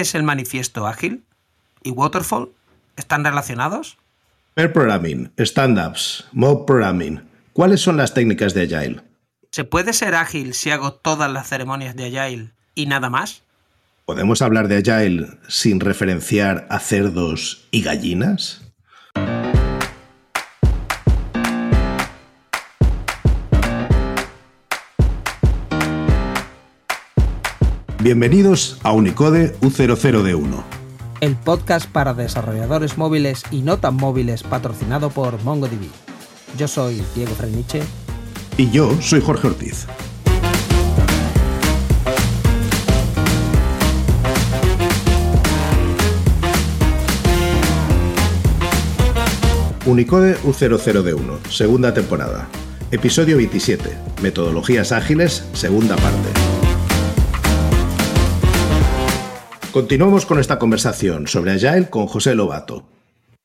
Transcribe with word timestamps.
¿qué 0.00 0.04
es 0.04 0.14
el 0.14 0.22
manifiesto 0.22 0.86
ágil? 0.86 1.24
¿Y 1.82 1.90
Waterfall? 1.90 2.48
¿Están 2.96 3.22
relacionados? 3.22 3.98
Pair 4.54 4.72
programming, 4.72 5.30
stand-ups, 5.36 6.24
mob 6.32 6.64
programming. 6.64 7.20
¿Cuáles 7.52 7.82
son 7.82 7.98
las 7.98 8.14
técnicas 8.14 8.54
de 8.54 8.62
Agile? 8.62 9.02
¿Se 9.50 9.64
puede 9.64 9.92
ser 9.92 10.14
ágil 10.14 10.54
si 10.54 10.70
hago 10.70 10.94
todas 10.94 11.30
las 11.30 11.50
ceremonias 11.50 11.96
de 11.96 12.06
Agile 12.06 12.52
y 12.74 12.86
nada 12.86 13.10
más? 13.10 13.42
¿Podemos 14.06 14.40
hablar 14.40 14.68
de 14.68 14.78
Agile 14.78 15.38
sin 15.48 15.80
referenciar 15.80 16.66
a 16.70 16.78
cerdos 16.78 17.68
y 17.70 17.82
gallinas? 17.82 18.69
Bienvenidos 28.02 28.78
a 28.82 28.92
Unicode 28.92 29.54
U00D1. 29.60 30.62
El 31.20 31.36
podcast 31.36 31.86
para 31.86 32.14
desarrolladores 32.14 32.96
móviles 32.96 33.42
y 33.50 33.60
no 33.60 33.78
tan 33.78 33.96
móviles 33.96 34.42
patrocinado 34.42 35.10
por 35.10 35.42
MongoDB. 35.44 35.90
Yo 36.56 36.66
soy 36.66 37.02
Diego 37.14 37.34
Freniche. 37.34 37.82
Y 38.56 38.70
yo 38.70 38.98
soy 39.02 39.20
Jorge 39.20 39.48
Ortiz. 39.48 39.86
Unicode 49.84 50.38
U00D1, 50.38 51.50
segunda 51.50 51.92
temporada. 51.92 52.48
Episodio 52.92 53.36
27. 53.36 53.90
Metodologías 54.22 54.90
ágiles, 54.90 55.44
segunda 55.52 55.96
parte. 55.96 56.49
Continuamos 59.72 60.26
con 60.26 60.40
esta 60.40 60.58
conversación 60.58 61.28
sobre 61.28 61.52
Agile 61.52 61.90
con 61.90 62.08
José 62.08 62.34
Lobato. 62.34 62.88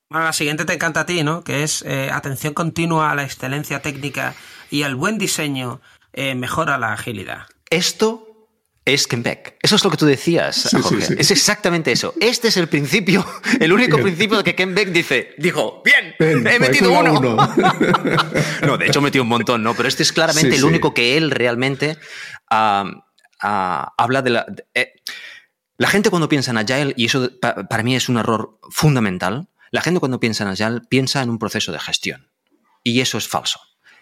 Bueno, 0.09 0.25
la 0.25 0.33
siguiente 0.33 0.65
te 0.65 0.73
encanta 0.73 1.01
a 1.01 1.05
ti, 1.05 1.23
¿no? 1.23 1.43
Que 1.43 1.61
es 1.61 1.83
eh, 1.83 2.09
atención 2.11 2.55
continua 2.55 3.11
a 3.11 3.15
la 3.15 3.23
excelencia 3.23 3.81
técnica 3.81 4.33
y 4.71 4.83
al 4.83 4.95
buen 4.95 5.19
diseño 5.19 5.81
eh, 6.13 6.33
mejora 6.33 6.79
la 6.79 6.93
agilidad. 6.93 7.43
Esto 7.69 8.49
es 8.85 9.05
Kenbeck. 9.07 9.57
Eso 9.61 9.75
es 9.75 9.83
lo 9.83 9.91
que 9.91 9.97
tú 9.97 10.07
decías, 10.07 10.75
Jorge. 10.81 11.15
Es 11.17 11.29
exactamente 11.29 11.91
eso. 11.91 12.15
Este 12.19 12.47
es 12.47 12.57
el 12.57 12.69
principio, 12.69 13.25
el 13.59 13.71
único 13.71 13.97
principio 13.97 14.37
de 14.37 14.43
que 14.43 14.55
Ken 14.55 14.73
Beck 14.73 14.89
dice, 14.89 15.35
dijo, 15.37 15.83
bien, 15.83 16.15
he 16.19 16.59
metido 16.59 16.91
uno. 16.91 17.19
no, 18.65 18.77
de 18.77 18.87
hecho 18.87 19.01
metido 19.01 19.23
un 19.23 19.29
montón, 19.29 19.63
¿no? 19.63 19.75
Pero 19.75 19.87
este 19.87 20.03
es 20.03 20.11
claramente 20.11 20.55
el 20.55 20.63
único 20.63 20.93
que 20.93 21.17
él 21.17 21.29
realmente 21.29 21.97
habla 22.49 24.21
de 24.23 24.29
la... 24.29 24.45
Eh, 24.73 24.93
la 25.77 25.87
gente 25.89 26.09
cuando 26.09 26.29
piensa 26.29 26.51
en 26.51 26.57
Agile, 26.57 26.93
y 26.95 27.05
eso 27.05 27.29
para 27.41 27.83
mí 27.83 27.95
es 27.95 28.07
un 28.07 28.17
error 28.17 28.59
fundamental, 28.69 29.49
la 29.71 29.81
gente 29.81 29.99
cuando 29.99 30.19
piensa 30.19 30.43
en 30.43 30.49
Agile 30.51 30.81
piensa 30.87 31.21
en 31.21 31.29
un 31.29 31.37
proceso 31.37 31.71
de 31.71 31.79
gestión. 31.79 32.29
Y 32.83 33.01
eso 33.01 33.17
es 33.17 33.27
falso. 33.27 33.59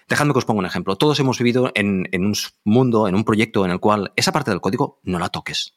Dejadme 0.08 0.34
que 0.34 0.40
os 0.40 0.46
ponga 0.46 0.60
un 0.60 0.66
ejemplo. 0.66 0.98
Todos 0.98 1.20
hemos 1.20 1.38
vivido 1.40 1.72
en, 1.74 2.08
un 2.14 2.36
mundo, 2.64 3.08
en 3.08 3.16
un 3.16 3.24
proyecto 3.24 3.66
en 3.66 3.72
el 3.72 3.80
cual 3.80 4.12
esa 4.16 4.32
parte 4.32 4.52
del 4.52 4.62
código 4.62 5.00
no 5.04 5.18
la 5.18 5.30
toques. 5.30 5.74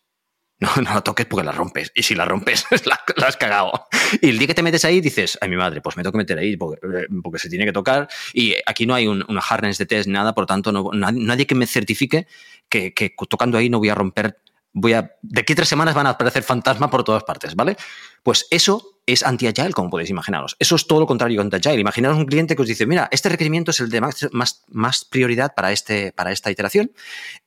No, 0.58 0.70
la 0.82 1.02
toques 1.02 1.26
porque 1.26 1.44
la 1.44 1.52
rompes. 1.52 1.92
Y 1.94 2.02
si 2.02 2.14
la 2.14 2.24
rompes, 2.24 2.66
la, 2.86 3.00
has 3.26 3.36
cagado. 3.36 3.72
Y 4.20 4.30
el 4.30 4.38
día 4.38 4.48
que 4.48 4.54
te 4.54 4.62
metes 4.62 4.84
ahí, 4.84 5.00
dices, 5.00 5.38
ay, 5.40 5.48
mi 5.48 5.56
madre, 5.56 5.80
pues 5.80 5.96
me 5.96 6.02
tengo 6.02 6.12
que 6.12 6.18
meter 6.18 6.38
ahí 6.38 6.56
porque, 6.56 6.80
eh, 7.04 7.38
se 7.38 7.48
tiene 7.48 7.64
que 7.64 7.72
tocar. 7.72 8.08
Y 8.32 8.54
aquí 8.66 8.86
no 8.86 8.94
hay 8.94 9.06
un, 9.06 9.24
una 9.28 9.42
de 9.60 9.86
test, 9.86 10.08
nada, 10.08 10.34
por 10.34 10.46
tanto, 10.46 10.72
no, 10.72 10.90
nadie, 10.92 11.46
que 11.46 11.54
me 11.54 11.66
certifique 11.66 12.26
que, 12.68 12.94
que, 12.94 13.14
tocando 13.28 13.58
ahí 13.58 13.68
no 13.68 13.78
voy 13.78 13.90
a 13.90 13.94
romper 13.94 14.40
voy 14.76 14.92
a. 14.92 15.10
De 15.22 15.40
aquí 15.40 15.54
tres 15.54 15.68
semanas 15.68 15.94
van 15.94 16.06
a 16.06 16.10
aparecer 16.10 16.42
fantasmas 16.42 16.90
por 16.90 17.02
todas 17.02 17.24
partes, 17.24 17.54
¿vale? 17.54 17.76
Pues 18.22 18.46
eso 18.50 19.00
es 19.06 19.22
anti-agile, 19.22 19.72
como 19.72 19.88
podéis 19.88 20.10
imaginaros. 20.10 20.54
Eso 20.58 20.76
es 20.76 20.86
todo 20.86 21.00
lo 21.00 21.06
contrario 21.06 21.40
a 21.40 21.44
anti-agile. 21.44 21.80
Imaginaros 21.80 22.18
un 22.18 22.26
cliente 22.26 22.54
que 22.54 22.62
os 22.62 22.68
dice, 22.68 22.84
mira, 22.84 23.08
este 23.10 23.30
requerimiento 23.30 23.70
es 23.70 23.80
el 23.80 23.88
de 23.88 24.02
más, 24.02 24.64
más, 24.68 25.04
prioridad 25.06 25.54
para, 25.54 25.72
este, 25.72 26.12
para 26.12 26.30
esta 26.30 26.50
iteración 26.50 26.92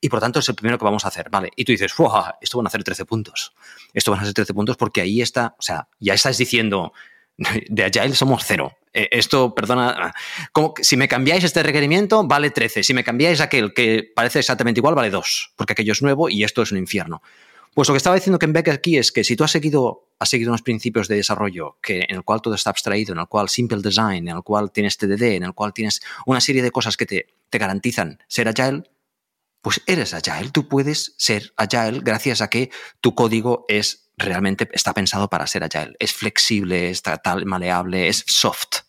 y 0.00 0.08
por 0.08 0.18
tanto 0.18 0.40
es 0.40 0.48
el 0.48 0.56
primero 0.56 0.78
que 0.78 0.84
vamos 0.84 1.04
a 1.04 1.08
hacer, 1.08 1.30
¿vale? 1.30 1.50
Y 1.54 1.64
tú 1.64 1.72
dices, 1.72 1.92
esto 2.40 2.58
van 2.58 2.66
a 2.66 2.68
hacer 2.68 2.82
13 2.82 3.04
puntos. 3.04 3.52
Esto 3.94 4.10
van 4.10 4.20
a 4.20 4.24
ser 4.24 4.34
13 4.34 4.52
puntos 4.52 4.76
porque 4.76 5.00
ahí 5.00 5.22
está, 5.22 5.54
o 5.56 5.62
sea, 5.62 5.88
ya 6.00 6.14
estás 6.14 6.36
diciendo, 6.36 6.92
de 7.68 7.84
Agile 7.84 8.14
somos 8.14 8.44
cero. 8.46 8.76
Eh, 8.92 9.08
esto, 9.12 9.54
perdona, 9.54 10.12
si 10.82 10.96
me 10.96 11.08
cambiáis 11.08 11.44
este 11.44 11.62
requerimiento, 11.62 12.24
vale 12.24 12.50
13. 12.50 12.82
Si 12.82 12.92
me 12.92 13.04
cambiáis 13.04 13.40
aquel 13.40 13.72
que 13.72 14.10
parece 14.14 14.40
exactamente 14.40 14.80
igual, 14.80 14.94
vale 14.94 15.10
2, 15.10 15.52
porque 15.56 15.72
aquello 15.72 15.92
es 15.92 16.02
nuevo 16.02 16.28
y 16.28 16.44
esto 16.44 16.62
es 16.62 16.72
un 16.72 16.78
infierno. 16.78 17.22
Pues 17.72 17.88
lo 17.88 17.94
que 17.94 17.98
estaba 17.98 18.16
diciendo 18.16 18.38
Ken 18.38 18.52
Beck 18.52 18.68
aquí 18.68 18.98
es 18.98 19.12
que 19.12 19.22
si 19.22 19.36
tú 19.36 19.44
has 19.44 19.52
seguido, 19.52 20.08
has 20.18 20.28
seguido 20.28 20.50
unos 20.50 20.62
principios 20.62 21.06
de 21.06 21.14
desarrollo 21.14 21.78
que, 21.80 22.04
en 22.08 22.16
el 22.16 22.24
cual 22.24 22.42
todo 22.42 22.54
está 22.54 22.70
abstraído, 22.70 23.12
en 23.12 23.20
el 23.20 23.28
cual 23.28 23.48
simple 23.48 23.78
design, 23.80 24.28
en 24.28 24.36
el 24.36 24.42
cual 24.42 24.72
tienes 24.72 24.96
TDD, 24.96 25.22
en 25.36 25.44
el 25.44 25.54
cual 25.54 25.72
tienes 25.72 26.00
una 26.26 26.40
serie 26.40 26.62
de 26.62 26.72
cosas 26.72 26.96
que 26.96 27.06
te, 27.06 27.28
te 27.48 27.58
garantizan 27.58 28.18
ser 28.26 28.48
agile, 28.48 28.82
pues 29.62 29.82
eres 29.86 30.14
agile. 30.14 30.50
Tú 30.50 30.68
puedes 30.68 31.14
ser 31.16 31.52
agile 31.56 32.00
gracias 32.02 32.40
a 32.40 32.50
que 32.50 32.70
tu 33.00 33.14
código 33.14 33.66
es 33.68 34.09
realmente 34.20 34.68
está 34.72 34.94
pensado 34.94 35.28
para 35.28 35.46
ser 35.46 35.64
agile. 35.64 35.96
Es 35.98 36.12
flexible, 36.12 36.90
está 36.90 37.16
tal, 37.18 37.46
maleable, 37.46 38.08
es 38.08 38.24
soft, 38.26 38.82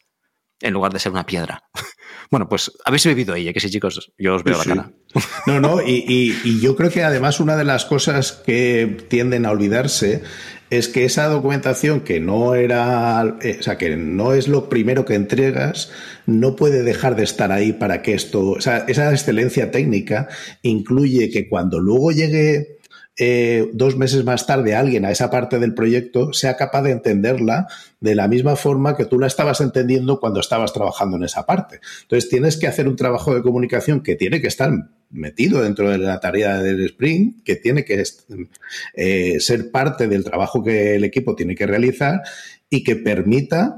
en 0.59 0.73
lugar 0.73 0.93
de 0.93 0.99
ser 0.99 1.11
una 1.11 1.25
piedra. 1.25 1.63
Bueno, 2.29 2.47
pues 2.47 2.71
habéis 2.85 3.05
vivido 3.05 3.33
ahí, 3.33 3.49
¿eh? 3.49 3.53
que 3.53 3.59
sí, 3.59 3.69
chicos, 3.69 4.13
yo 4.17 4.35
os 4.35 4.43
veo 4.43 4.57
la 4.57 4.63
cara. 4.63 4.91
No, 5.47 5.59
no, 5.59 5.81
y, 5.85 6.61
yo 6.61 6.77
creo 6.77 6.89
que 6.89 7.03
además 7.03 7.41
una 7.41 7.57
de 7.57 7.65
las 7.65 7.83
cosas 7.83 8.31
que 8.31 9.05
tienden 9.09 9.45
a 9.45 9.51
olvidarse 9.51 10.23
es 10.69 10.87
que 10.87 11.03
esa 11.03 11.27
documentación 11.27 11.99
que 11.99 12.21
no 12.21 12.55
era, 12.55 13.37
eh, 13.41 13.57
o 13.59 13.63
sea, 13.63 13.77
que 13.77 13.97
no 13.97 14.33
es 14.33 14.47
lo 14.47 14.69
primero 14.69 15.03
que 15.03 15.15
entregas, 15.15 15.91
no 16.25 16.55
puede 16.55 16.83
dejar 16.83 17.17
de 17.17 17.23
estar 17.23 17.51
ahí 17.51 17.73
para 17.73 18.01
que 18.01 18.13
esto, 18.13 18.51
o 18.51 18.61
sea, 18.61 18.85
esa 18.87 19.11
excelencia 19.11 19.69
técnica 19.69 20.29
incluye 20.61 21.29
que 21.29 21.49
cuando 21.49 21.81
luego 21.81 22.13
llegue 22.13 22.79
eh, 23.23 23.69
dos 23.73 23.97
meses 23.97 24.25
más 24.25 24.47
tarde 24.47 24.73
alguien 24.73 25.05
a 25.05 25.11
esa 25.11 25.29
parte 25.29 25.59
del 25.59 25.75
proyecto 25.75 26.33
sea 26.33 26.57
capaz 26.57 26.81
de 26.81 26.89
entenderla 26.89 27.67
de 27.99 28.15
la 28.15 28.27
misma 28.27 28.55
forma 28.55 28.97
que 28.97 29.05
tú 29.05 29.19
la 29.19 29.27
estabas 29.27 29.61
entendiendo 29.61 30.19
cuando 30.19 30.39
estabas 30.39 30.73
trabajando 30.73 31.17
en 31.17 31.25
esa 31.25 31.45
parte. 31.45 31.81
Entonces 32.01 32.31
tienes 32.31 32.57
que 32.57 32.65
hacer 32.65 32.87
un 32.87 32.95
trabajo 32.95 33.35
de 33.35 33.43
comunicación 33.43 34.01
que 34.01 34.15
tiene 34.15 34.41
que 34.41 34.47
estar 34.47 34.71
metido 35.11 35.61
dentro 35.61 35.91
de 35.91 35.99
la 35.99 36.19
tarea 36.19 36.63
del 36.63 36.83
sprint, 36.83 37.43
que 37.43 37.57
tiene 37.57 37.85
que 37.85 38.03
eh, 38.95 39.39
ser 39.39 39.69
parte 39.69 40.07
del 40.07 40.23
trabajo 40.23 40.63
que 40.63 40.95
el 40.95 41.03
equipo 41.03 41.35
tiene 41.35 41.53
que 41.53 41.67
realizar 41.67 42.23
y 42.71 42.83
que 42.83 42.95
permita 42.95 43.77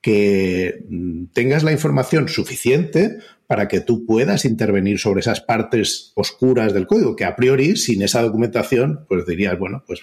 que 0.00 0.86
mm, 0.88 1.24
tengas 1.34 1.62
la 1.62 1.72
información 1.72 2.26
suficiente 2.28 3.18
para 3.48 3.66
que 3.66 3.80
tú 3.80 4.04
puedas 4.04 4.44
intervenir 4.44 5.00
sobre 5.00 5.20
esas 5.20 5.40
partes 5.40 6.12
oscuras 6.14 6.74
del 6.74 6.86
código, 6.86 7.16
que 7.16 7.24
a 7.24 7.34
priori, 7.34 7.76
sin 7.76 8.02
esa 8.02 8.22
documentación, 8.22 9.06
pues 9.08 9.26
dirías, 9.26 9.58
bueno, 9.58 9.82
pues 9.86 10.00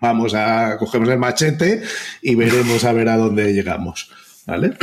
vamos 0.00 0.32
a, 0.34 0.78
cogemos 0.78 1.08
el 1.08 1.18
machete 1.18 1.82
y 2.22 2.36
veremos 2.36 2.84
a 2.84 2.92
ver 2.92 3.08
a 3.08 3.16
dónde 3.16 3.52
llegamos. 3.52 4.10
¿Vale? 4.46 4.74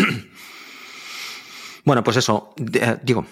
Bueno, 1.86 2.04
pues 2.04 2.18
eso, 2.18 2.54
eh, 2.74 2.98
digo, 3.02 3.26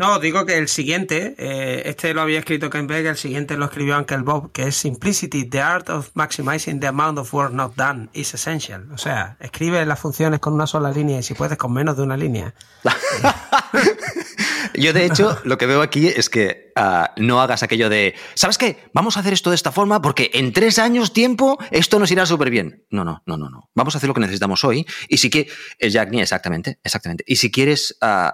no, 0.00 0.18
digo 0.18 0.46
que 0.46 0.56
el 0.56 0.68
siguiente, 0.68 1.34
eh, 1.36 1.82
este 1.84 2.14
lo 2.14 2.22
había 2.22 2.38
escrito 2.38 2.70
Ken 2.70 2.86
Beck, 2.86 3.04
el 3.04 3.18
siguiente 3.18 3.58
lo 3.58 3.66
escribió 3.66 3.98
Uncle 3.98 4.22
Bob, 4.22 4.50
que 4.50 4.62
es 4.62 4.74
Simplicity, 4.74 5.44
the 5.44 5.60
art 5.60 5.90
of 5.90 6.08
maximizing 6.14 6.80
the 6.80 6.86
amount 6.86 7.18
of 7.18 7.34
work 7.34 7.52
not 7.52 7.76
done 7.76 8.08
is 8.14 8.32
essential. 8.32 8.90
O 8.94 8.96
sea, 8.96 9.36
escribe 9.40 9.84
las 9.84 10.00
funciones 10.00 10.40
con 10.40 10.54
una 10.54 10.66
sola 10.66 10.90
línea 10.90 11.18
y 11.18 11.22
si 11.22 11.34
puedes 11.34 11.58
con 11.58 11.74
menos 11.74 11.98
de 11.98 12.02
una 12.02 12.16
línea. 12.16 12.54
Yo, 14.74 14.92
de 14.92 15.06
hecho, 15.06 15.38
lo 15.44 15.58
que 15.58 15.66
veo 15.66 15.82
aquí 15.82 16.08
es 16.08 16.30
que 16.30 16.72
ah, 16.76 17.12
no 17.16 17.40
hagas 17.40 17.62
aquello 17.62 17.88
de, 17.88 18.14
¿sabes 18.34 18.58
qué? 18.58 18.78
Vamos 18.92 19.16
a 19.16 19.20
hacer 19.20 19.32
esto 19.32 19.50
de 19.50 19.56
esta 19.56 19.72
forma 19.72 20.00
porque 20.02 20.30
en 20.34 20.52
tres 20.52 20.78
años 20.78 21.12
tiempo 21.12 21.58
esto 21.70 21.98
nos 21.98 22.10
irá 22.10 22.26
súper 22.26 22.50
bien. 22.50 22.84
No, 22.90 23.04
no, 23.04 23.22
no, 23.26 23.36
no, 23.36 23.50
no. 23.50 23.70
Vamos 23.74 23.94
a 23.94 23.98
hacer 23.98 24.08
lo 24.08 24.14
que 24.14 24.20
necesitamos 24.20 24.64
hoy. 24.64 24.86
Y 25.08 25.18
si 25.18 25.30
que, 25.30 25.48
Jack, 25.80 26.12
exactamente, 26.14 26.78
exactamente. 26.82 27.24
Y 27.26 27.36
si 27.36 27.50
quieres, 27.50 27.96
uh, 28.02 28.30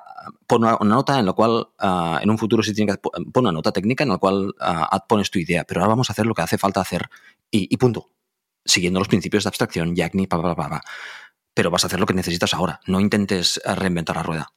pon 0.46 0.64
una, 0.64 0.78
nota 0.82 1.18
en 1.18 1.26
la 1.26 1.32
cual, 1.32 1.68
ah, 1.78 2.20
en 2.22 2.30
un 2.30 2.38
futuro 2.38 2.62
si 2.62 2.74
tienes 2.74 2.96
que 2.96 3.00
pon 3.00 3.44
una 3.44 3.52
nota 3.52 3.72
técnica 3.72 4.04
en 4.04 4.10
la 4.10 4.18
cual 4.18 4.54
pones 5.08 5.30
tu 5.30 5.38
idea. 5.38 5.64
Pero 5.64 5.80
ahora 5.80 5.90
vamos 5.90 6.10
a 6.10 6.12
hacer 6.12 6.26
lo 6.26 6.34
que 6.34 6.42
hace 6.42 6.58
falta 6.58 6.80
hacer 6.80 7.08
y, 7.50 7.76
punto. 7.76 8.10
Siguiendo 8.64 8.98
los 8.98 9.08
principios 9.08 9.44
de 9.44 9.48
abstracción, 9.48 9.94
Jack, 9.94 10.12
pa, 10.28 10.42
pa, 10.42 10.56
pa, 10.56 10.68
pa. 10.68 10.82
Pero 11.54 11.70
vas 11.70 11.84
a 11.84 11.86
hacer 11.86 12.00
lo 12.00 12.06
que 12.06 12.14
necesitas 12.14 12.52
ahora. 12.52 12.80
No 12.86 13.00
intentes 13.00 13.60
reinventar 13.64 14.16
la 14.16 14.22
rueda. 14.22 14.52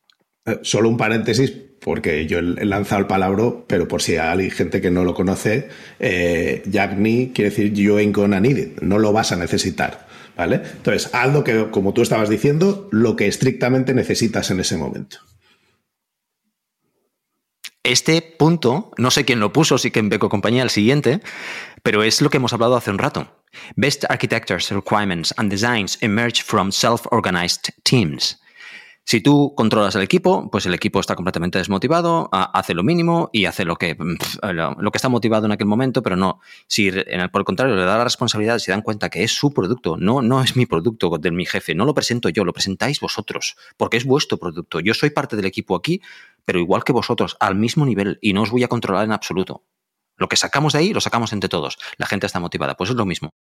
Eh, 0.46 0.60
solo 0.64 0.90
un 0.90 0.98
paréntesis, 0.98 1.52
porque 1.80 2.26
yo 2.26 2.40
he 2.40 2.66
lanzado 2.66 3.02
el 3.02 3.08
palabra, 3.08 3.44
pero 3.68 3.88
por 3.88 4.02
si 4.02 4.18
hay 4.18 4.50
gente 4.50 4.82
que 4.82 4.92
no 4.92 5.04
lo 5.04 5.14
conoce, 5.14 5.70
eh, 6.00 6.64
Jack 6.66 6.96
quiere 6.96 7.50
decir 7.50 7.74
you 7.74 7.98
ain't 7.98 8.16
gonna 8.16 8.40
need 8.40 8.58
it, 8.58 8.82
no 8.82 9.00
lo 9.00 9.12
vas 9.14 9.32
a 9.32 9.36
necesitar. 9.36 10.08
¿Vale? 10.36 10.62
Entonces, 10.78 11.10
haz 11.14 11.34
lo 11.34 11.44
que, 11.44 11.68
como 11.70 11.94
tú 11.94 12.02
estabas 12.02 12.30
diciendo, 12.30 12.88
lo 12.94 13.18
que 13.18 13.28
estrictamente 13.28 13.94
necesitas 13.94 14.50
en 14.52 14.62
ese 14.62 14.78
momento. 14.78 15.18
este 17.84 18.22
punto, 18.22 18.92
no 18.98 19.12
sé 19.12 19.26
quién 19.26 19.40
lo 19.40 19.52
puso, 19.52 19.78
sí 19.78 19.92
que 19.92 20.00
en 20.00 20.10
Beco 20.10 20.30
Compañía 20.30 20.64
el 20.64 20.70
siguiente, 20.70 21.22
pero 21.84 22.04
es 22.04 22.22
lo 22.22 22.30
que 22.30 22.38
hemos 22.38 22.54
hablado 22.54 22.78
hace 22.78 22.92
un 22.92 23.00
rato. 23.00 23.44
Best 23.76 24.06
architectures, 24.10 24.70
requirements 24.70 25.34
and 25.38 25.50
designs 25.50 25.98
emerge 26.02 26.44
from 26.44 26.72
self-organized 26.72 27.72
teams. 27.84 28.40
Si 29.10 29.22
tú 29.22 29.56
controlas 29.56 29.96
el 29.96 30.04
equipo, 30.04 30.52
pues 30.52 30.68
el 30.68 30.76
equipo 30.76 31.00
está 31.00 31.16
completamente 31.16 31.58
desmotivado, 31.58 32.30
hace 32.32 32.76
lo 32.76 32.84
mínimo 32.84 33.32
y 33.34 33.46
hace 33.46 33.66
lo 33.66 33.76
que, 33.76 33.98
lo, 33.98 34.92
que 34.92 34.98
está 35.00 35.10
motivado 35.10 35.48
en 35.48 35.52
aquel 35.52 35.66
momento, 35.66 36.04
pero 36.04 36.16
no. 36.16 36.42
Si 36.68 36.92
por 36.92 37.42
el 37.42 37.44
contrario 37.44 37.76
le 37.76 37.86
da 37.86 37.98
la 37.98 38.04
responsabilidad, 38.04 38.60
se 38.60 38.72
dan 38.72 38.84
cuenta 38.84 39.10
que 39.10 39.24
es 39.24 39.32
su 39.34 39.52
producto, 39.52 39.98
no, 39.98 40.22
no 40.22 40.44
es 40.44 40.56
mi 40.56 40.68
producto 40.68 41.10
de 41.18 41.32
mi 41.32 41.48
jefe, 41.48 41.74
no 41.74 41.86
lo 41.86 41.96
presento 41.96 42.30
yo, 42.30 42.46
lo 42.46 42.54
presentáis 42.54 43.00
vosotros, 43.00 43.56
porque 43.78 43.98
es 43.98 44.06
vuestro 44.06 44.38
producto. 44.38 44.80
Yo 44.80 44.94
soy 44.94 45.10
parte 45.10 45.36
del 45.36 45.46
equipo 45.46 45.76
aquí, 45.76 46.04
pero 46.46 46.60
igual 46.60 46.84
que 46.84 46.94
vosotros, 46.94 47.36
al 47.40 47.56
mismo 47.56 47.88
nivel, 47.88 48.20
y 48.22 48.34
no 48.34 48.44
os 48.44 48.52
voy 48.52 48.64
a 48.64 48.68
controlar 48.68 49.06
en 49.06 49.12
absoluto. 49.12 49.64
Lo 50.18 50.30
que 50.30 50.36
sacamos 50.36 50.74
de 50.74 50.80
ahí, 50.80 50.94
lo 50.94 51.02
sacamos 51.02 51.34
entre 51.34 51.50
todos. 51.50 51.80
La 51.98 52.06
gente 52.06 52.28
está 52.28 52.40
motivada, 52.40 52.78
pues 52.78 52.92
es 52.92 52.96
lo 52.96 53.08
mismo. 53.08 53.32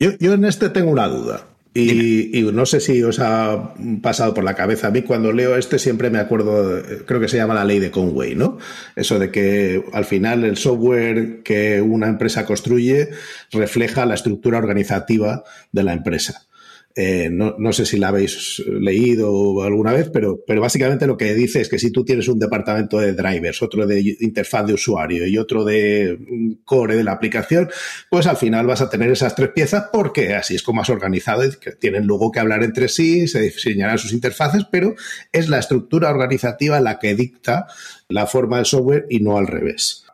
Yo, 0.00 0.18
yo 0.18 0.32
en 0.32 0.44
este 0.46 0.68
tengo 0.68 0.90
una 0.90 1.06
duda. 1.06 1.46
Y, 1.78 2.42
no 2.52 2.64
sé 2.64 2.80
si 2.80 3.02
os 3.02 3.18
ha 3.20 3.74
pasado 4.00 4.32
por 4.32 4.44
la 4.44 4.54
cabeza. 4.54 4.88
A 4.88 4.90
mí 4.90 5.02
cuando 5.02 5.32
leo 5.32 5.56
este 5.56 5.78
siempre 5.78 6.10
me 6.10 6.18
acuerdo, 6.18 6.82
creo 7.04 7.20
que 7.20 7.28
se 7.28 7.36
llama 7.36 7.54
la 7.54 7.64
ley 7.64 7.78
de 7.78 7.90
Conway, 7.90 8.34
¿no? 8.34 8.58
Eso 8.94 9.18
de 9.18 9.30
que 9.30 9.84
al 9.92 10.04
final 10.04 10.44
el 10.44 10.56
software 10.56 11.42
que 11.42 11.82
una 11.82 12.08
empresa 12.08 12.46
construye 12.46 13.10
refleja 13.52 14.06
la 14.06 14.14
estructura 14.14 14.58
organizativa 14.58 15.44
de 15.72 15.82
la 15.82 15.92
empresa. 15.92 16.46
Eh, 16.98 17.28
no, 17.30 17.56
no, 17.58 17.74
sé 17.74 17.84
si 17.84 17.98
la 17.98 18.08
habéis 18.08 18.62
leído 18.66 19.62
alguna 19.62 19.92
vez, 19.92 20.08
pero, 20.10 20.42
pero 20.46 20.62
básicamente 20.62 21.06
lo 21.06 21.18
que 21.18 21.34
dice 21.34 21.60
es 21.60 21.68
que 21.68 21.78
si 21.78 21.90
tú 21.90 22.06
tienes 22.06 22.26
un 22.26 22.38
departamento 22.38 22.98
de 22.98 23.12
drivers, 23.12 23.60
otro 23.60 23.86
de 23.86 24.16
interfaz 24.20 24.66
de 24.66 24.72
usuario 24.72 25.26
y 25.26 25.36
otro 25.36 25.62
de 25.62 26.18
core 26.64 26.96
de 26.96 27.04
la 27.04 27.12
aplicación, 27.12 27.68
pues 28.08 28.26
al 28.26 28.38
final 28.38 28.66
vas 28.66 28.80
a 28.80 28.88
tener 28.88 29.10
esas 29.10 29.34
tres 29.34 29.50
piezas 29.50 29.90
porque 29.92 30.34
así 30.34 30.54
es 30.54 30.62
como 30.62 30.80
has 30.80 30.88
organizado 30.88 31.44
y 31.44 31.50
que 31.60 31.72
tienen 31.72 32.06
luego 32.06 32.32
que 32.32 32.40
hablar 32.40 32.62
entre 32.62 32.88
sí, 32.88 33.28
se 33.28 33.42
diseñarán 33.42 33.98
sus 33.98 34.14
interfaces, 34.14 34.64
pero 34.70 34.94
es 35.32 35.50
la 35.50 35.58
estructura 35.58 36.08
organizativa 36.08 36.80
la 36.80 36.98
que 36.98 37.14
dicta 37.14 37.66
la 38.08 38.26
forma 38.26 38.56
del 38.56 38.64
software 38.64 39.04
y 39.10 39.20
no 39.20 39.36
al 39.36 39.48
revés 39.48 40.05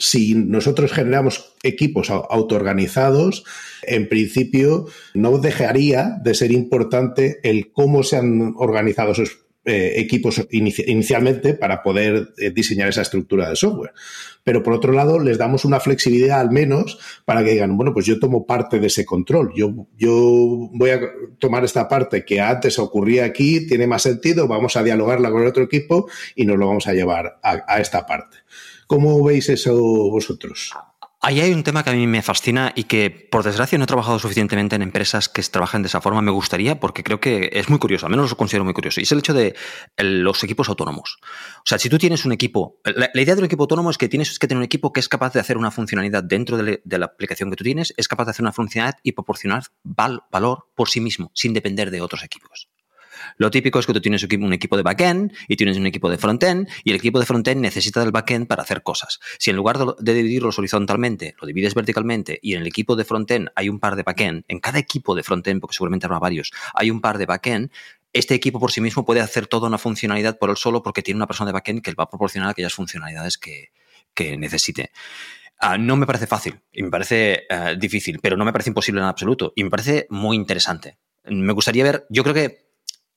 si 0.00 0.34
nosotros 0.34 0.92
generamos 0.92 1.54
equipos 1.62 2.10
autoorganizados, 2.10 3.44
en 3.82 4.08
principio 4.08 4.86
no 5.14 5.38
dejaría 5.38 6.18
de 6.22 6.34
ser 6.34 6.52
importante 6.52 7.38
el 7.42 7.70
cómo 7.70 8.02
se 8.02 8.16
han 8.16 8.54
organizado 8.56 9.12
esos 9.12 9.40
eh, 9.66 10.00
equipos 10.00 10.42
inicialmente 10.52 11.52
para 11.52 11.82
poder 11.82 12.30
eh, 12.38 12.50
diseñar 12.50 12.88
esa 12.88 13.02
estructura 13.02 13.50
de 13.50 13.56
software. 13.56 13.92
Pero 14.42 14.62
por 14.62 14.72
otro 14.72 14.94
lado, 14.94 15.18
les 15.18 15.36
damos 15.36 15.66
una 15.66 15.80
flexibilidad 15.80 16.40
al 16.40 16.50
menos 16.50 16.98
para 17.26 17.44
que 17.44 17.50
digan, 17.50 17.76
bueno, 17.76 17.92
pues 17.92 18.06
yo 18.06 18.18
tomo 18.18 18.46
parte 18.46 18.80
de 18.80 18.86
ese 18.86 19.04
control. 19.04 19.52
Yo, 19.54 19.86
yo 19.98 20.70
voy 20.72 20.90
a 20.90 21.00
tomar 21.38 21.62
esta 21.62 21.88
parte 21.88 22.24
que 22.24 22.40
antes 22.40 22.78
ocurría 22.78 23.26
aquí, 23.26 23.66
tiene 23.66 23.86
más 23.86 24.00
sentido, 24.00 24.48
vamos 24.48 24.78
a 24.78 24.82
dialogarla 24.82 25.30
con 25.30 25.42
el 25.42 25.48
otro 25.48 25.64
equipo 25.64 26.08
y 26.34 26.46
nos 26.46 26.56
lo 26.56 26.66
vamos 26.66 26.86
a 26.86 26.94
llevar 26.94 27.38
a 27.42 27.80
esta 27.80 28.06
parte. 28.06 28.38
¿Cómo 28.90 29.22
veis 29.22 29.48
eso 29.48 29.72
vosotros? 30.10 30.72
Ahí 31.20 31.38
hay 31.38 31.52
un 31.52 31.62
tema 31.62 31.84
que 31.84 31.90
a 31.90 31.92
mí 31.92 32.08
me 32.08 32.22
fascina 32.22 32.72
y 32.74 32.84
que, 32.84 33.08
por 33.08 33.44
desgracia, 33.44 33.78
no 33.78 33.84
he 33.84 33.86
trabajado 33.86 34.18
suficientemente 34.18 34.74
en 34.74 34.82
empresas 34.82 35.28
que 35.28 35.42
trabajen 35.44 35.82
de 35.82 35.86
esa 35.86 36.00
forma. 36.00 36.20
Me 36.22 36.32
gustaría, 36.32 36.80
porque 36.80 37.04
creo 37.04 37.20
que 37.20 37.50
es 37.52 37.68
muy 37.68 37.78
curioso, 37.78 38.06
al 38.06 38.10
menos 38.10 38.30
lo 38.30 38.36
considero 38.36 38.64
muy 38.64 38.74
curioso, 38.74 38.98
y 38.98 39.04
es 39.04 39.12
el 39.12 39.20
hecho 39.20 39.32
de 39.32 39.54
los 39.96 40.42
equipos 40.42 40.68
autónomos. 40.68 41.18
O 41.58 41.66
sea, 41.66 41.78
si 41.78 41.88
tú 41.88 41.98
tienes 41.98 42.24
un 42.24 42.32
equipo, 42.32 42.80
la, 42.82 43.08
idea 43.14 43.36
de 43.36 43.42
un 43.42 43.44
equipo 43.44 43.62
autónomo 43.62 43.92
es 43.92 43.96
que 43.96 44.08
tienes 44.08 44.36
que 44.36 44.48
tener 44.48 44.58
un 44.58 44.64
equipo 44.64 44.92
que 44.92 44.98
es 44.98 45.08
capaz 45.08 45.34
de 45.34 45.38
hacer 45.38 45.56
una 45.56 45.70
funcionalidad 45.70 46.24
dentro 46.24 46.56
de, 46.56 46.82
la 46.84 47.06
aplicación 47.06 47.48
que 47.50 47.56
tú 47.56 47.62
tienes, 47.62 47.94
es 47.96 48.08
capaz 48.08 48.24
de 48.24 48.32
hacer 48.32 48.42
una 48.42 48.52
funcionalidad 48.52 48.98
y 49.04 49.12
proporcionar 49.12 49.62
valor 49.84 50.66
por 50.74 50.88
sí 50.88 51.00
mismo, 51.00 51.30
sin 51.32 51.54
depender 51.54 51.92
de 51.92 52.00
otros 52.00 52.24
equipos. 52.24 52.68
Lo 53.40 53.50
típico 53.50 53.78
es 53.78 53.86
que 53.86 53.94
tú 53.94 54.02
tienes 54.02 54.22
un 54.22 54.52
equipo 54.52 54.76
de 54.76 54.82
backend 54.82 55.32
y 55.48 55.56
tienes 55.56 55.78
un 55.78 55.86
equipo 55.86 56.10
de 56.10 56.18
frontend 56.18 56.68
y 56.84 56.90
el 56.90 56.96
equipo 56.96 57.18
de 57.18 57.24
frontend 57.24 57.62
necesita 57.62 58.00
del 58.00 58.10
backend 58.12 58.46
para 58.46 58.64
hacer 58.64 58.82
cosas. 58.82 59.18
Si 59.38 59.48
en 59.48 59.56
lugar 59.56 59.78
de 59.78 60.12
dividirlos 60.12 60.58
horizontalmente, 60.58 61.34
lo 61.40 61.46
divides 61.46 61.74
verticalmente 61.74 62.38
y 62.42 62.52
en 62.52 62.60
el 62.60 62.66
equipo 62.66 62.96
de 62.96 63.04
frontend 63.06 63.48
hay 63.56 63.70
un 63.70 63.80
par 63.80 63.96
de 63.96 64.02
backend, 64.02 64.44
en 64.46 64.60
cada 64.60 64.78
equipo 64.78 65.14
de 65.14 65.22
frontend, 65.22 65.58
porque 65.58 65.72
seguramente 65.72 66.04
habrá 66.04 66.18
varios, 66.18 66.52
hay 66.74 66.90
un 66.90 67.00
par 67.00 67.16
de 67.16 67.24
backend, 67.24 67.70
este 68.12 68.34
equipo 68.34 68.60
por 68.60 68.72
sí 68.72 68.82
mismo 68.82 69.06
puede 69.06 69.22
hacer 69.22 69.46
toda 69.46 69.68
una 69.68 69.78
funcionalidad 69.78 70.38
por 70.38 70.50
él 70.50 70.58
solo 70.58 70.82
porque 70.82 71.00
tiene 71.00 71.16
una 71.16 71.26
persona 71.26 71.48
de 71.48 71.54
backend 71.54 71.80
que 71.80 71.92
le 71.92 71.94
va 71.94 72.04
a 72.04 72.10
proporcionar 72.10 72.50
aquellas 72.50 72.74
funcionalidades 72.74 73.38
que, 73.38 73.70
necesite. 74.36 74.92
Ah, 75.58 75.78
no 75.78 75.96
me 75.96 76.04
parece 76.04 76.26
fácil 76.26 76.60
y 76.72 76.82
me 76.82 76.90
parece 76.90 77.44
ah, 77.48 77.72
difícil, 77.72 78.18
pero 78.20 78.36
no 78.36 78.44
me 78.44 78.52
parece 78.52 78.68
imposible 78.68 79.00
en 79.00 79.06
absoluto 79.06 79.54
y 79.56 79.64
me 79.64 79.70
parece 79.70 80.06
muy 80.10 80.36
interesante. 80.36 80.98
Me 81.24 81.54
gustaría 81.54 81.84
ver, 81.84 82.06
yo 82.10 82.22
creo 82.22 82.34
que 82.34 82.69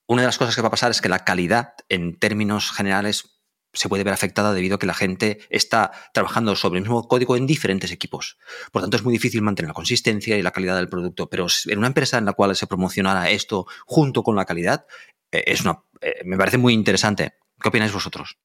una 0.07 0.21
de 0.21 0.27
las 0.27 0.37
cosas 0.37 0.55
que 0.55 0.61
va 0.61 0.67
a 0.67 0.71
pasar 0.71 0.91
es 0.91 1.01
que 1.01 1.09
la 1.09 1.23
calidad 1.23 1.73
en 1.89 2.17
términos 2.19 2.71
generales 2.71 3.33
se 3.73 3.89
puede 3.89 4.03
ver 4.03 4.13
afectada 4.13 4.53
debido 4.53 4.75
a 4.75 4.79
que 4.79 4.85
la 4.85 4.93
gente 4.93 5.39
está 5.49 5.91
trabajando 6.13 6.55
sobre 6.55 6.77
el 6.77 6.83
mismo 6.83 7.07
código 7.07 7.35
en 7.35 7.47
diferentes 7.47 7.91
equipos. 7.91 8.37
Por 8.71 8.83
tanto, 8.83 8.97
es 8.97 9.03
muy 9.03 9.13
difícil 9.13 9.41
mantener 9.41 9.69
la 9.69 9.73
consistencia 9.73 10.37
y 10.37 10.43
la 10.43 10.51
calidad 10.51 10.75
del 10.75 10.89
producto. 10.89 11.27
Pero 11.29 11.47
en 11.65 11.77
una 11.79 11.87
empresa 11.87 12.17
en 12.17 12.25
la 12.25 12.33
cual 12.33 12.55
se 12.55 12.67
promocionara 12.67 13.29
esto 13.31 13.65
junto 13.85 14.23
con 14.23 14.35
la 14.35 14.45
calidad, 14.45 14.85
eh, 15.31 15.43
es 15.47 15.61
una, 15.61 15.79
eh, 16.01 16.21
me 16.23 16.37
parece 16.37 16.57
muy 16.57 16.73
interesante. 16.73 17.33
¿Qué 17.59 17.69
opináis 17.69 17.91
vosotros? 17.91 18.37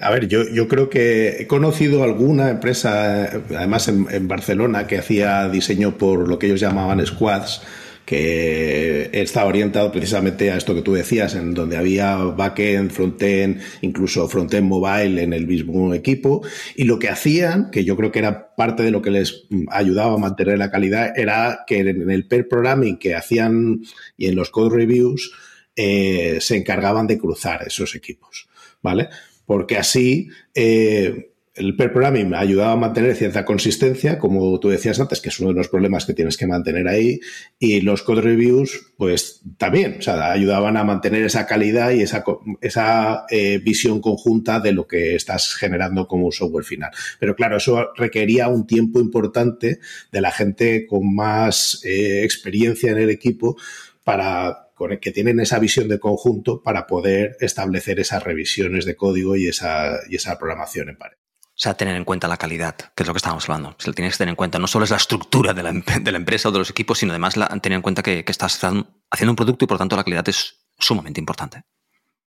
A 0.00 0.10
ver, 0.10 0.26
yo, 0.26 0.66
creo 0.66 0.90
que 0.90 1.42
he 1.42 1.46
conocido 1.46 2.02
alguna 2.02 2.50
empresa, 2.50 3.26
eh, 3.26 3.42
además 3.56 3.86
en 3.86 4.26
Barcelona, 4.26 4.88
que 4.88 4.98
hacía 4.98 5.48
diseño 5.48 5.96
por 5.96 6.28
lo 6.28 6.36
que 6.40 6.46
ellos 6.46 6.58
llamaban 6.58 7.04
squads, 7.06 7.62
que 8.04 9.08
está 9.12 9.46
orientado 9.46 9.90
precisamente 9.90 10.50
a 10.50 10.56
esto 10.56 10.74
que 10.74 10.82
tú 10.82 10.92
decías, 10.92 11.34
en 11.34 11.54
donde 11.54 11.76
había 11.76 12.16
backend, 12.16 12.90
frontend, 12.90 13.60
incluso 13.80 14.28
frontend 14.28 14.68
mobile 14.68 15.22
en 15.22 15.32
el 15.32 15.46
mismo 15.46 15.94
equipo. 15.94 16.42
Y 16.76 16.84
lo 16.84 16.98
que 16.98 17.08
hacían, 17.08 17.70
que 17.70 17.84
yo 17.84 17.96
creo 17.96 18.12
que 18.12 18.18
era 18.18 18.54
parte 18.54 18.82
de 18.82 18.90
lo 18.90 19.00
que 19.00 19.10
les 19.10 19.46
ayudaba 19.70 20.14
a 20.14 20.18
mantener 20.18 20.58
la 20.58 20.70
calidad, 20.70 21.18
era 21.18 21.60
que 21.66 21.80
en 21.80 22.10
el 22.10 22.26
pair 22.26 22.48
programming 22.48 22.98
que 22.98 23.14
hacían 23.14 23.80
y 24.16 24.26
en 24.26 24.36
los 24.36 24.50
code 24.50 24.76
reviews 24.76 25.32
eh, 25.76 26.38
se 26.40 26.56
encargaban 26.56 27.06
de 27.06 27.18
cruzar 27.18 27.66
esos 27.66 27.94
equipos, 27.94 28.48
¿vale? 28.82 29.08
Porque 29.46 29.76
así 29.76 30.28
eh, 30.54 31.33
el 31.54 31.76
pair 31.76 31.92
programming 31.92 32.28
me 32.28 32.36
ayudaba 32.36 32.72
a 32.72 32.76
mantener 32.76 33.14
cierta 33.14 33.44
consistencia, 33.44 34.18
como 34.18 34.58
tú 34.58 34.70
decías 34.70 34.98
antes, 34.98 35.20
que 35.20 35.28
es 35.28 35.38
uno 35.38 35.50
de 35.50 35.54
los 35.54 35.68
problemas 35.68 36.04
que 36.04 36.12
tienes 36.12 36.36
que 36.36 36.48
mantener 36.48 36.88
ahí, 36.88 37.20
y 37.60 37.80
los 37.80 38.02
code 38.02 38.22
reviews, 38.22 38.92
pues 38.96 39.40
también, 39.56 39.96
o 39.98 40.02
sea, 40.02 40.32
ayudaban 40.32 40.76
a 40.76 40.84
mantener 40.84 41.24
esa 41.24 41.46
calidad 41.46 41.92
y 41.92 42.02
esa, 42.02 42.24
esa 42.60 43.24
eh, 43.30 43.60
visión 43.62 44.00
conjunta 44.00 44.58
de 44.58 44.72
lo 44.72 44.88
que 44.88 45.14
estás 45.14 45.54
generando 45.54 46.08
como 46.08 46.32
software 46.32 46.64
final. 46.64 46.90
Pero 47.20 47.36
claro, 47.36 47.58
eso 47.58 47.92
requería 47.96 48.48
un 48.48 48.66
tiempo 48.66 48.98
importante 48.98 49.78
de 50.10 50.20
la 50.20 50.32
gente 50.32 50.86
con 50.86 51.14
más 51.14 51.80
eh, 51.84 52.24
experiencia 52.24 52.90
en 52.90 52.98
el 52.98 53.10
equipo 53.10 53.56
para 54.02 54.60
que 55.00 55.12
tienen 55.12 55.40
esa 55.40 55.58
visión 55.58 55.88
de 55.88 56.00
conjunto 56.00 56.62
para 56.62 56.86
poder 56.86 57.36
establecer 57.40 58.00
esas 58.00 58.22
revisiones 58.22 58.84
de 58.84 58.96
código 58.96 59.36
y 59.36 59.46
esa, 59.46 60.00
y 60.10 60.16
esa 60.16 60.36
programación 60.36 60.88
en 60.90 60.98
pared. 60.98 61.16
O 61.54 61.56
sea, 61.56 61.74
tener 61.74 61.94
en 61.94 62.04
cuenta 62.04 62.26
la 62.26 62.36
calidad, 62.36 62.74
que 62.96 63.04
es 63.04 63.06
lo 63.06 63.12
que 63.12 63.18
estábamos 63.18 63.48
hablando. 63.48 63.76
Se 63.78 63.86
lo 63.86 63.94
tienes 63.94 64.14
que 64.14 64.18
tener 64.18 64.30
en 64.30 64.36
cuenta. 64.36 64.58
No 64.58 64.66
solo 64.66 64.84
es 64.84 64.90
la 64.90 64.96
estructura 64.96 65.54
de 65.54 65.62
la, 65.62 65.72
de 65.72 66.10
la 66.10 66.18
empresa 66.18 66.48
o 66.48 66.52
de 66.52 66.58
los 66.58 66.70
equipos, 66.70 66.98
sino 66.98 67.12
además 67.12 67.34
tener 67.62 67.76
en 67.76 67.82
cuenta 67.82 68.02
que, 68.02 68.24
estás 68.26 68.56
haciendo 68.56 69.30
un 69.30 69.36
producto 69.36 69.64
y 69.64 69.68
por 69.68 69.78
tanto 69.78 69.94
la 69.94 70.02
calidad 70.02 70.28
es 70.28 70.66
sumamente 70.80 71.20
importante. 71.20 71.62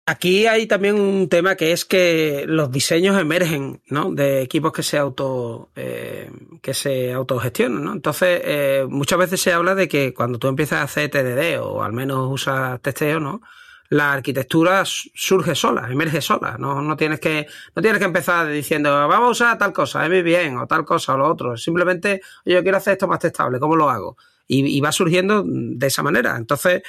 Aquí 0.05 0.45
hay 0.45 0.67
también 0.67 0.99
un 0.99 1.27
tema 1.27 1.55
que 1.55 1.71
es 1.71 1.83
que 1.83 2.43
los 2.47 2.71
diseños 2.71 3.19
emergen, 3.19 3.81
¿no? 3.87 4.11
De 4.11 4.43
equipos 4.43 4.71
que 4.71 4.83
se 4.83 4.99
auto 4.99 5.71
eh, 5.75 6.29
que 6.61 6.75
se 6.75 7.11
autogestionan, 7.11 7.83
¿no? 7.83 7.93
Entonces, 7.93 8.41
eh, 8.43 8.85
muchas 8.87 9.17
veces 9.17 9.41
se 9.41 9.51
habla 9.51 9.73
de 9.73 9.87
que 9.87 10.13
cuando 10.13 10.37
tú 10.37 10.47
empiezas 10.47 10.81
a 10.81 10.83
hacer 10.83 11.09
TDD 11.09 11.59
o 11.59 11.81
al 11.81 11.93
menos 11.93 12.31
usas 12.31 12.79
testeo, 12.83 13.19
¿no? 13.19 13.41
La 13.89 14.13
arquitectura 14.13 14.83
surge 14.85 15.55
sola, 15.55 15.87
emerge 15.91 16.21
sola. 16.21 16.57
No, 16.57 16.81
no, 16.81 16.97
tienes 16.97 17.19
que, 17.19 17.47
no 17.75 17.81
tienes 17.81 17.99
que 17.99 18.05
empezar 18.05 18.47
diciendo, 18.47 18.91
vamos 19.07 19.27
a 19.27 19.31
usar 19.31 19.57
tal 19.57 19.73
cosa, 19.73 20.07
muy 20.07 20.21
bien, 20.21 20.57
o 20.57 20.67
tal 20.67 20.85
cosa, 20.85 21.13
o 21.13 21.17
lo 21.17 21.27
otro. 21.27 21.57
Simplemente, 21.57 22.21
yo 22.45 22.61
quiero 22.63 22.77
hacer 22.77 22.93
esto 22.93 23.07
más 23.07 23.19
testable, 23.19 23.59
¿cómo 23.59 23.75
lo 23.75 23.89
hago? 23.89 24.17
Y, 24.47 24.79
va 24.79 24.91
surgiendo 24.91 25.43
de 25.45 25.87
esa 25.87 26.03
manera. 26.03 26.35
Entonces, 26.37 26.83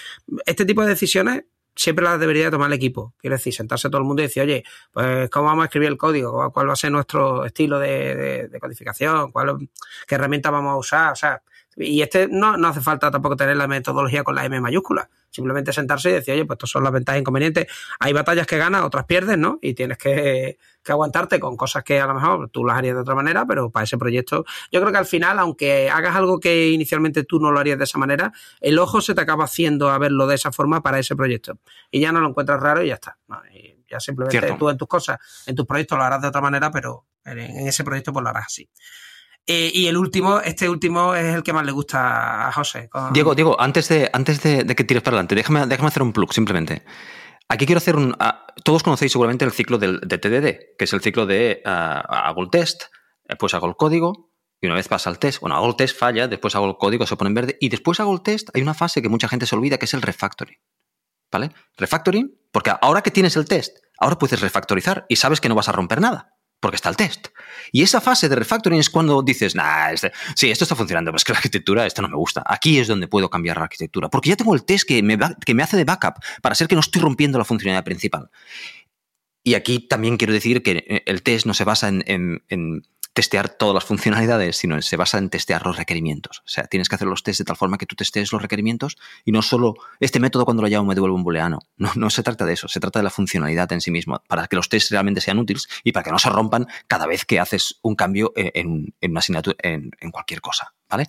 este 0.44 0.66
tipo 0.66 0.82
de 0.82 0.88
decisiones 0.88 1.44
siempre 1.74 2.04
las 2.04 2.20
debería 2.20 2.50
tomar 2.50 2.68
el 2.68 2.74
equipo. 2.74 3.14
Quiero 3.18 3.36
decir, 3.36 3.54
sentarse 3.54 3.88
todo 3.88 3.98
el 3.98 4.06
mundo 4.06 4.22
y 4.22 4.26
decir, 4.26 4.42
oye, 4.42 4.64
pues 4.92 5.30
cómo 5.30 5.46
vamos 5.46 5.62
a 5.62 5.66
escribir 5.66 5.88
el 5.88 5.96
código, 5.96 6.50
cuál 6.52 6.68
va 6.68 6.74
a 6.74 6.76
ser 6.76 6.92
nuestro 6.92 7.46
estilo 7.46 7.78
de, 7.78 8.48
de, 8.48 8.60
codificación, 8.60 9.32
cuál, 9.32 9.68
qué 10.06 10.14
herramienta 10.16 10.50
vamos 10.50 10.72
a 10.72 10.76
usar. 10.76 11.12
O 11.12 11.16
sea, 11.16 11.42
Y 11.76 12.00
este 12.00 12.28
no, 12.28 12.56
no 12.56 12.68
hace 12.68 12.80
falta 12.80 13.10
tampoco 13.10 13.36
tener 13.36 13.56
la 13.56 13.66
metodología 13.66 14.24
con 14.24 14.34
la 14.34 14.44
M 14.44 14.60
mayúscula. 14.60 15.10
Simplemente 15.30 15.72
sentarse 15.74 16.08
y 16.08 16.12
decir, 16.14 16.32
oye, 16.32 16.46
pues 16.46 16.56
estas 16.56 16.70
son 16.70 16.82
las 16.82 16.92
ventajas 16.92 17.18
e 17.18 17.20
inconvenientes. 17.20 17.66
Hay 18.00 18.14
batallas 18.14 18.46
que 18.46 18.56
ganas, 18.56 18.82
otras 18.82 19.04
pierdes, 19.04 19.36
¿no? 19.36 19.58
Y 19.60 19.74
tienes 19.74 19.98
que, 19.98 20.56
que, 20.82 20.92
aguantarte 20.92 21.38
con 21.38 21.56
cosas 21.58 21.84
que 21.84 22.00
a 22.00 22.06
lo 22.06 22.14
mejor 22.14 22.48
tú 22.48 22.64
las 22.64 22.78
harías 22.78 22.94
de 22.94 23.02
otra 23.02 23.14
manera, 23.14 23.44
pero 23.46 23.68
para 23.68 23.84
ese 23.84 23.98
proyecto, 23.98 24.46
yo 24.72 24.80
creo 24.80 24.90
que 24.92 24.98
al 24.98 25.04
final, 25.04 25.38
aunque 25.38 25.90
hagas 25.90 26.16
algo 26.16 26.40
que 26.40 26.68
inicialmente 26.68 27.24
tú 27.24 27.38
no 27.38 27.52
lo 27.52 27.60
harías 27.60 27.76
de 27.76 27.84
esa 27.84 27.98
manera, 27.98 28.32
el 28.62 28.78
ojo 28.78 29.02
se 29.02 29.14
te 29.14 29.20
acaba 29.20 29.44
haciendo 29.44 29.90
a 29.90 29.98
verlo 29.98 30.26
de 30.26 30.36
esa 30.36 30.52
forma 30.52 30.82
para 30.82 30.98
ese 30.98 31.14
proyecto. 31.14 31.58
Y 31.90 32.00
ya 32.00 32.12
no 32.12 32.20
lo 32.20 32.28
encuentras 32.30 32.58
raro 32.58 32.82
y 32.82 32.88
ya 32.88 32.94
está. 32.94 33.18
Y 33.52 33.84
ya 33.90 34.00
simplemente 34.00 34.38
Cierto. 34.38 34.58
tú 34.58 34.70
en 34.70 34.78
tus 34.78 34.88
cosas, 34.88 35.18
en 35.44 35.54
tus 35.54 35.66
proyectos 35.66 35.98
lo 35.98 36.04
harás 36.04 36.22
de 36.22 36.28
otra 36.28 36.40
manera, 36.40 36.70
pero 36.70 37.04
en 37.24 37.66
ese 37.66 37.84
proyecto 37.84 38.12
pues 38.14 38.22
lo 38.22 38.30
harás 38.30 38.46
así. 38.46 38.70
Eh, 39.48 39.70
y 39.72 39.86
el 39.86 39.96
último, 39.96 40.40
este 40.40 40.68
último 40.68 41.14
es 41.14 41.34
el 41.34 41.44
que 41.44 41.52
más 41.52 41.64
le 41.64 41.70
gusta 41.70 42.48
a 42.48 42.52
José. 42.52 42.90
Diego, 43.12 43.34
Diego, 43.36 43.60
antes 43.60 43.88
de, 43.88 44.10
antes 44.12 44.42
de, 44.42 44.64
de, 44.64 44.74
que 44.74 44.82
tires 44.82 45.04
para 45.04 45.16
adelante, 45.16 45.36
déjame, 45.36 45.66
déjame 45.66 45.88
hacer 45.88 46.02
un 46.02 46.12
plug 46.12 46.32
simplemente. 46.32 46.84
Aquí 47.48 47.64
quiero 47.64 47.78
hacer 47.78 47.94
un. 47.94 48.10
Uh, 48.10 48.62
todos 48.64 48.82
conocéis 48.82 49.12
seguramente 49.12 49.44
el 49.44 49.52
ciclo 49.52 49.78
del, 49.78 50.00
de 50.00 50.18
TDD, 50.18 50.76
que 50.76 50.84
es 50.84 50.92
el 50.92 51.00
ciclo 51.00 51.26
de 51.26 51.62
uh, 51.64 51.68
hago 51.68 52.42
el 52.42 52.50
test, 52.50 52.84
después 53.28 53.54
hago 53.54 53.68
el 53.68 53.76
código, 53.76 54.32
y 54.60 54.66
una 54.66 54.74
vez 54.74 54.88
pasa 54.88 55.10
el 55.10 55.20
test, 55.20 55.40
bueno, 55.40 55.54
hago 55.54 55.68
el 55.68 55.76
test, 55.76 55.96
falla, 55.96 56.26
después 56.26 56.56
hago 56.56 56.66
el 56.66 56.76
código, 56.76 57.06
se 57.06 57.14
pone 57.14 57.28
en 57.28 57.34
verde, 57.34 57.56
y 57.60 57.68
después 57.68 58.00
hago 58.00 58.12
el 58.12 58.22
test, 58.22 58.48
hay 58.52 58.62
una 58.62 58.74
fase 58.74 59.00
que 59.00 59.08
mucha 59.08 59.28
gente 59.28 59.46
se 59.46 59.54
olvida, 59.54 59.78
que 59.78 59.84
es 59.84 59.94
el 59.94 60.02
refactoring. 60.02 60.58
¿Vale? 61.30 61.52
Refactoring, 61.76 62.36
porque 62.50 62.72
ahora 62.80 63.02
que 63.02 63.12
tienes 63.12 63.36
el 63.36 63.44
test, 63.46 63.76
ahora 64.00 64.18
puedes 64.18 64.40
refactorizar 64.40 65.06
y 65.08 65.16
sabes 65.16 65.40
que 65.40 65.48
no 65.48 65.54
vas 65.54 65.68
a 65.68 65.72
romper 65.72 66.00
nada 66.00 66.35
porque 66.60 66.76
está 66.76 66.88
el 66.88 66.96
test. 66.96 67.28
Y 67.72 67.82
esa 67.82 68.00
fase 68.00 68.28
de 68.28 68.36
refactoring 68.36 68.80
es 68.80 68.90
cuando 68.90 69.22
dices, 69.22 69.54
nah, 69.54 69.90
este, 69.90 70.12
sí, 70.34 70.50
esto 70.50 70.64
está 70.64 70.76
funcionando, 70.76 71.10
pero 71.10 71.16
es 71.16 71.24
que 71.24 71.32
la 71.32 71.38
arquitectura, 71.38 71.86
esto 71.86 72.02
no 72.02 72.08
me 72.08 72.16
gusta. 72.16 72.42
Aquí 72.46 72.78
es 72.78 72.88
donde 72.88 73.08
puedo 73.08 73.28
cambiar 73.30 73.58
la 73.58 73.64
arquitectura, 73.64 74.08
porque 74.08 74.30
ya 74.30 74.36
tengo 74.36 74.54
el 74.54 74.64
test 74.64 74.88
que 74.88 75.02
me, 75.02 75.18
que 75.44 75.54
me 75.54 75.62
hace 75.62 75.76
de 75.76 75.84
backup 75.84 76.14
para 76.42 76.54
ser 76.54 76.68
que 76.68 76.74
no 76.74 76.80
estoy 76.80 77.02
rompiendo 77.02 77.38
la 77.38 77.44
funcionalidad 77.44 77.84
principal. 77.84 78.30
Y 79.46 79.54
aquí 79.54 79.78
también 79.78 80.16
quiero 80.16 80.32
decir 80.32 80.60
que 80.64 80.84
eh, 80.88 81.02
el 81.06 81.22
test 81.22 81.46
no 81.46 81.54
se 81.54 81.62
basa 81.62 81.88
en, 81.88 82.82
testear 83.16 83.48
todas 83.48 83.72
las 83.72 83.84
funcionalidades, 83.84 84.58
sino 84.58 84.80
se 84.82 84.94
basa 84.98 85.16
en 85.16 85.30
testear 85.30 85.64
los 85.64 85.78
requerimientos. 85.78 86.40
O 86.40 86.48
sea, 86.48 86.64
tienes 86.64 86.90
que 86.90 86.96
hacer 86.96 87.08
los 87.08 87.22
tests 87.22 87.38
de 87.38 87.46
tal 87.46 87.56
forma 87.56 87.78
que 87.78 87.86
tú 87.86 87.96
testees 87.96 88.30
los 88.30 88.42
requerimientos 88.42 88.98
y 89.24 89.32
no 89.32 89.40
solo 89.40 89.76
este 90.00 90.20
método 90.20 90.44
cuando 90.44 90.62
lo 90.62 90.68
llamo 90.68 90.88
me 90.88 90.94
devuelve 90.94 91.16
un 91.16 91.24
booleano. 91.24 91.60
No, 91.78 91.90
no 91.94 92.10
se 92.10 92.22
trata 92.22 92.44
de 92.44 92.52
eso, 92.52 92.68
se 92.68 92.78
trata 92.78 92.98
de 92.98 93.04
la 93.04 93.10
funcionalidad 93.10 93.72
en 93.72 93.80
sí 93.80 93.90
mismo, 93.90 94.22
para 94.28 94.46
que 94.48 94.56
los 94.56 94.68
tests 94.68 94.90
realmente 94.90 95.22
sean 95.22 95.38
útiles 95.38 95.66
y 95.82 95.92
para 95.92 96.04
que 96.04 96.10
no 96.10 96.18
se 96.18 96.28
rompan 96.28 96.66
cada 96.88 97.06
vez 97.06 97.24
que 97.24 97.40
haces 97.40 97.78
un 97.80 97.94
cambio 97.94 98.34
en, 98.36 98.94
en 99.00 99.10
una 99.10 99.20
asignatura, 99.20 99.56
en, 99.62 99.92
en 99.98 100.10
cualquier 100.10 100.42
cosa. 100.42 100.74
¿Vale? 100.88 101.06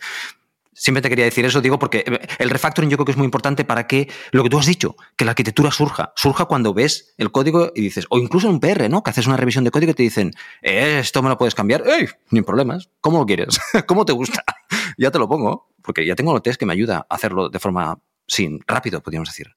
Siempre 0.79 1.01
te 1.01 1.09
quería 1.09 1.25
decir 1.25 1.43
eso, 1.43 1.59
digo, 1.59 1.79
porque 1.79 2.03
eh, 2.05 2.19
el 2.37 2.51
refactoring 2.51 2.89
yo 2.91 2.97
creo 2.97 3.05
que 3.05 3.11
es 3.11 3.17
muy 3.17 3.25
importante 3.25 3.65
para 3.65 3.87
que 3.87 4.07
lo 4.31 4.43
que 4.43 4.49
tú 4.49 4.59
has 4.59 4.67
dicho, 4.67 4.95
que 5.15 5.25
la 5.25 5.31
arquitectura 5.31 5.71
surja, 5.71 6.13
surja 6.15 6.45
cuando 6.45 6.71
ves 6.75 7.15
el 7.17 7.31
código 7.31 7.71
y 7.73 7.81
dices, 7.81 8.05
o 8.11 8.19
incluso 8.19 8.47
un 8.47 8.59
PR, 8.59 8.87
¿no? 8.87 9.01
Que 9.01 9.09
haces 9.09 9.25
una 9.25 9.37
revisión 9.37 9.63
de 9.63 9.71
código 9.71 9.91
y 9.91 9.95
te 9.95 10.03
dicen, 10.03 10.33
eh, 10.61 10.99
esto 10.99 11.23
me 11.23 11.29
lo 11.29 11.37
puedes 11.37 11.55
cambiar, 11.55 11.83
¡Ey! 11.87 12.07
Ni 12.29 12.43
problemas, 12.43 12.91
¿cómo 13.01 13.17
lo 13.17 13.25
quieres? 13.25 13.59
¿Cómo 13.87 14.05
te 14.05 14.13
gusta? 14.13 14.43
ya 14.99 15.09
te 15.09 15.17
lo 15.17 15.27
pongo, 15.27 15.73
porque 15.81 16.05
ya 16.05 16.15
tengo 16.15 16.35
el 16.35 16.43
test 16.43 16.59
que 16.59 16.67
me 16.67 16.73
ayuda 16.73 17.07
a 17.09 17.15
hacerlo 17.15 17.49
de 17.49 17.57
forma, 17.57 17.99
sin, 18.27 18.59
rápido, 18.67 19.01
podríamos 19.01 19.29
decir. 19.29 19.47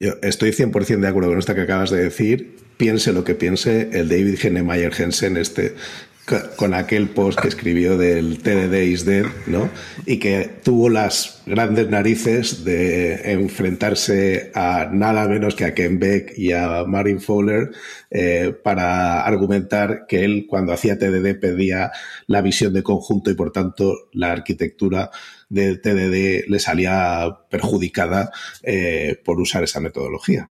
Yo 0.00 0.12
estoy 0.22 0.52
100% 0.52 1.00
de 1.00 1.08
acuerdo 1.08 1.28
con 1.30 1.38
esto 1.38 1.54
que 1.54 1.62
acabas 1.62 1.90
de 1.90 2.02
decir. 2.02 2.56
Piense 2.78 3.12
lo 3.12 3.24
que 3.24 3.34
piense 3.34 3.90
el 3.92 4.08
David 4.08 4.38
Genemeyer 4.38 4.92
Jensen, 4.92 5.36
este 5.36 5.74
con 6.56 6.74
aquel 6.74 7.08
post 7.10 7.38
que 7.38 7.48
escribió 7.48 7.96
del 7.96 8.38
TDD 8.38 8.82
is 8.82 9.04
dead, 9.04 9.26
¿no? 9.46 9.70
Y 10.04 10.18
que 10.18 10.50
tuvo 10.64 10.88
las 10.88 11.42
grandes 11.46 11.88
narices 11.88 12.64
de 12.64 13.32
enfrentarse 13.32 14.50
a 14.54 14.88
nada 14.92 15.28
menos 15.28 15.54
que 15.54 15.64
a 15.64 15.74
Ken 15.74 15.98
Beck 15.98 16.36
y 16.36 16.52
a 16.52 16.84
Martin 16.84 17.20
Fowler 17.20 17.70
eh, 18.10 18.52
para 18.64 19.22
argumentar 19.22 20.06
que 20.08 20.24
él 20.24 20.46
cuando 20.48 20.72
hacía 20.72 20.98
TDD 20.98 21.38
pedía 21.38 21.92
la 22.26 22.42
visión 22.42 22.72
de 22.72 22.82
conjunto 22.82 23.30
y 23.30 23.34
por 23.34 23.52
tanto 23.52 24.08
la 24.12 24.32
arquitectura 24.32 25.10
del 25.48 25.80
TDD 25.80 26.48
le 26.48 26.58
salía 26.58 27.38
perjudicada 27.48 28.32
eh, 28.62 29.20
por 29.24 29.40
usar 29.40 29.62
esa 29.62 29.80
metodología. 29.80 30.50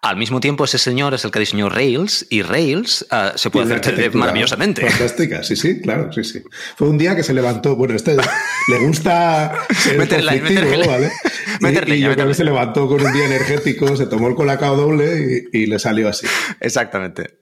Al 0.00 0.16
mismo 0.16 0.38
tiempo, 0.38 0.64
ese 0.64 0.78
señor 0.78 1.14
es 1.14 1.24
el 1.24 1.30
que 1.30 1.40
diseñó 1.40 1.68
Rails 1.68 2.26
y 2.30 2.42
Rails 2.42 3.06
uh, 3.10 3.36
se 3.36 3.50
puede 3.50 3.74
hacer 3.74 4.14
maravillosamente. 4.14 4.88
Fantástica, 4.88 5.42
sí, 5.42 5.56
sí, 5.56 5.80
claro, 5.80 6.12
sí, 6.12 6.22
sí. 6.22 6.42
Fue 6.76 6.88
un 6.88 6.98
día 6.98 7.16
que 7.16 7.22
se 7.22 7.34
levantó, 7.34 7.74
bueno, 7.74 7.94
este 7.94 8.16
le 8.16 8.78
gusta 8.78 9.52
ser 9.76 9.98
meterle, 9.98 10.40
meterle, 10.40 10.86
¿vale? 10.86 11.12
Meterle, 11.60 11.96
y, 11.96 11.98
y 11.98 12.02
yo 12.02 12.12
creo 12.14 12.28
que 12.28 12.34
se 12.34 12.44
levantó 12.44 12.88
con 12.88 13.04
un 13.04 13.12
día 13.12 13.26
energético, 13.26 13.96
se 13.96 14.06
tomó 14.06 14.28
el 14.28 14.34
colacao 14.34 14.76
doble 14.76 15.48
y, 15.52 15.62
y 15.62 15.66
le 15.66 15.78
salió 15.78 16.08
así. 16.08 16.26
Exactamente. 16.60 17.38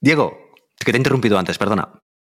Diego, 0.00 0.52
que 0.78 0.92
te 0.92 0.96
he 0.96 1.00
interrumpido 1.00 1.38
antes, 1.38 1.58
perdona. 1.58 1.88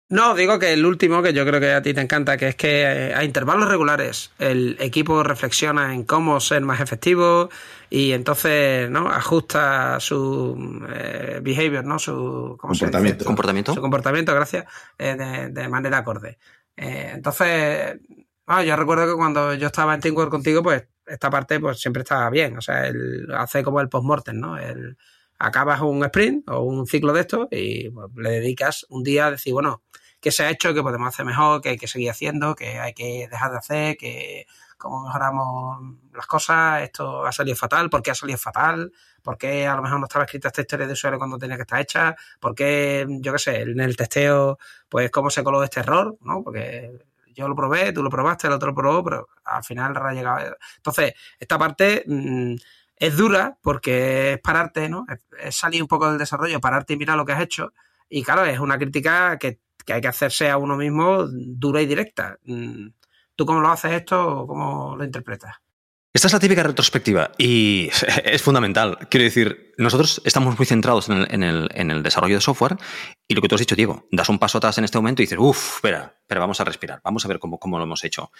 No, 0.10 0.36
digo 0.36 0.57
que 0.57 0.72
el 0.72 0.86
último, 0.86 1.22
que 1.22 1.34
yo 1.34 1.46
creo 1.46 1.60
que 1.60 1.72
a 1.72 1.81
ti 1.81 1.93
te 1.93 2.00
encanta, 2.00 2.38
que 2.38 2.48
es 2.48 2.55
que 2.55 2.84
eh, 2.84 3.13
a 3.13 3.25
intervalos 3.25 3.67
regulares 3.67 4.31
el 4.39 4.77
equipo 4.79 5.22
reflexiona 5.22 5.93
en 5.93 6.03
cómo 6.03 6.39
ser 6.39 6.62
más 6.62 6.79
efectivo 6.79 7.50
y 7.89 8.12
entonces 8.12 8.89
no 8.89 9.10
ajusta 9.10 10.00
su 10.00 10.86
eh, 10.89 11.39
behavior, 11.41 11.86
¿no? 11.86 12.00
Su 12.00 12.58
comportamiento. 12.60 13.25
comportamiento. 13.25 13.74
Su 13.74 13.82
comportamiento, 13.82 14.34
gracias, 14.34 14.65
eh, 14.98 15.15
de, 15.15 15.50
de, 15.50 15.70
manera 15.70 16.00
acorde. 16.00 16.38
Eh, 16.75 17.12
entonces, 17.13 18.00
bueno, 18.46 18.63
yo 18.63 18.75
recuerdo 18.75 19.08
que 19.08 19.15
cuando 19.15 19.53
yo 19.53 19.67
estaba 19.67 19.94
en 19.94 20.01
Teamwork 20.01 20.29
contigo, 20.29 20.62
pues 20.62 20.88
esta 21.06 21.29
parte 21.29 21.60
pues 21.60 21.79
siempre 21.79 22.03
estaba 22.03 22.29
bien. 22.29 22.58
O 22.58 22.62
sea, 22.62 22.88
el, 22.88 23.27
hace 23.34 23.63
como 23.63 23.79
el 23.79 23.89
post-mortem, 23.89 24.39
¿no? 24.39 24.58
El, 24.58 24.98
acabas 25.39 25.82
un 25.82 26.03
sprint 26.03 26.50
o 26.50 26.62
un 26.63 26.88
ciclo 26.88 27.13
de 27.13 27.22
esto 27.22 27.48
y 27.51 27.89
pues, 27.89 28.10
le 28.15 28.32
dedicas 28.32 28.86
un 28.89 29.03
día 29.03 29.27
a 29.27 29.32
decir, 29.32 29.53
bueno, 29.53 29.84
qué 30.20 30.32
se 30.32 30.44
ha 30.44 30.50
hecho, 30.50 30.74
qué 30.74 30.82
podemos 30.82 31.08
hacer 31.08 31.25
mejor, 31.25 31.62
qué 31.62 31.70
hay 31.70 31.77
que 31.77 31.88
seguir 31.88 32.10
haciendo, 32.10 32.56
qué 32.56 32.79
hay 32.79 32.94
que 32.94 33.27
dejar 33.29 33.51
de 33.51 33.58
hacer, 33.58 33.98
que 33.98 34.48
cómo 34.77 35.03
mejoramos 35.03 35.96
las 36.13 36.27
cosas, 36.27 36.84
esto 36.84 37.25
ha 37.25 37.31
salido 37.31 37.55
fatal, 37.55 37.89
por 37.89 38.01
qué 38.01 38.12
ha 38.12 38.15
salido 38.15 38.38
fatal, 38.38 38.91
por 39.22 39.38
qué 39.38 39.67
a 39.67 39.75
lo 39.75 39.81
mejor 39.81 40.00
no 40.00 40.05
estaba 40.05 40.25
escrita 40.25 40.50
esta 40.50 40.62
historia 40.62 40.88
de 40.88 40.93
usuario 40.93 41.19
cuando 41.19 41.38
tenía 41.38 41.55
que 41.55 41.63
estar 41.63 41.81
hecha, 41.81 42.15
por 42.39 42.55
qué, 42.55 43.05
yo 43.10 43.34
qué 43.34 43.39
sé, 43.39 43.62
en 43.62 43.79
el 43.79 43.98
testeo, 43.98 44.57
pues 44.88 45.12
cómo 45.12 45.29
se 45.29 45.43
coló 45.43 45.63
este 45.63 45.81
error, 45.81 46.17
¿no? 46.22 46.43
Porque 46.43 46.98
yo 47.38 47.48
lo 47.48 47.55
probé, 47.55 47.91
tú 47.93 48.01
lo 48.03 48.10
probaste, 48.10 48.48
el 48.48 48.53
otro 48.53 48.69
lo 48.69 48.75
probó, 48.75 49.03
pero 49.03 49.29
al 49.46 49.63
final 49.63 49.96
ha 49.96 50.13
llegado. 50.13 50.57
Entonces, 50.77 51.13
esta 51.39 51.57
parte 51.57 52.03
mmm, 52.07 52.55
es 52.96 53.15
dura 53.15 53.57
porque 53.62 54.34
es 54.34 54.39
pararte, 54.39 54.89
¿no? 54.89 55.05
Es, 55.39 55.55
salir 55.55 55.81
un 55.81 55.88
poco 55.88 56.10
del 56.10 56.17
desarrollo, 56.17 56.60
pararte 56.60 56.93
y 56.93 56.98
mirar 56.98 57.17
lo 57.17 57.25
que 57.25 57.34
has 57.34 57.41
hecho. 57.41 57.74
Y 58.10 58.24
claro, 58.24 58.46
es 58.46 58.60
una 58.60 58.77
crítica 58.77 59.38
que, 59.38 59.60
que 59.86 59.93
hay 59.93 60.01
que 60.01 60.07
hacerse 60.07 60.50
a 60.50 60.57
uno 60.57 60.77
mismo 60.77 61.25
dura 61.27 61.81
y 61.81 61.86
directa. 61.86 62.39
¿Tú 63.38 63.46
cómo 63.46 63.62
lo 63.62 63.70
haces 63.70 63.91
esto 63.91 64.39
o 64.39 64.48
cómo 64.48 64.96
lo 64.98 65.03
interpretas? 65.06 65.58
Esta 66.12 66.27
es 66.27 66.34
la 66.34 66.39
típica 66.39 66.63
retrospectiva 66.63 67.32
y 67.38 67.91
es 68.25 68.41
fundamental. 68.41 68.98
Quiero 69.12 69.25
decir, 69.25 69.75
nosotros 69.77 70.20
estamos 70.25 70.58
muy 70.58 70.65
centrados 70.65 71.08
en 71.10 71.44
el, 71.44 72.03
desarrollo 72.03 72.34
de 72.34 72.41
software 72.41 72.77
y 73.27 73.36
lo 73.36 73.41
que 73.44 73.48
tú 73.48 73.53
has 73.53 73.60
dicho, 73.60 73.75
Diego, 73.75 74.08
das 74.12 74.27
un 74.29 74.39
paso 74.39 74.58
atrás 74.58 74.79
en 74.79 74.86
este 74.86 74.98
momento 74.98 75.22
y 75.22 75.25
dices, 75.25 75.38
uff, 75.39 75.75
espera, 75.75 76.17
pero 76.25 76.41
vamos 76.41 76.60
a 76.60 76.63
respirar, 76.63 77.00
vamos 77.03 77.24
a 77.25 77.27
ver 77.27 77.38
cómo, 77.38 77.60
cómo 77.60 77.77
lo 77.77 77.84
hemos 77.84 78.03
hecho. 78.03 78.32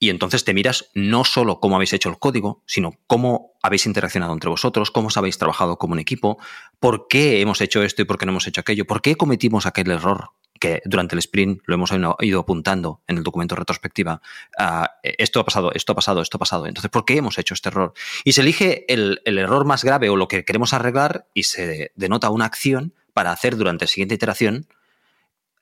Y 0.00 0.10
entonces 0.10 0.42
te 0.42 0.52
miras 0.52 0.90
no 0.94 1.24
solo 1.24 1.60
cómo 1.60 1.76
habéis 1.76 1.92
hecho 1.92 2.08
el 2.08 2.18
código, 2.18 2.64
sino 2.66 2.94
cómo 3.06 3.52
habéis 3.62 3.86
interaccionado 3.86 4.32
entre 4.32 4.50
vosotros, 4.50 4.90
cómo 4.90 5.06
os 5.06 5.16
habéis 5.16 5.38
trabajado 5.38 5.78
como 5.78 5.92
un 5.92 6.00
equipo, 6.00 6.38
por 6.80 7.06
qué 7.06 7.40
hemos 7.40 7.60
hecho 7.60 7.84
esto 7.84 8.02
y 8.02 8.04
por 8.04 8.18
qué 8.18 8.26
no 8.26 8.32
hemos 8.32 8.48
hecho 8.48 8.62
aquello, 8.62 8.84
por 8.84 9.00
qué 9.00 9.14
cometimos 9.14 9.66
aquel 9.66 9.92
error 9.92 10.30
que 10.64 10.80
durante 10.86 11.14
el 11.14 11.18
sprint 11.18 11.60
lo 11.66 11.74
hemos 11.74 11.90
ido 12.20 12.40
apuntando 12.40 13.02
en 13.06 13.18
el 13.18 13.22
documento 13.22 13.54
retrospectiva. 13.54 14.22
Uh, 14.58 14.86
esto 15.02 15.40
ha 15.40 15.44
pasado, 15.44 15.70
esto 15.74 15.92
ha 15.92 15.94
pasado, 15.94 16.22
esto 16.22 16.38
ha 16.38 16.40
pasado. 16.40 16.66
Entonces, 16.66 16.90
¿por 16.90 17.04
qué 17.04 17.18
hemos 17.18 17.36
hecho 17.36 17.52
este 17.52 17.68
error? 17.68 17.92
Y 18.24 18.32
se 18.32 18.40
elige 18.40 18.90
el, 18.90 19.20
error 19.26 19.66
más 19.66 19.84
grave 19.84 20.08
o 20.08 20.16
lo 20.16 20.26
que 20.26 20.46
queremos 20.46 20.72
arreglar 20.72 21.28
y 21.34 21.42
se 21.42 21.92
denota 21.96 22.30
una 22.30 22.46
acción 22.46 22.94
para 23.12 23.30
hacer 23.30 23.56
durante 23.58 23.84
la 23.84 23.88
siguiente 23.88 24.14
iteración 24.14 24.66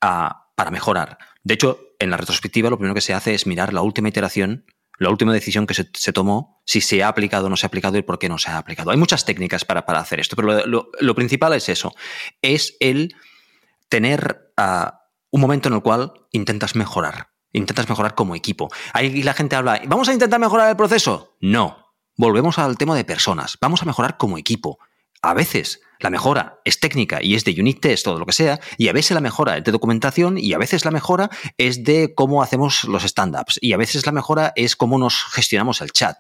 uh, 0.05 0.35
para 0.55 0.71
mejorar. 0.71 1.19
De 1.43 1.55
hecho, 1.55 1.81
en 1.99 2.11
la 2.11 2.17
retrospectiva 2.17 2.71
lo 2.71 2.77
primero 2.77 2.95
que 2.95 3.01
se 3.01 3.13
hace 3.13 3.35
es 3.35 3.45
mirar 3.45 3.73
la 3.73 3.83
última 3.83 4.09
iteración, 4.09 4.67
la 4.99 5.11
última 5.11 5.33
decisión 5.33 5.67
que 5.67 5.75
se, 5.75 6.13
tomó, 6.13 6.63
si 6.65 6.81
se 6.81 7.03
ha 7.03 7.09
aplicado 7.09 7.47
o 7.47 7.49
no 7.49 7.57
se 7.57 7.67
ha 7.67 7.69
aplicado 7.69 7.99
y 7.99 8.03
por 8.03 8.21
qué 8.21 8.29
no 8.29 8.39
se 8.39 8.53
ha 8.53 8.59
aplicado. 8.59 8.93
Hay 8.93 8.99
muchas 8.99 9.25
técnicas 9.25 9.65
para, 9.65 9.81
hacer 9.81 10.21
esto, 10.21 10.37
pero 10.37 10.65
lo, 10.65 11.15
principal 11.17 11.55
es 11.55 11.69
eso, 11.69 11.93
es 12.41 12.77
el 12.79 13.17
tener 13.93 14.55
uh, 14.57 14.89
un 15.31 15.41
momento 15.43 15.69
en 15.69 15.75
el 15.75 15.83
cual 15.83 16.15
intentas 16.31 16.75
mejorar, 16.75 17.29
intentas 17.53 17.91
mejorar 17.91 18.15
como 18.15 18.35
equipo. 18.35 18.71
Ahí 18.95 19.23
la 19.23 19.35
gente 19.35 19.55
habla, 19.55 19.83
¿vamos 19.87 20.09
a 20.09 20.15
intentar 20.15 20.41
mejorar 20.41 20.71
el 20.71 20.77
proceso? 20.77 21.37
No, 21.43 21.93
volvemos 22.17 22.59
al 22.59 22.79
tema 22.79 22.97
de 22.97 23.05
personas, 23.05 23.59
vamos 23.61 23.83
a 23.83 23.85
mejorar 23.85 24.17
como 24.17 24.39
equipo. 24.39 24.79
A 25.21 25.35
veces 25.35 25.83
la 26.01 26.09
mejora 26.09 26.59
es 26.65 26.81
técnica 26.81 27.23
y 27.23 27.35
es 27.35 27.45
de 27.45 27.55
unit 27.61 27.83
test 27.83 28.07
o 28.07 28.19
lo 28.19 28.25
que 28.25 28.33
sea, 28.33 28.61
y 28.79 28.89
a 28.89 28.95
veces 28.95 29.11
la 29.11 29.21
mejora 29.21 29.59
es 29.59 29.65
de 29.65 29.73
documentación 29.73 30.39
y 30.39 30.55
a 30.55 30.59
veces 30.59 30.87
la 30.87 30.91
mejora 30.91 31.29
es 31.59 31.85
de 31.85 32.15
cómo 32.15 32.43
hacemos 32.43 32.85
los 32.85 33.05
stand-ups 33.05 33.59
y 33.61 33.75
a 33.75 33.77
veces 33.77 34.07
la 34.07 34.13
mejora 34.13 34.55
es 34.57 34.75
cómo 34.75 34.97
nos 34.97 35.23
gestionamos 35.33 35.83
el 35.83 35.93
chat. 35.93 36.17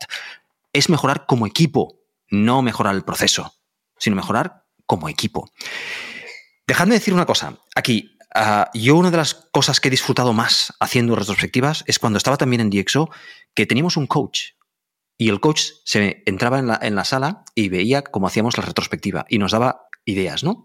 Es 0.75 0.91
mejorar 0.91 1.25
como 1.25 1.47
equipo, 1.47 2.00
no 2.29 2.61
mejorar 2.61 2.95
el 2.95 3.02
proceso, 3.02 3.55
sino 3.97 4.14
mejorar 4.14 4.67
como 4.85 5.09
equipo. 5.09 5.49
Dejadme 6.66 6.95
decir 6.95 7.14
una 7.14 7.26
cosa. 7.26 7.59
Aquí, 7.75 8.16
ah, 8.35 8.71
yo 8.75 8.97
una 8.97 9.11
de 9.11 9.16
las 9.16 9.35
cosas 9.35 9.81
que 9.81 9.88
he 9.88 9.90
disfrutado 9.90 10.33
más 10.33 10.75
haciendo 10.81 11.16
retrospectivas 11.16 11.85
es 11.87 11.99
cuando 11.99 12.16
estaba 12.16 12.37
también 12.37 12.61
en 12.61 12.71
DxO, 12.71 13.11
que 13.54 13.66
teníamos 13.66 13.97
un 13.97 14.07
coach, 14.07 14.52
y 15.23 15.28
el 15.28 15.38
coach 15.38 15.66
se 15.85 16.25
entraba 16.26 16.59
en 16.59 16.95
la, 16.97 17.04
sala 17.04 17.45
y 17.54 17.69
veía 17.69 18.02
cómo 18.02 18.26
hacíamos 18.26 18.57
la 18.59 18.64
retrospectiva 18.64 19.25
y 19.28 19.38
nos 19.38 19.52
daba 19.52 19.87
ideas, 20.04 20.42
¿no? 20.42 20.64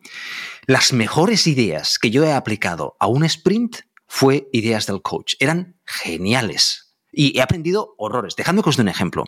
Las 0.65 0.93
mejores 0.93 1.45
ideas 1.45 1.99
que 1.99 2.09
yo 2.09 2.23
he 2.23 2.33
aplicado 2.33 2.95
a 2.99 3.05
un 3.05 3.23
sprint 3.23 3.77
fue 4.07 4.49
ideas 4.51 4.87
del 4.87 5.03
coach. 5.03 5.35
Eran 5.39 5.79
geniales. 5.85 6.95
Y 7.11 7.37
he 7.37 7.41
aprendido 7.43 7.93
horrores. 7.99 8.35
Dejadme 8.35 8.63
que 8.63 8.69
os 8.69 8.77
dé 8.77 8.81
un 8.81 8.89
ejemplo. 8.89 9.25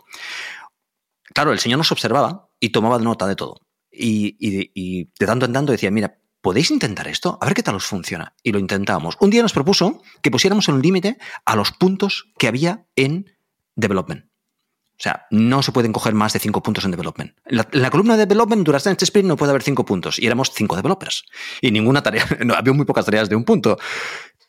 Claro, 1.32 1.52
el 1.52 1.60
señor 1.60 1.78
nos 1.78 1.92
observaba 1.92 2.50
y 2.58 2.70
tomaba 2.70 2.98
nota 2.98 3.28
de 3.28 3.36
todo. 3.36 3.60
Y, 3.92 4.36
y 4.40 5.04
de 5.16 5.26
tanto 5.26 5.46
en 5.46 5.52
tanto 5.52 5.70
decía, 5.70 5.92
mira, 5.92 6.19
¿podéis 6.40 6.70
intentar 6.70 7.08
esto? 7.08 7.38
A 7.40 7.46
ver 7.46 7.54
qué 7.54 7.62
tal 7.62 7.74
os 7.74 7.86
funciona. 7.86 8.34
Y 8.42 8.52
lo 8.52 8.58
intentábamos. 8.58 9.16
Un 9.20 9.30
día 9.30 9.42
nos 9.42 9.52
propuso 9.52 10.02
que 10.22 10.30
pusiéramos 10.30 10.68
un 10.68 10.82
límite 10.82 11.18
a 11.44 11.56
los 11.56 11.72
puntos 11.72 12.28
que 12.38 12.48
había 12.48 12.86
en 12.96 13.30
development. 13.76 14.30
O 15.00 15.02
sea, 15.02 15.26
no 15.30 15.62
se 15.62 15.72
pueden 15.72 15.94
coger 15.94 16.12
más 16.12 16.34
de 16.34 16.40
cinco 16.40 16.62
puntos 16.62 16.84
en 16.84 16.90
development. 16.90 17.32
En 17.46 17.56
la, 17.72 17.90
columna 17.90 18.18
de 18.18 18.26
development 18.26 18.66
durante 18.66 18.90
este 18.90 19.06
sprint 19.06 19.28
no 19.28 19.38
puede 19.38 19.48
haber 19.48 19.62
cinco 19.62 19.86
puntos. 19.86 20.18
Y 20.18 20.26
éramos 20.26 20.50
cinco 20.52 20.76
developers. 20.76 21.24
Y 21.62 21.70
ninguna 21.70 22.02
tarea, 22.02 22.26
no, 22.44 22.52
había 22.52 22.74
muy 22.74 22.84
pocas 22.84 23.06
tareas 23.06 23.30
de 23.30 23.34
un 23.34 23.44
punto. 23.44 23.78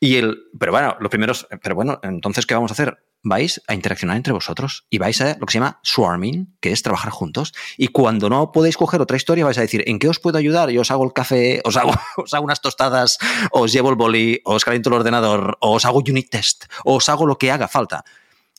Y 0.04 0.16
el, 0.16 0.50
pero 0.60 0.72
bueno, 0.72 0.98
los 1.00 1.12
primeros, 1.12 1.48
pero 1.62 1.76
bueno, 1.76 2.00
entonces, 2.02 2.48
¿qué 2.48 2.56
vamos 2.56 2.72
a 2.72 2.74
hacer? 2.74 3.06
Vais 3.22 3.62
a 3.68 3.76
interaccionar 3.76 4.18
entre 4.18 4.34
vosotros 4.34 4.88
y 4.90 4.98
vais 4.98 5.22
a 5.22 5.38
lo 5.38 5.46
que 5.46 5.52
se 5.52 5.60
llama 5.60 5.80
swarming, 5.84 6.58
que 6.60 6.72
es 6.72 6.82
trabajar 6.82 7.12
juntos. 7.12 7.54
Y 7.78 7.90
cuando 7.90 8.28
no 8.28 8.52
podéis 8.52 8.78
coger 8.78 9.00
otra 9.00 9.16
historia, 9.16 9.46
vais 9.46 9.60
a 9.60 9.62
decir, 9.62 9.84
¿en 9.86 10.00
qué 10.00 10.10
os 10.10 10.18
puedo 10.18 10.40
ayudar? 10.40 10.72
Yo 10.72 10.82
os 10.82 10.90
hago 10.90 11.04
el 11.04 11.14
café, 11.14 11.62
os 11.66 11.78
hago, 11.78 11.94
os 12.18 12.34
hago 12.34 12.44
unas 12.44 12.62
tostadas, 12.62 13.20
os 13.52 13.72
llevo 13.72 13.92
el 13.92 13.96
boli, 13.96 14.42
os 14.44 14.66
caliento 14.66 14.90
el 14.90 14.96
ordenador, 14.96 15.60
os 15.62 15.86
hago 15.86 16.00
unit 16.00 16.32
test, 16.32 16.66
os 16.84 17.08
hago 17.08 17.28
lo 17.28 17.38
que 17.38 17.52
haga 17.52 17.68
falta. 17.68 18.04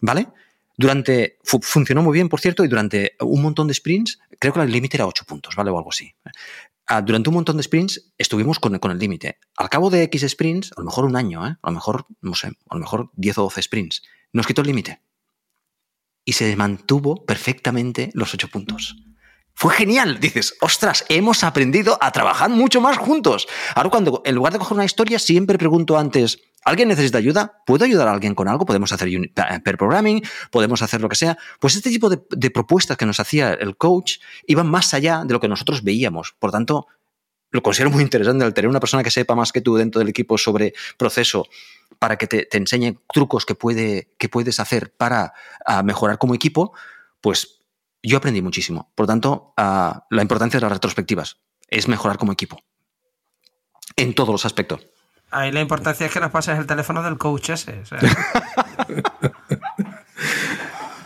¿Vale? 0.01 0.29
Durante, 0.77 1.39
funcionó 1.43 2.03
muy 2.03 2.15
bien, 2.15 2.29
por 2.29 2.41
cierto, 2.41 2.65
y 2.65 2.69
durante 2.69 3.17
un 3.21 3.43
montón 3.43 3.67
de 3.67 3.75
sprints, 3.75 4.21
creo 4.39 4.53
que 4.53 4.61
el 4.61 4.71
límite 4.71 4.97
era 4.97 5.07
8 5.07 5.25
puntos, 5.25 5.57
¿vale? 5.57 5.71
O 5.71 5.79
algo 5.79 5.91
así. 5.91 6.15
Ah, 6.95 7.01
durante 7.01 7.31
un 7.31 7.37
montón 7.37 7.57
de 7.57 7.63
sprints 7.63 8.13
estuvimos 8.19 8.59
con, 8.61 8.79
con 8.79 8.91
el 8.91 8.99
límite. 8.99 9.39
Al 9.57 9.71
cabo 9.71 9.89
de 9.89 10.03
X 10.03 10.27
sprints, 10.29 10.73
a 10.77 10.81
lo 10.83 10.85
mejor 10.85 11.07
un 11.07 11.17
año, 11.17 11.47
¿eh? 11.47 11.57
a 11.63 11.71
lo 11.71 11.73
mejor, 11.73 12.05
no 12.21 12.35
sé, 12.35 12.49
a 12.69 12.75
lo 12.75 12.81
mejor 12.81 13.11
10 13.15 13.39
o 13.39 13.43
12 13.45 13.63
sprints, 13.63 14.03
nos 14.35 14.47
quitó 14.47 14.61
el 14.61 14.67
límite. 14.67 15.01
Y 16.27 16.35
se 16.35 16.55
mantuvo 16.55 17.25
perfectamente 17.25 18.11
los 18.13 18.35
8 18.35 18.49
puntos. 18.49 18.95
Fue 19.55 19.73
genial. 19.73 20.21
Dices, 20.21 20.55
ostras, 20.61 21.07
hemos 21.09 21.45
aprendido 21.45 21.97
a 21.99 22.13
trabajar 22.13 22.51
mucho 22.51 22.83
más 22.83 22.99
juntos. 22.99 23.49
Ahora, 23.75 23.89
cuando 23.89 24.21
en 24.27 24.35
lugar 24.35 24.53
de 24.53 24.59
coger 24.59 24.75
una 24.75 24.85
historia, 24.85 25.19
siempre 25.19 25.57
pregunto 25.57 25.97
antes, 25.97 26.41
¿alguien 26.65 26.89
necesita 26.89 27.19
ayuda? 27.19 27.63
¿Puedo 27.67 27.85
ayudar 27.85 28.09
a 28.09 28.13
alguien 28.13 28.35
con 28.35 28.49
algo? 28.49 28.67
¿Podemos 28.67 28.93
hacer 28.93 29.09
per 29.65 29.77
programming? 29.77 30.23
¿Podemos 30.51 30.83
hacer 30.83 31.01
lo 31.01 31.09
que 31.09 31.17
sea? 31.17 31.39
Pues 31.61 31.77
este 31.77 31.91
tipo 31.91 32.09
de, 32.11 32.51
propuestas 32.51 32.97
que 32.97 33.07
nos 33.07 33.21
hacía 33.21 33.55
el 33.55 33.77
coach 33.77 34.19
iban 34.47 34.67
más 34.69 34.95
allá 34.95 35.25
de 35.25 35.33
lo 35.33 35.41
que 35.41 35.49
nosotros 35.49 35.83
veíamos. 35.83 36.35
Por 36.39 36.51
tanto, 36.51 36.87
lo 37.51 37.63
considero 37.63 37.91
muy 37.91 38.03
interesante 38.03 38.45
al 38.45 38.55
tener 38.55 38.69
una 38.69 38.81
persona 38.81 39.03
que 39.03 39.11
sepa 39.11 39.35
más 39.35 39.53
que 39.53 39.61
tú 39.61 39.77
dentro 39.77 39.99
del 39.99 40.09
equipo 40.09 40.39
sobre 40.39 40.73
proceso 40.97 41.47
para 41.99 42.17
que 42.17 42.27
te, 42.27 42.47
te 42.47 42.59
enseñe 42.59 42.99
trucos 43.13 43.45
que, 43.45 43.55
puede, 43.55 44.15
que 44.19 44.29
puedes 44.29 44.59
hacer 44.59 44.93
para 44.95 45.35
ah, 45.65 45.83
mejorar 45.83 46.19
como 46.19 46.35
equipo, 46.35 46.73
pues 47.21 47.61
yo 48.03 48.17
aprendí 48.17 48.43
muchísimo. 48.43 48.91
Por 48.95 49.07
tanto, 49.07 49.53
ah, 49.57 50.07
la 50.11 50.23
importancia 50.23 50.59
de 50.59 50.63
las 50.63 50.73
retrospectivas 50.73 51.39
es 51.69 51.89
mejorar 51.89 52.19
como 52.19 52.33
equipo. 52.33 52.59
En 53.97 54.15
todos 54.15 54.31
los 54.31 54.45
aspectos. 54.45 54.87
Ahí 55.33 55.51
la 55.51 55.63
importancia 55.63 56.07
es 56.07 56.13
que 56.13 56.21
nos 56.21 56.31
pases 56.31 56.59
el 56.59 56.67
teléfono 56.67 57.03
del 57.03 57.17
coach 57.17 57.51
ese. 57.51 57.73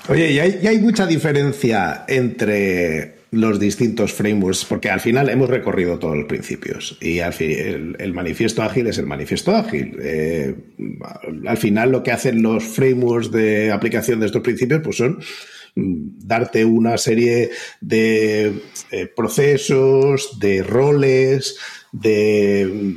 Oye, 0.08 0.32
y 0.32 0.38
hay, 0.66 0.78
mucha 0.78 1.06
diferencia 1.06 2.04
entre 2.06 3.16
los 3.30 3.58
distintos 3.58 4.12
frameworks, 4.12 4.64
porque 4.64 4.90
al 4.90 5.00
final 5.00 5.28
hemos 5.28 5.48
recorrido 5.48 5.98
todos 5.98 6.16
los 6.16 6.26
principios 6.26 6.96
y 7.00 7.18
al 7.20 7.32
fin, 7.32 7.96
el, 7.98 8.12
manifiesto 8.12 8.62
ágil 8.62 8.86
es 8.86 8.98
el 8.98 9.06
manifiesto 9.06 9.54
ágil. 9.54 9.96
Eh, 10.00 10.54
al 11.46 11.56
final 11.56 11.90
lo 11.90 12.02
que 12.02 12.12
hacen 12.12 12.42
los 12.42 12.62
frameworks 12.64 13.30
de 13.30 13.72
aplicación 13.72 14.20
de 14.20 14.26
estos 14.26 14.42
principios 14.42 14.80
pues 14.82 14.96
son 14.96 15.18
darte 15.76 16.64
una 16.64 16.98
serie 16.98 17.50
de 17.80 18.52
eh, 18.90 19.06
procesos, 19.14 20.38
de 20.38 20.62
roles, 20.62 21.58
de 21.92 22.96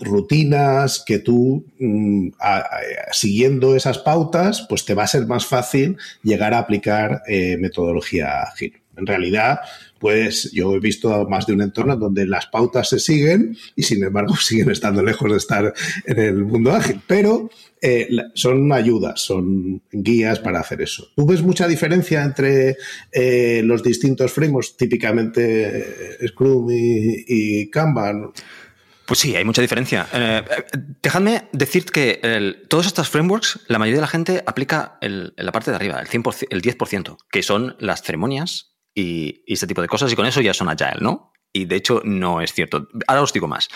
rutinas 0.00 1.02
que 1.04 1.18
tú, 1.18 1.64
mm, 1.78 2.30
siguiendo 3.12 3.76
esas 3.76 3.98
pautas, 3.98 4.66
pues 4.68 4.84
te 4.84 4.94
va 4.94 5.04
a 5.04 5.08
ser 5.08 5.26
más 5.26 5.46
fácil 5.46 5.96
llegar 6.22 6.54
a 6.54 6.58
aplicar 6.58 7.22
eh, 7.28 7.56
metodología 7.58 8.42
ágil. 8.42 8.74
En 8.96 9.06
realidad, 9.06 9.60
pues 9.98 10.50
yo 10.52 10.74
he 10.74 10.80
visto 10.80 11.26
más 11.28 11.46
de 11.46 11.54
un 11.54 11.62
entorno 11.62 11.96
donde 11.96 12.26
las 12.26 12.46
pautas 12.46 12.88
se 12.88 12.98
siguen 12.98 13.56
y 13.76 13.82
sin 13.82 14.02
embargo 14.04 14.36
siguen 14.40 14.70
estando 14.70 15.02
lejos 15.02 15.30
de 15.30 15.36
estar 15.36 15.72
en 16.04 16.18
el 16.18 16.44
mundo 16.44 16.72
ágil. 16.72 17.00
Pero 17.06 17.50
eh, 17.80 18.08
son 18.34 18.72
ayudas, 18.72 19.20
son 19.20 19.82
guías 19.90 20.38
para 20.40 20.60
hacer 20.60 20.82
eso. 20.82 21.08
¿Tú 21.16 21.26
ves 21.26 21.42
mucha 21.42 21.66
diferencia 21.66 22.22
entre 22.22 22.76
eh, 23.12 23.62
los 23.64 23.82
distintos 23.82 24.32
frameworks, 24.32 24.76
típicamente 24.76 26.26
Scrum 26.28 26.68
y, 26.70 27.70
Kanban? 27.70 28.32
Pues 29.10 29.18
sí, 29.18 29.34
hay 29.34 29.44
mucha 29.44 29.60
diferencia. 29.60 30.06
dejadme 31.02 31.48
decir 31.50 31.84
que 31.84 32.62
todos 32.68 32.86
estos 32.86 33.08
frameworks, 33.08 33.58
la 33.66 33.80
mayoría 33.80 33.96
de 33.96 34.02
la 34.02 34.06
gente 34.06 34.44
aplica 34.46 34.98
en 35.00 35.32
la 35.36 35.50
parte 35.50 35.72
de 35.72 35.74
arriba, 35.74 35.98
el, 36.00 36.06
100%, 36.06 36.46
el 36.48 36.62
10%, 36.62 37.16
que 37.28 37.42
son 37.42 37.74
las 37.80 38.02
ceremonias 38.02 38.76
y, 38.94 39.42
y 39.48 39.54
este 39.54 39.66
tipo 39.66 39.82
de 39.82 39.88
cosas, 39.88 40.12
y 40.12 40.14
con 40.14 40.26
eso 40.26 40.40
ya 40.40 40.54
son 40.54 40.68
agile, 40.68 40.98
¿no? 41.00 41.32
Y 41.52 41.64
de 41.64 41.74
hecho 41.74 42.02
no 42.04 42.40
es 42.40 42.52
cierto. 42.52 42.86
Ahora 43.08 43.22
os 43.22 43.32
digo 43.32 43.48
más. 43.48 43.68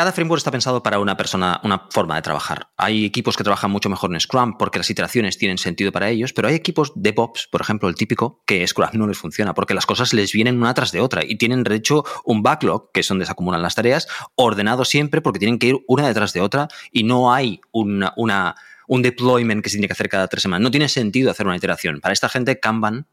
Cada 0.00 0.12
framework 0.12 0.38
está 0.38 0.50
pensado 0.50 0.82
para 0.82 0.98
una 0.98 1.14
persona, 1.14 1.60
una 1.62 1.86
forma 1.90 2.16
de 2.16 2.22
trabajar. 2.22 2.70
Hay 2.78 3.04
equipos 3.04 3.36
que 3.36 3.44
trabajan 3.44 3.70
mucho 3.70 3.90
mejor 3.90 4.10
en 4.10 4.18
Scrum 4.18 4.56
porque 4.56 4.78
las 4.78 4.88
iteraciones 4.88 5.36
tienen 5.36 5.58
sentido 5.58 5.92
para 5.92 6.08
ellos, 6.08 6.32
pero 6.32 6.48
hay 6.48 6.54
equipos 6.54 6.94
de 6.94 7.10
DevOps, 7.10 7.48
por 7.52 7.60
ejemplo, 7.60 7.86
el 7.86 7.96
típico, 7.96 8.42
que 8.46 8.66
Scrum 8.66 8.88
no 8.94 9.06
les 9.06 9.18
funciona 9.18 9.52
porque 9.52 9.74
las 9.74 9.84
cosas 9.84 10.14
les 10.14 10.32
vienen 10.32 10.56
una 10.56 10.72
tras 10.72 10.90
de 10.92 11.02
otra 11.02 11.22
y 11.22 11.36
tienen, 11.36 11.64
de 11.64 11.74
hecho, 11.74 12.02
un 12.24 12.42
backlog, 12.42 12.92
que 12.92 13.00
es 13.00 13.08
donde 13.08 13.26
se 13.26 13.32
acumulan 13.32 13.60
las 13.60 13.74
tareas, 13.74 14.08
ordenado 14.36 14.86
siempre 14.86 15.20
porque 15.20 15.38
tienen 15.38 15.58
que 15.58 15.66
ir 15.66 15.80
una 15.86 16.08
detrás 16.08 16.32
de 16.32 16.40
otra 16.40 16.68
y 16.90 17.04
no 17.04 17.34
hay 17.34 17.60
un 17.72 19.02
deployment 19.02 19.62
que 19.62 19.68
se 19.68 19.74
tiene 19.74 19.86
que 19.86 19.92
hacer 19.92 20.08
cada 20.08 20.28
tres 20.28 20.44
semanas. 20.44 20.62
No 20.62 20.70
tiene 20.70 20.88
sentido 20.88 21.30
hacer 21.30 21.46
una 21.46 21.58
iteración. 21.58 22.00
Para 22.00 22.14
esta 22.14 22.30
gente, 22.30 22.58
Kanban 22.58 23.06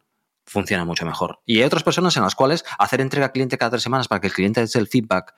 funciona 0.46 0.86
mucho 0.86 1.06
mejor. 1.06 1.42
Y 1.46 1.58
hay 1.58 1.66
otras 1.66 1.84
personas 1.84 2.16
en 2.16 2.24
las 2.24 2.34
cuales 2.34 2.64
hacer 2.80 3.02
entrega 3.02 3.26
al 3.26 3.32
cliente 3.34 3.58
cada 3.58 3.72
tres 3.72 3.84
semanas 3.84 4.08
para 4.08 4.22
que 4.22 4.28
el 4.28 4.34
cliente 4.34 4.62
dé 4.62 4.80
el 4.80 4.88
feedback 4.88 5.36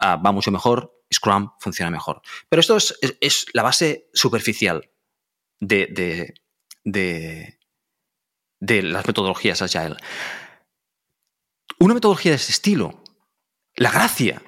Ah, 0.00 0.16
va 0.16 0.32
mucho 0.32 0.50
mejor, 0.50 1.00
Scrum 1.12 1.52
funciona 1.58 1.90
mejor. 1.90 2.22
Pero 2.48 2.60
esto 2.60 2.76
es, 2.76 3.46
la 3.52 3.62
base 3.62 4.08
superficial 4.14 4.90
de, 5.60 5.86
de, 6.84 7.58
de, 8.58 8.82
las 8.82 9.06
metodologías 9.06 9.60
Agile. 9.62 9.96
Una 11.78 11.94
metodología 11.94 12.32
de 12.32 12.36
ese 12.36 12.52
estilo, 12.52 13.02
la 13.76 13.90
gracia 13.90 14.42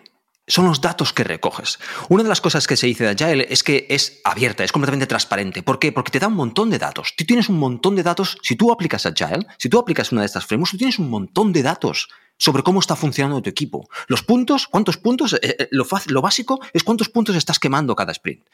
son 0.53 0.67
los 0.67 0.83
datos 0.83 1.15
que 1.15 1.25
recoges. 1.25 1.79
Una 2.11 2.23
de 2.23 2.29
las 2.29 2.43
cosas 2.43 2.67
que 2.67 2.77
se 2.77 2.87
dice 2.87 3.05
de 3.05 3.11
Agile 3.11 3.47
es 3.49 3.63
que 3.63 3.87
es 3.89 4.21
abierta, 4.23 4.63
es 4.63 4.71
completamente 4.71 5.07
transparente. 5.07 5.63
¿Por 5.63 5.79
qué? 5.79 5.93
Porque 5.93 6.11
te 6.11 6.19
da 6.19 6.29
un 6.29 6.35
montón 6.35 6.69
de 6.69 6.79
datos. 6.79 7.15
Tú 7.17 7.25
tienes 7.25 7.49
un 7.49 7.59
montón 7.59 7.97
de 7.97 8.03
datos. 8.03 8.37
Si 8.43 8.55
tú 8.55 8.71
aplicas 8.71 9.07
Agile, 9.07 9.47
si 9.57 9.71
tú 9.71 9.79
aplicas 9.79 10.13
una 10.13 10.21
de 10.21 10.27
estas 10.27 10.45
frameworks, 10.45 10.73
tú 10.73 10.77
tienes 10.77 10.99
un 10.99 11.09
montón 11.09 11.55
de 11.55 11.63
datos 11.63 12.11
sobre 12.37 12.63
cómo 12.63 12.81
está 12.81 12.97
funcionando 12.97 13.41
tu 13.41 13.49
equipo. 13.49 13.89
Los 14.09 14.23
puntos, 14.25 14.67
¿cuántos 14.67 14.99
puntos? 14.99 15.33
Eh, 15.33 15.39
eh, 15.43 15.69
lo, 15.71 15.87
lo 16.09 16.21
básico 16.21 16.61
es 16.75 16.85
cuántos 16.85 17.09
puntos 17.09 17.35
estás 17.35 17.59
quemando 17.59 17.97
cada 17.97 18.13
sprint. 18.13 18.45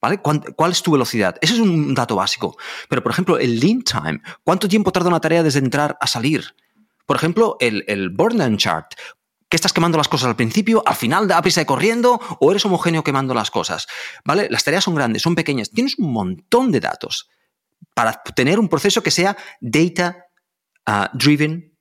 ¿Vale? 0.00 0.22
¿Cuál 0.22 0.72
es 0.72 0.82
tu 0.82 0.92
velocidad? 0.92 1.36
Ese 1.42 1.52
es 1.52 1.60
un 1.60 1.92
dato 1.92 2.16
básico. 2.16 2.56
Pero, 2.88 3.02
por 3.02 3.12
ejemplo, 3.12 3.36
el 3.36 3.60
lean 3.60 3.82
time. 3.82 4.22
¿Cuánto 4.42 4.66
tiempo 4.66 4.90
tarda 4.90 5.08
una 5.08 5.20
tarea 5.20 5.42
desde 5.42 5.58
entrar 5.58 5.98
a 6.00 6.06
salir? 6.06 6.54
Por 7.04 7.16
ejemplo, 7.16 7.58
el, 7.60 7.84
el 7.86 8.08
burn 8.08 8.38
down 8.38 8.56
chart. 8.56 8.94
¿Qué 9.50 9.56
estás 9.56 9.72
quemando 9.72 9.98
las 9.98 10.06
cosas 10.06 10.28
al 10.28 10.36
principio? 10.36 10.82
¿Al 10.86 10.94
final 10.94 11.26
da 11.26 11.42
prisa 11.42 11.60
y 11.60 11.64
corriendo? 11.64 12.20
¿O 12.38 12.52
eres 12.52 12.64
homogéneo 12.64 13.02
quemando 13.02 13.34
las 13.34 13.50
cosas? 13.50 13.88
¿Vale? 14.24 14.46
Las 14.48 14.62
tareas 14.62 14.84
son 14.84 14.94
grandes, 14.94 15.22
son 15.22 15.34
pequeñas. 15.34 15.70
Tienes 15.70 15.98
un 15.98 16.12
montón 16.12 16.70
de 16.70 16.78
datos 16.78 17.28
para 17.92 18.22
tener 18.34 18.60
un 18.60 18.68
proceso 18.68 19.02
que 19.02 19.10
sea 19.10 19.36
data 19.60 20.26
ah, 20.86 21.10
driven 21.12 21.76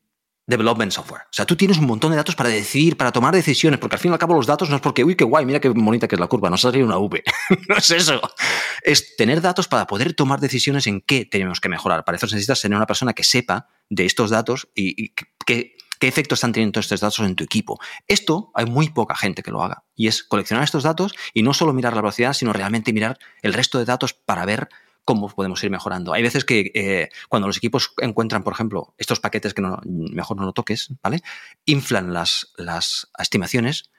development 0.47 0.91
software. 0.91 1.21
O 1.21 1.31
sea, 1.31 1.45
tú 1.45 1.55
tienes 1.55 1.77
un 1.77 1.85
montón 1.85 2.09
de 2.09 2.17
datos 2.17 2.35
para 2.35 2.49
decidir, 2.49 2.97
para 2.97 3.11
tomar 3.11 3.35
decisiones, 3.35 3.79
porque 3.79 3.97
al 3.97 3.99
fin 3.99 4.09
y 4.09 4.13
al 4.13 4.19
cabo 4.19 4.33
los 4.33 4.47
datos 4.47 4.67
no 4.71 4.77
es 4.77 4.81
porque, 4.81 5.03
uy, 5.03 5.15
qué 5.15 5.23
guay, 5.23 5.45
mira 5.45 5.59
qué 5.59 5.69
bonita 5.69 6.07
que 6.07 6.15
es 6.15 6.19
la 6.19 6.25
curva, 6.25 6.49
no 6.49 6.57
sale 6.57 6.83
una 6.83 6.97
V. 6.97 7.23
no 7.69 7.75
es 7.75 7.91
eso. 7.91 8.19
Es 8.81 9.15
tener 9.15 9.41
datos 9.41 9.67
para 9.67 9.85
poder 9.85 10.13
tomar 10.13 10.39
decisiones 10.39 10.87
en 10.87 11.01
qué 11.01 11.25
tenemos 11.25 11.61
que 11.61 11.69
mejorar. 11.69 12.03
Para 12.03 12.17
eso 12.17 12.25
necesitas 12.25 12.61
tener 12.61 12.77
una 12.77 12.87
persona 12.87 13.13
que 13.13 13.23
sepa 13.23 13.67
de 13.89 14.05
estos 14.05 14.31
datos 14.31 14.67
y, 14.73 15.13
qué 15.99 16.07
efectos 16.07 16.37
están 16.37 16.53
teniendo 16.53 16.79
estos 16.79 17.01
datos 17.01 17.19
en 17.19 17.35
tu 17.35 17.43
equipo. 17.43 17.79
Esto 18.07 18.51
hay 18.55 18.65
muy 18.65 18.89
poca 18.89 19.15
gente 19.15 19.43
que 19.43 19.51
lo 19.51 19.61
haga. 19.61 19.83
Y 19.95 20.07
es 20.07 20.23
coleccionar 20.23 20.63
estos 20.63 20.83
datos 20.83 21.13
y 21.33 21.43
no 21.43 21.53
solo 21.53 21.73
mirar 21.73 21.93
la 21.93 22.01
velocidad, 22.01 22.33
sino 22.33 22.53
realmente 22.53 22.93
mirar 22.93 23.19
el 23.41 23.53
resto 23.53 23.77
de 23.77 23.85
datos 23.85 24.13
para 24.13 24.45
ver 24.45 24.69
cómo 25.05 25.27
podemos 25.29 25.63
ir 25.63 25.71
mejorando. 25.71 26.13
Hay 26.13 26.23
veces 26.23 26.45
que 26.45 26.71
eh, 26.73 27.09
cuando 27.27 27.47
los 27.47 27.57
equipos 27.57 27.93
encuentran, 27.99 28.43
por 28.43 28.53
ejemplo, 28.53 28.93
estos 28.97 29.19
paquetes 29.19 29.53
que 29.53 29.61
mejor 29.85 30.37
no 30.37 30.45
lo 30.45 30.53
toques. 30.53 30.89
Inflan 31.65 32.13
las, 32.13 32.53
estimaciones 33.17 33.89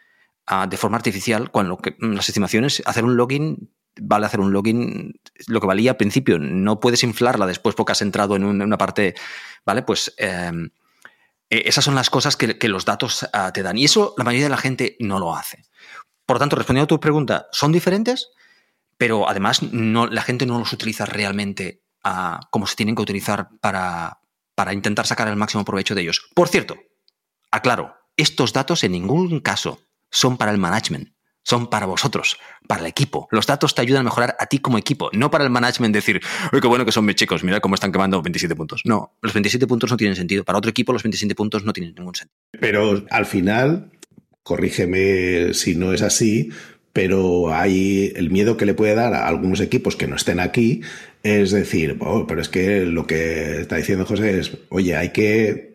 ah, 0.47 0.67
de 0.67 0.77
forma 0.77 0.97
artificial, 0.97 1.51
cuando 1.51 1.79
las 1.99 2.29
estimaciones, 2.29 2.83
hacer 2.87 3.05
un 3.05 3.17
login 3.17 3.71
vale 4.01 4.27
hacer 4.27 4.41
un 4.41 4.53
login 4.53 5.21
lo 5.47 5.61
que 5.61 5.67
valía 5.67 5.93
al 5.93 5.97
principio, 5.97 6.39
no 6.39 6.81
puedes 6.81 7.03
inflarla 7.03 7.47
después 7.47 7.75
porque 7.75 7.93
has 7.93 8.03
entrado 8.03 8.37
en, 8.37 8.45
una 8.45 8.79
parte, 8.79 9.15
¿vale? 9.67 9.83
Pues 9.83 10.15
em, 10.17 10.71
e, 11.51 11.69
esas 11.69 11.85
son 11.85 11.95
las 11.95 12.09
cosas 12.09 12.37
que, 12.37 12.69
los 12.69 12.85
datos 12.85 13.29
ah, 13.33 13.53
te 13.53 13.63
dan 13.63 13.77
y 13.77 13.85
eso 13.85 14.15
la 14.17 14.25
mayoría 14.25 14.47
de 14.47 14.51
la 14.51 14.57
gente 14.57 14.97
no 15.01 15.19
lo 15.19 15.35
hace. 15.35 15.65
Por 16.25 16.39
tanto, 16.39 16.57
respondiendo 16.57 16.85
a 16.85 16.89
tu 16.89 17.01
pregunta, 17.01 17.49
¿son 17.53 17.73
diferentes? 17.73 18.31
pero 19.01 19.31
además 19.31 19.63
la 19.63 20.21
gente 20.21 20.45
no 20.45 20.59
los 20.59 20.75
utiliza 20.75 21.07
realmente 21.07 21.83
ah, 22.05 22.39
como 22.51 22.67
se 22.67 22.77
tienen 22.77 22.95
que 22.95 23.01
utilizar 23.01 23.49
para, 23.63 24.21
para 24.55 24.75
intentar 24.75 25.07
sacar 25.07 25.27
el 25.27 25.37
máximo 25.37 25.65
provecho 25.65 25.95
de 25.95 26.03
ellos. 26.03 26.29
Por 26.35 26.49
cierto, 26.49 26.77
aclaro, 27.51 27.95
estos 28.19 28.53
datos 28.53 28.85
en 28.85 28.93
ningún 28.93 29.41
caso 29.41 29.81
son 30.11 30.37
para 30.37 30.53
el 30.53 30.59
management, 30.59 31.15
son 31.43 31.69
para 31.69 31.87
vosotros, 31.87 32.39
para 32.67 32.83
el 32.83 32.87
equipo. 32.87 33.29
Los 33.31 33.47
datos 33.47 33.75
te 33.75 33.83
ayudan 33.83 34.03
a 34.03 34.05
mejorar 34.05 34.37
a 34.39 34.47
ti 34.47 34.59
como 34.59 34.79
equipo, 34.79 35.11
no 35.13 35.31
para 35.31 35.45
el 35.45 35.51
management 35.51 35.95
decir, 35.95 36.21
uy, 36.53 36.61
qué 36.61 36.69
bueno 36.69 36.85
que 36.85 36.93
son 36.93 37.05
mis 37.05 37.17
chicos, 37.17 37.45
mira 37.45 37.61
cómo 37.61 37.75
están 37.75 37.93
quemando 37.93 38.23
27 38.23 38.55
puntos. 38.55 38.83
No, 38.85 39.17
los 39.23 39.33
27 39.33 39.67
puntos 39.67 39.91
no 39.91 39.97
tienen 39.97 40.17
sentido. 40.17 40.45
Para 40.45 40.59
otro 40.59 40.71
equipo 40.71 40.93
los 40.93 41.03
27 41.03 41.35
puntos 41.35 41.65
no 41.65 41.73
tienen 41.73 41.95
ningún 41.97 42.15
sentido. 42.15 42.37
Pero 42.61 43.05
al 43.11 43.27
final, 43.27 43.91
corrígeme 44.43 45.55
si 45.55 45.75
no 45.75 45.93
es 45.93 46.03
así, 46.03 46.51
pero 46.93 47.55
hay 47.55 48.13
el 48.17 48.31
miedo 48.31 48.57
que 48.57 48.67
le 48.67 48.75
puede 48.75 48.95
dar 48.95 49.15
a 49.15 49.29
algunos 49.29 49.61
equipos 49.61 49.97
que 49.97 50.09
no 50.09 50.17
estén 50.17 50.41
aquí 50.41 50.83
es 51.23 51.51
decir, 51.51 51.97
oh, 52.01 52.27
pero 52.27 52.41
es 52.41 52.49
que 52.49 52.81
lo 52.87 53.07
que 53.07 53.61
está 53.61 53.77
diciendo 53.77 54.07
José 54.07 54.41
es, 54.41 54.57
oye, 54.71 54.97
hay 54.97 55.11
que 55.11 55.70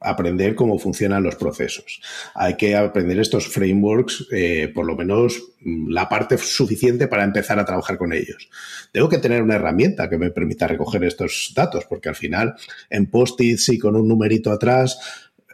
aprender 0.00 0.54
cómo 0.54 0.78
funcionan 0.78 1.22
los 1.22 1.36
procesos, 1.36 2.00
hay 2.34 2.56
que 2.56 2.74
aprender 2.74 3.20
estos 3.20 3.48
frameworks, 3.48 4.26
eh, 4.32 4.70
por 4.74 4.86
lo 4.86 4.96
menos 4.96 5.40
mm, 5.60 5.90
la 5.90 6.08
parte 6.08 6.38
suficiente 6.38 7.06
para 7.06 7.24
empezar 7.24 7.58
a 7.58 7.64
trabajar 7.64 7.96
con 7.96 8.12
ellos. 8.12 8.48
Tengo 8.92 9.08
que 9.08 9.18
tener 9.18 9.42
una 9.42 9.56
herramienta 9.56 10.10
que 10.10 10.18
me 10.18 10.30
permita 10.30 10.66
recoger 10.66 11.04
estos 11.04 11.52
datos, 11.54 11.84
porque 11.86 12.08
al 12.08 12.16
final 12.16 12.54
en 12.90 13.06
post-its 13.06 13.68
y 13.68 13.78
con 13.78 13.96
un 13.96 14.08
numerito 14.08 14.50
atrás, 14.50 14.98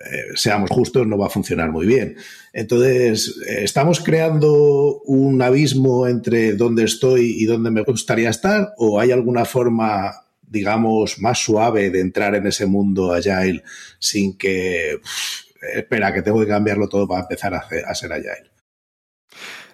eh, 0.00 0.32
seamos 0.34 0.70
justos, 0.70 1.06
no 1.06 1.18
va 1.18 1.26
a 1.26 1.30
funcionar 1.30 1.70
muy 1.70 1.86
bien. 1.86 2.16
Entonces, 2.54 3.38
eh, 3.46 3.64
¿estamos 3.64 4.00
creando 4.00 5.02
un 5.04 5.42
abismo 5.42 6.06
entre 6.06 6.54
dónde 6.54 6.84
estoy 6.84 7.34
y 7.38 7.44
dónde 7.44 7.70
me 7.70 7.82
gustaría 7.82 8.30
estar? 8.30 8.72
¿O 8.78 8.98
hay 8.98 9.10
alguna 9.10 9.44
forma, 9.44 10.24
digamos, 10.50 11.18
más 11.20 11.38
suave 11.38 11.90
de 11.90 12.00
entrar 12.00 12.34
en 12.34 12.46
ese 12.46 12.66
mundo 12.66 13.12
agile 13.12 13.62
sin 13.98 14.36
que, 14.36 15.00
espera, 15.74 16.12
que 16.12 16.22
tengo 16.22 16.40
que 16.40 16.48
cambiarlo 16.48 16.88
todo 16.88 17.08
para 17.08 17.22
empezar 17.22 17.54
a, 17.54 17.66
a 17.86 17.94
ser 17.94 18.12
agile? 18.12 18.50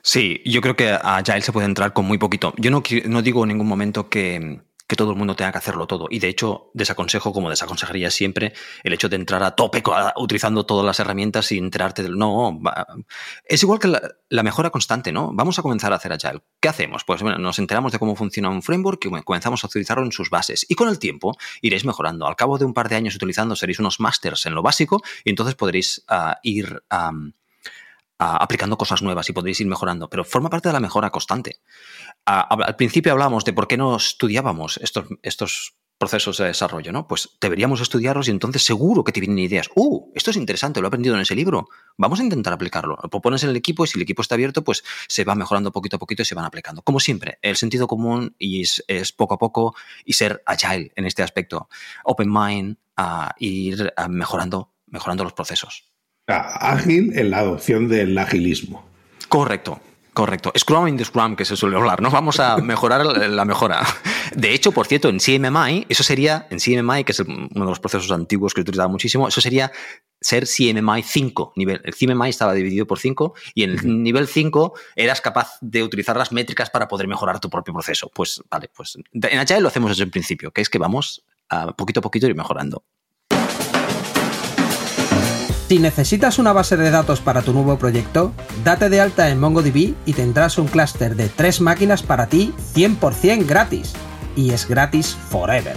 Sí, 0.03 0.41
yo 0.45 0.61
creo 0.61 0.77
que 0.77 0.91
a 0.91 1.17
Agile 1.17 1.41
se 1.41 1.51
puede 1.51 1.67
entrar 1.67 1.93
con 1.93 2.05
muy 2.05 2.17
poquito. 2.17 2.55
Yo 2.59 2.71
no, 2.71 2.81
no 3.07 3.23
digo 3.23 3.43
en 3.43 3.49
ningún 3.49 3.67
momento 3.67 4.09
que, 4.09 4.61
que 4.87 4.96
todo 4.96 5.11
el 5.11 5.16
mundo 5.16 5.35
tenga 5.35 5.51
que 5.53 5.59
hacerlo 5.59 5.87
todo. 5.87 6.07
Y 6.11 6.20
de 6.20 6.29
hecho, 6.29 6.70
desaconsejo, 6.75 7.33
como 7.33 7.51
desaconsejaría 7.51 8.11
siempre, 8.11 8.53
el 8.85 8.92
hecho 8.92 9.09
de 9.09 9.16
entrar 9.16 9.42
a 9.42 9.53
tope 9.53 9.83
utilizando 10.16 10.64
todas 10.64 10.87
las 10.87 11.01
herramientas 11.01 11.51
y 11.53 11.59
enterarte 11.59 12.03
del 12.03 12.16
no. 12.16 12.61
Es 13.44 13.62
igual 13.62 13.81
que 13.81 13.88
la, 13.88 14.42
mejora 14.42 14.70
constante, 14.70 15.11
¿no? 15.12 15.33
Vamos 15.33 15.59
a 15.59 15.62
comenzar 15.62 15.92
a 15.92 15.96
hacer 15.96 16.12
Agile. 16.12 16.42
¿Qué 16.61 16.68
hacemos? 16.68 17.05
Pues 17.05 17.22
bueno, 17.22 17.38
nos 17.38 17.59
enteramos 17.59 17.92
de 17.92 17.99
cómo 17.99 18.14
funciona 18.14 18.49
un 18.49 18.62
framework 18.62 19.05
y 19.07 19.22
comenzamos 19.22 19.64
a 19.64 19.66
utilizarlo 19.66 20.05
en 20.05 20.12
sus 20.12 20.31
bases. 20.31 20.64
Y 20.68 20.75
con 20.77 20.88
el 20.88 20.99
tiempo 20.99 21.37
iréis 21.62 21.85
mejorando. 21.85 22.27
Al 22.27 22.37
cabo 22.37 22.57
de 22.59 22.64
un 22.64 22.72
par 22.72 22.88
de 22.88 22.96
años 22.96 23.16
utilizando, 23.16 23.57
seréis 23.57 23.81
unos 23.81 23.99
masters 23.99 24.46
en 24.46 24.55
lo 24.55 24.62
básico 24.62 25.03
y 25.25 25.31
entonces 25.31 25.57
podréis 25.57 26.05
ah, 26.09 26.38
ir. 26.42 26.83
aplicando 28.18 28.79
cosas 28.79 29.03
nuevas 29.03 29.29
y 29.29 29.33
podréis 29.33 29.61
ir 29.61 29.66
mejorando, 29.66 30.09
pero 30.09 30.25
forma 30.25 30.49
parte 30.49 30.70
de 30.70 30.72
la 30.72 30.81
mejora 30.81 31.11
constante 31.11 31.61
al 32.27 32.77
principio 32.77 33.12
hablábamos 33.12 33.45
de 33.45 33.53
por 33.53 33.69
qué 33.69 33.77
no 33.77 33.97
estudiábamos 33.97 34.79
estos, 34.83 35.07
estos 35.23 35.77
procesos 35.99 36.37
de 36.39 36.47
desarrollo, 36.47 36.93
¿no? 36.93 37.09
Pues 37.09 37.31
deberíamos 37.41 37.81
estudiarlos 37.81 38.29
y 38.29 38.31
entonces 38.31 38.62
seguro 38.62 39.05
que 39.05 39.12
te 39.12 39.21
vienen 39.21 39.39
ideas. 39.39 39.71
¡Uh! 39.75 40.11
Esto 40.15 40.31
es 40.31 40.37
interesante, 40.37 40.81
lo 40.81 40.87
he 40.87 40.89
aprendido 40.89 41.15
en 41.15 41.23
ese 41.23 41.35
libro. 41.35 41.69
Vamos 41.97 42.21
a 42.21 42.23
intentar 42.23 42.53
aplicarlo. 42.53 42.99
Lo 43.03 43.21
pones 43.21 43.43
en 43.45 43.51
el 43.51 43.57
equipo 43.57 43.85
y 43.85 43.89
si 43.89 43.99
el 43.99 44.03
equipo 44.03 44.23
está 44.23 44.35
abierto, 44.35 44.62
pues 44.62 44.85
se 45.09 45.25
va 45.25 45.35
mejorando 45.35 45.73
poquito 45.73 45.97
a 45.97 45.99
poquito 45.99 46.23
y 46.23 46.25
se 46.25 46.35
van 46.35 46.45
aplicando. 46.45 46.83
Como 46.83 47.01
siempre, 47.01 47.39
el 47.43 47.57
sentido 47.57 47.87
común 47.87 48.35
y 48.39 48.62
es, 48.62 49.12
poco 49.12 49.35
a 49.35 49.39
poco 49.39 49.75
y 50.05 50.12
ser 50.12 50.43
agile 50.45 50.93
en 50.97 51.07
este 51.07 51.23
aspecto. 51.23 51.69
Open 52.05 52.31
mind, 52.31 52.77
uh, 52.99 53.31
ir 53.39 53.95
mejorando, 54.09 54.73
mejorando 54.87 55.25
los 55.25 55.33
procesos. 55.33 55.85
Ágil 56.27 57.17
en 57.17 57.31
la 57.31 57.39
adopción 57.39 57.89
del 57.89 58.19
agilismo. 58.19 58.85
Correcto, 59.29 59.81
Correcto. 60.16 60.50
Scrum 60.57 60.88
in 60.88 60.96
the 60.96 61.05
Scrum, 61.05 61.37
que 61.37 61.44
se 61.44 61.57
suele 61.57 61.76
hablar, 61.76 62.00
¿no? 62.00 62.11
Vamos 62.11 62.40
a 62.40 62.57
mejorar 62.57 63.05
la 63.05 63.44
mejora. 63.44 63.83
De 64.35 64.55
hecho, 64.55 64.72
por 64.72 64.87
cierto, 64.87 65.11
en 65.11 65.18
CMMI, 65.18 65.85
eso 65.90 66.02
sería, 66.02 66.46
en 66.48 66.59
CMMI, 66.59 67.05
que 67.05 67.12
es 67.12 67.20
uno 67.20 67.48
de 67.52 67.61
los 67.61 67.81
procesos 67.81 68.11
antiguos 68.11 68.55
que 68.55 68.61
he 68.61 68.62
utilizado 68.62 68.88
muchísimo, 68.88 69.29
eso 69.29 69.42
sería 69.42 69.70
ser 70.18 70.46
CMMI 70.46 71.02
5 71.02 71.52
nivel. 71.57 71.83
El 71.85 71.94
CMMI 71.94 72.31
estaba 72.31 72.55
dividido 72.55 72.87
por 72.87 72.98
5 72.98 73.35
y 73.52 73.64
en 73.64 73.72
el 73.72 74.02
nivel 74.02 74.26
5 74.26 74.72
eras 74.94 75.20
capaz 75.20 75.59
de 75.61 75.83
utilizar 75.83 76.16
las 76.16 76.33
métricas 76.33 76.70
para 76.70 76.88
poder 76.88 77.09
mejorar 77.09 77.38
tu 77.38 77.50
propio 77.50 77.74
proceso. 77.74 78.11
Pues 78.14 78.42
vale, 78.50 78.70
pues 78.74 78.96
en 79.12 79.38
Agile 79.38 79.61
lo 79.61 79.68
hacemos 79.68 79.90
desde 79.90 80.05
el 80.05 80.11
principio, 80.11 80.50
que 80.50 80.62
es 80.62 80.70
que 80.70 80.79
vamos 80.79 81.26
a 81.50 81.72
poquito 81.76 82.00
a 82.00 82.02
poquito 82.02 82.26
ir 82.26 82.35
mejorando. 82.35 82.85
Si 85.68 85.81
necesitas 85.81 86.38
una 86.38 86.52
base 86.52 86.76
de 86.76 86.92
datos 86.92 87.20
para 87.20 87.42
tu 87.42 87.52
nuevo 87.52 87.76
proyecto, 87.76 88.33
date 88.62 88.88
de 88.88 89.00
alta 89.00 89.31
en 89.31 89.40
MongoDB 89.40 89.94
y 90.07 90.12
tendrás 90.12 90.59
un 90.59 90.68
clúster 90.68 91.16
de 91.16 91.29
tres 91.29 91.61
máquinas 91.61 92.05
para 92.05 92.29
ti 92.29 92.52
100% 92.74 93.44
gratis. 93.48 93.92
Y 94.37 94.52
es 94.52 94.68
gratis 94.68 95.16
forever. 95.16 95.74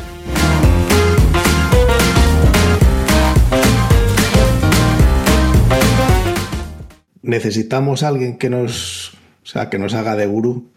Necesitamos 7.23 8.04
alguien 8.04 8.38
que 8.38 8.52
nos, 8.52 9.15
o 9.41 9.45
sea, 9.47 9.71
que 9.71 9.80
nos 9.80 9.95
haga 9.95 10.15
de 10.15 10.28
gurú, 10.28 10.71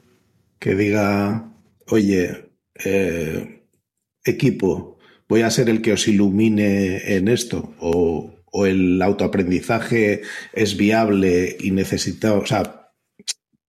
que 0.59 0.75
diga, 0.75 1.53
oye, 1.87 2.51
eh, 2.83 3.63
equipo, 4.25 4.97
voy 5.29 5.43
a 5.43 5.51
ser 5.51 5.69
el 5.69 5.83
que 5.83 5.93
os 5.93 6.09
ilumine 6.09 7.15
en 7.15 7.29
esto, 7.29 7.75
o 7.79 8.32
o 8.53 8.67
el 8.67 9.01
autoaprendizaje 9.03 10.23
es 10.53 10.77
viable 10.77 11.57
y 11.59 11.71
necesita, 11.73 12.35
o 12.35 12.47
sea, 12.47 12.91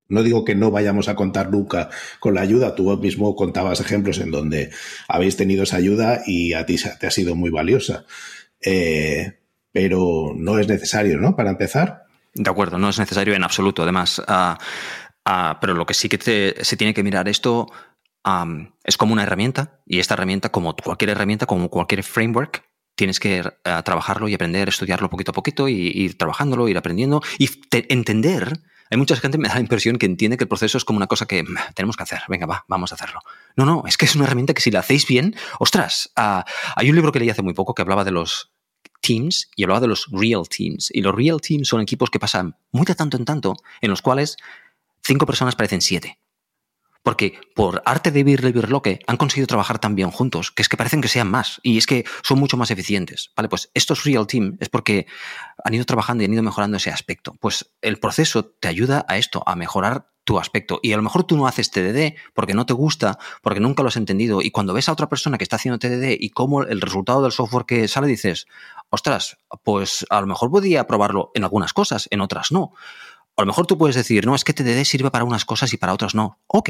no 0.10 0.22
digo 0.22 0.44
que 0.44 0.56
no 0.56 0.72
vayamos 0.72 1.08
a 1.08 1.16
contar 1.16 1.50
nunca 1.50 1.90
con 2.20 2.36
la 2.36 2.42
ayuda, 2.42 2.76
tú 2.76 2.96
mismo 2.98 3.36
contabas 3.36 3.80
ejemplos 3.80 4.20
en 4.20 4.30
donde 4.30 4.72
habéis 5.08 5.38
tenido 5.38 5.64
esa 5.64 5.78
ayuda 5.78 6.22
y 6.28 6.54
a 6.54 6.66
ti 6.66 6.76
te 7.00 7.08
ha 7.08 7.12
sido 7.12 7.34
muy 7.34 7.50
valiosa, 7.50 8.06
eh, 8.62 9.40
pero 9.72 10.34
no 10.36 10.60
es 10.60 10.68
necesario, 10.68 11.18
¿no? 11.18 11.36
Para 11.36 11.50
empezar. 11.50 12.04
De 12.34 12.50
acuerdo, 12.50 12.78
no 12.78 12.90
es 12.90 13.00
necesario 13.00 13.34
en 13.34 13.44
absoluto, 13.44 13.84
además, 13.84 14.22
ah, 14.28 14.58
ah, 15.26 15.58
pero 15.62 15.74
lo 15.74 15.86
que 15.86 15.94
sí 15.94 16.10
que 16.10 16.56
se 16.62 16.78
tiene 16.78 16.94
que 16.94 17.04
mirar 17.04 17.30
esto 17.30 17.68
es 18.84 18.98
como 18.98 19.14
una 19.14 19.24
herramienta 19.24 19.82
y 19.86 20.00
esta 20.00 20.14
herramienta, 20.14 20.50
como 20.50 20.76
cualquier 20.76 21.12
herramienta, 21.12 21.46
como 21.46 21.70
cualquier 21.70 22.04
framework, 22.04 22.64
tienes 22.96 23.20
que 23.20 23.44
trabajarlo 23.84 24.28
y 24.28 24.34
aprender, 24.34 24.70
estudiarlo 24.70 25.10
poquito 25.10 25.32
a 25.32 25.34
poquito 25.34 25.68
y 25.68 25.74
ir 25.74 26.18
trabajándolo, 26.18 26.68
ir 26.68 26.78
aprendiendo 26.78 27.22
y 27.38 27.50
entender. 27.72 28.60
Hay 28.90 28.98
mucha 28.98 29.16
gente 29.16 29.40
me 29.40 29.48
da 29.48 29.56
la 29.56 29.62
impresión 29.62 29.98
que 29.98 30.06
entiende 30.06 30.38
que 30.38 30.44
el 30.44 30.48
proceso 30.48 30.78
es 30.78 30.86
como 30.86 30.98
una 30.98 31.08
cosa 31.08 31.26
que 31.26 31.44
tenemos 31.74 31.98
que 31.98 32.04
hacer. 32.04 32.22
Venga, 32.28 32.46
va, 32.46 32.66
vamos 32.68 32.92
a 32.92 32.96
hacerlo. 32.96 33.22
No, 33.56 33.66
no, 33.66 33.84
es 33.88 33.98
que 33.98 34.06
es 34.06 34.16
una 34.16 34.26
herramienta 34.26 34.54
que 34.54 34.62
si 34.62 34.70
la 34.70 34.80
hacéis 34.80 35.08
bien, 35.08 35.36
ostras, 35.60 36.12
hay 36.16 36.90
un 36.90 36.96
libro 36.96 37.12
que 37.12 37.20
leí 37.20 37.30
hace 37.30 37.42
muy 37.42 37.54
poco 37.54 37.74
que 37.74 37.82
hablaba 37.82 38.04
de 38.04 38.12
los 38.12 38.52
teams 39.02 39.50
y 39.56 39.64
hablaba 39.64 39.82
de 39.82 39.88
los 39.88 40.08
real 40.12 40.48
teams. 40.48 40.90
Y 40.94 41.02
los 41.02 41.16
real 41.16 41.42
teams 41.42 41.68
son 41.68 41.82
equipos 41.82 42.10
que 42.12 42.20
pasan 42.20 42.56
muy 42.72 42.86
de 42.86 42.94
tanto 42.94 43.18
en 43.18 43.26
tanto, 43.26 43.56
en 43.82 43.90
los 43.90 44.02
cuales 44.02 44.38
cinco 45.02 45.26
personas 45.26 45.56
parecen 45.56 45.82
siete. 45.82 46.20
Porque 47.04 47.40
por 47.54 47.82
arte 47.86 48.12
de 48.12 48.24
vivir 48.24 48.70
lo 48.70 48.82
que 48.82 49.00
han 49.08 49.18
conseguido 49.18 49.48
trabajar 49.48 49.80
tan 49.80 49.94
bien 49.96 50.10
juntos, 50.10 50.52
que 50.52 50.62
es 50.62 50.70
que 50.70 50.78
parecen 50.78 51.02
que 51.02 51.10
sean 51.10 51.30
más 51.30 51.60
y 51.62 51.78
es 51.78 51.86
que 51.86 52.06
son 52.24 52.40
mucho 52.40 52.58
más 52.58 52.72
eficientes. 52.72 53.32
Vale, 53.36 53.50
pues 53.50 53.70
estos 53.74 54.06
Real 54.06 54.26
Team 54.26 54.58
es 54.60 54.70
porque 54.70 55.06
han 55.64 55.74
ido 55.74 55.86
trabajando 55.86 56.24
y 56.24 56.26
han 56.26 56.34
ido 56.34 56.44
mejorando 56.44 56.78
ese 56.78 56.90
aspecto. 56.90 57.36
Pues 57.40 57.74
el 57.82 58.00
proceso 58.00 58.46
te 58.46 58.70
ayuda 58.70 59.06
a 59.08 59.18
esto, 59.18 59.44
a 59.46 59.56
mejorar 59.56 60.14
tu 60.24 60.40
aspecto. 60.40 60.80
Y 60.82 60.94
a 60.94 60.98
lo 60.98 61.04
mejor 61.04 61.26
tú 61.26 61.36
no 61.38 61.48
haces 61.48 61.72
TDD 61.72 62.16
porque 62.34 62.54
no 62.54 62.66
te 62.66 62.74
gusta, 62.74 63.18
porque 63.42 63.60
nunca 63.60 63.84
lo 63.84 63.90
has 63.90 63.98
entendido. 63.98 64.42
Y 64.42 64.52
cuando 64.52 64.74
ves 64.74 64.90
a 64.90 64.94
otra 64.94 65.10
persona 65.10 65.38
que 65.38 65.44
está 65.44 65.58
haciendo 65.58 65.80
TDD 65.80 66.16
y 66.20 66.30
cómo 66.30 66.64
el 66.64 66.82
resultado 66.82 67.22
del 67.22 67.32
software 67.32 67.66
que 67.66 67.88
sale, 67.88 68.08
dices, 68.08 68.48
ostras, 68.90 69.38
pues 69.64 70.06
a 70.10 70.22
lo 70.22 70.28
mejor 70.28 70.50
podría 70.50 70.88
probarlo 70.88 71.32
en 71.34 71.44
algunas 71.44 71.74
cosas, 71.74 72.08
en 72.12 72.22
otras 72.22 72.52
no. 72.52 72.74
A 73.36 73.42
lo 73.42 73.48
mejor 73.48 73.66
tú 73.66 73.78
puedes 73.78 73.96
decir, 73.96 74.26
no, 74.26 74.36
es 74.36 74.44
que 74.44 74.54
TDD 74.54 74.84
sirve 74.84 75.12
para 75.12 75.24
unas 75.24 75.46
cosas 75.46 75.74
y 75.74 75.78
para 75.78 75.94
otras 75.94 76.14
no. 76.14 76.40
Ok, 76.48 76.70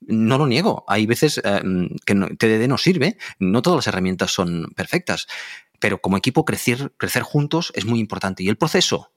no 0.00 0.38
lo 0.38 0.46
niego. 0.46 0.84
Hay 0.88 1.06
veces 1.06 1.40
eh, 1.44 1.62
que 2.04 2.14
TDD 2.14 2.68
no 2.68 2.78
sirve, 2.78 3.18
no 3.38 3.62
todas 3.62 3.76
las 3.76 3.86
herramientas 3.86 4.32
son 4.32 4.72
perfectas, 4.74 5.28
pero 5.78 6.00
como 6.00 6.16
equipo 6.16 6.44
crecer, 6.44 6.92
crecer 6.96 7.22
juntos 7.22 7.72
es 7.74 7.84
muy 7.84 8.00
importante. 8.00 8.42
Y 8.42 8.48
el 8.48 8.56
proceso 8.56 9.12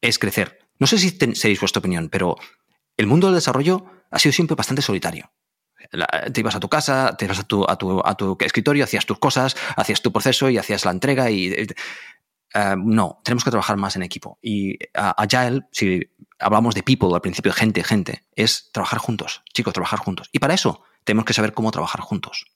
es 0.00 0.18
crecer. 0.18 0.58
No 0.78 0.86
sé 0.86 0.98
si 0.98 1.10
seréis 1.34 1.60
vuestra 1.60 1.78
opinión, 1.78 2.08
pero 2.08 2.36
el 2.96 3.06
mundo 3.06 3.28
del 3.28 3.36
desarrollo 3.36 3.84
ha 4.10 4.18
sido 4.18 4.32
siempre 4.32 4.56
bastante 4.56 4.82
solitario. 4.82 5.30
te 6.32 6.40
ibas 6.40 6.54
a 6.54 6.60
tu 6.60 6.68
casa, 6.68 7.16
te 7.16 7.24
ibas 7.24 7.40
a 7.40 7.44
tu, 7.44 7.64
a 7.68 7.76
tu, 8.16 8.36
escritorio, 8.40 8.84
hacías 8.84 9.06
tus 9.06 9.18
cosas, 9.18 9.56
hacías 9.76 10.02
tu 10.02 10.12
proceso 10.12 10.50
y 10.50 10.58
hacías 10.58 10.84
la 10.84 10.90
entrega 10.90 11.30
y... 11.30 11.66
Eh, 12.54 12.58
eh, 12.58 12.74
no, 12.78 13.20
tenemos 13.24 13.44
que 13.44 13.50
trabajar 13.50 13.76
más 13.76 13.96
en 13.96 14.02
equipo. 14.02 14.38
Y 14.42 14.78
Agile, 14.94 15.62
si 15.72 16.02
hablamos 16.38 16.74
de 16.74 16.82
people 16.82 17.08
al 17.14 17.20
principio, 17.20 17.52
gente, 17.52 17.82
gente, 17.82 18.24
es 18.34 18.70
trabajar 18.72 18.98
juntos, 18.98 19.42
chicos, 19.52 19.74
trabajar 19.74 19.98
juntos. 19.98 20.28
Y 20.32 20.38
para 20.38 20.54
eso 20.54 20.82
tenemos 21.04 21.24
que 21.24 21.34
saber 21.34 21.52
cómo 21.52 21.70
trabajar 21.70 22.00
juntos. 22.00 22.46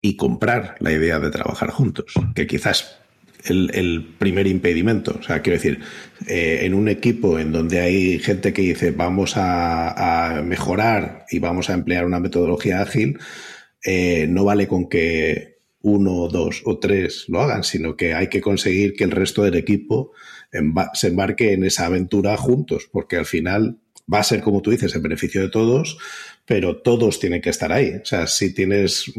Y 0.00 0.16
comprar 0.16 0.76
la 0.80 0.92
idea 0.92 1.18
de 1.18 1.30
trabajar 1.30 1.70
juntos, 1.70 2.14
que 2.34 2.46
quizás 2.46 2.98
el, 3.46 4.14
primer 4.18 4.46
impedimento. 4.46 5.16
O 5.18 5.22
sea, 5.22 5.42
quiero 5.42 5.56
decir, 5.56 5.80
eh, 6.26 6.60
en 6.62 6.74
un 6.74 6.88
equipo 6.88 7.38
en 7.38 7.52
donde 7.52 7.80
hay 7.80 8.18
gente 8.18 8.52
que 8.52 8.62
dice 8.62 8.90
vamos 8.92 9.34
a, 9.36 10.42
mejorar 10.44 11.24
y 11.30 11.38
vamos 11.40 11.70
a 11.70 11.74
emplear 11.74 12.04
una 12.04 12.20
metodología 12.20 12.80
ágil, 12.80 13.18
eh, 13.84 14.26
no 14.28 14.44
vale 14.44 14.68
con 14.68 14.88
que 14.88 15.57
uno, 15.88 16.28
dos 16.28 16.62
o 16.64 16.78
tres 16.78 17.24
lo 17.28 17.40
hagan, 17.40 17.64
sino 17.64 17.96
que 17.96 18.14
hay 18.14 18.28
que 18.28 18.40
conseguir 18.40 18.94
que 18.94 19.04
el 19.04 19.10
resto 19.10 19.42
del 19.42 19.56
equipo 19.56 20.12
se 20.94 21.08
embarque 21.08 21.52
en 21.52 21.64
esa 21.64 21.86
aventura 21.86 22.36
juntos, 22.36 22.88
porque 22.90 23.16
al 23.16 23.26
final 23.26 23.78
va 24.12 24.20
a 24.20 24.24
ser, 24.24 24.40
como 24.40 24.62
tú 24.62 24.70
dices, 24.70 24.94
en 24.94 25.02
beneficio 25.02 25.42
de 25.42 25.50
todos, 25.50 25.98
pero 26.46 26.78
todos 26.78 27.20
tienen 27.20 27.42
que 27.42 27.50
estar 27.50 27.72
ahí. 27.72 27.92
O 28.02 28.04
sea, 28.04 28.26
si 28.26 28.54
tienes 28.54 29.12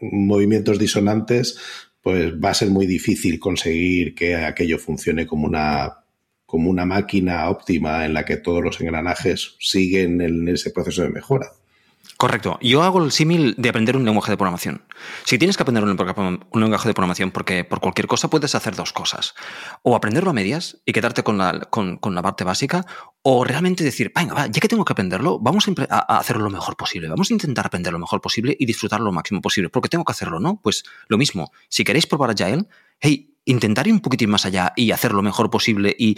movimientos 0.00 0.78
disonantes, 0.78 1.58
pues 2.02 2.32
va 2.34 2.50
a 2.50 2.54
ser 2.54 2.70
muy 2.70 2.86
difícil 2.86 3.38
conseguir 3.38 4.14
que 4.14 4.34
aquello 4.36 4.78
funcione 4.78 5.26
como 5.26 5.46
una, 5.46 6.04
como 6.46 6.70
una 6.70 6.84
máquina 6.84 7.48
óptima 7.48 8.04
en 8.04 8.14
la 8.14 8.24
que 8.24 8.38
todos 8.38 8.62
los 8.62 8.80
engranajes 8.80 9.56
siguen 9.60 10.20
en 10.20 10.48
ese 10.48 10.70
proceso 10.70 11.02
de 11.02 11.10
mejora. 11.10 11.52
Correcto. 12.22 12.56
Yo 12.62 12.84
hago 12.84 13.02
el 13.02 13.10
símil 13.10 13.56
de 13.58 13.68
aprender 13.68 13.96
un 13.96 14.04
lenguaje 14.04 14.30
de 14.30 14.36
programación. 14.36 14.84
Si 15.24 15.38
tienes 15.38 15.56
que 15.56 15.64
aprender 15.64 15.82
un, 15.82 15.88
lenguaje 16.54 16.88
de 16.88 16.94
programación 16.94 17.32
porque 17.32 17.64
por 17.64 17.80
cualquier 17.80 18.06
cosa 18.06 18.30
puedes 18.30 18.54
hacer 18.54 18.76
dos 18.76 18.92
cosas. 18.92 19.34
O 19.82 19.96
aprenderlo 19.96 20.30
a 20.30 20.32
medias 20.32 20.78
y 20.86 20.92
quedarte 20.92 21.24
con 21.24 21.36
la, 21.36 21.58
con, 21.62 21.98
la 22.14 22.22
parte 22.22 22.44
básica, 22.44 22.86
o 23.22 23.42
realmente 23.42 23.82
decir, 23.82 24.12
venga, 24.14 24.46
ya 24.46 24.60
que 24.60 24.68
tengo 24.68 24.84
que 24.84 24.92
aprenderlo, 24.92 25.40
vamos 25.40 25.66
a, 25.88 25.98
hacerlo 26.16 26.44
lo 26.44 26.50
mejor 26.50 26.76
posible. 26.76 27.08
Vamos 27.08 27.28
a 27.28 27.34
intentar 27.34 27.66
aprender 27.66 27.92
lo 27.92 27.98
mejor 27.98 28.20
posible 28.20 28.56
y 28.56 28.66
disfrutarlo 28.66 29.06
lo 29.06 29.12
máximo 29.12 29.40
posible. 29.40 29.68
Porque 29.68 29.88
tengo 29.88 30.04
que 30.04 30.12
hacerlo, 30.12 30.38
¿no? 30.38 30.60
Pues 30.62 30.84
lo 31.08 31.18
mismo. 31.18 31.50
Si 31.68 31.82
queréis 31.82 32.06
probar 32.06 32.30
Agile, 32.30 32.66
hey, 33.00 33.34
intentar 33.46 33.88
ir 33.88 33.94
un 33.94 34.00
poquitín 34.00 34.30
más 34.30 34.46
allá 34.46 34.72
y 34.76 34.92
hacer 34.92 35.10
lo 35.10 35.22
mejor 35.22 35.50
posible 35.50 35.92
y 35.98 36.16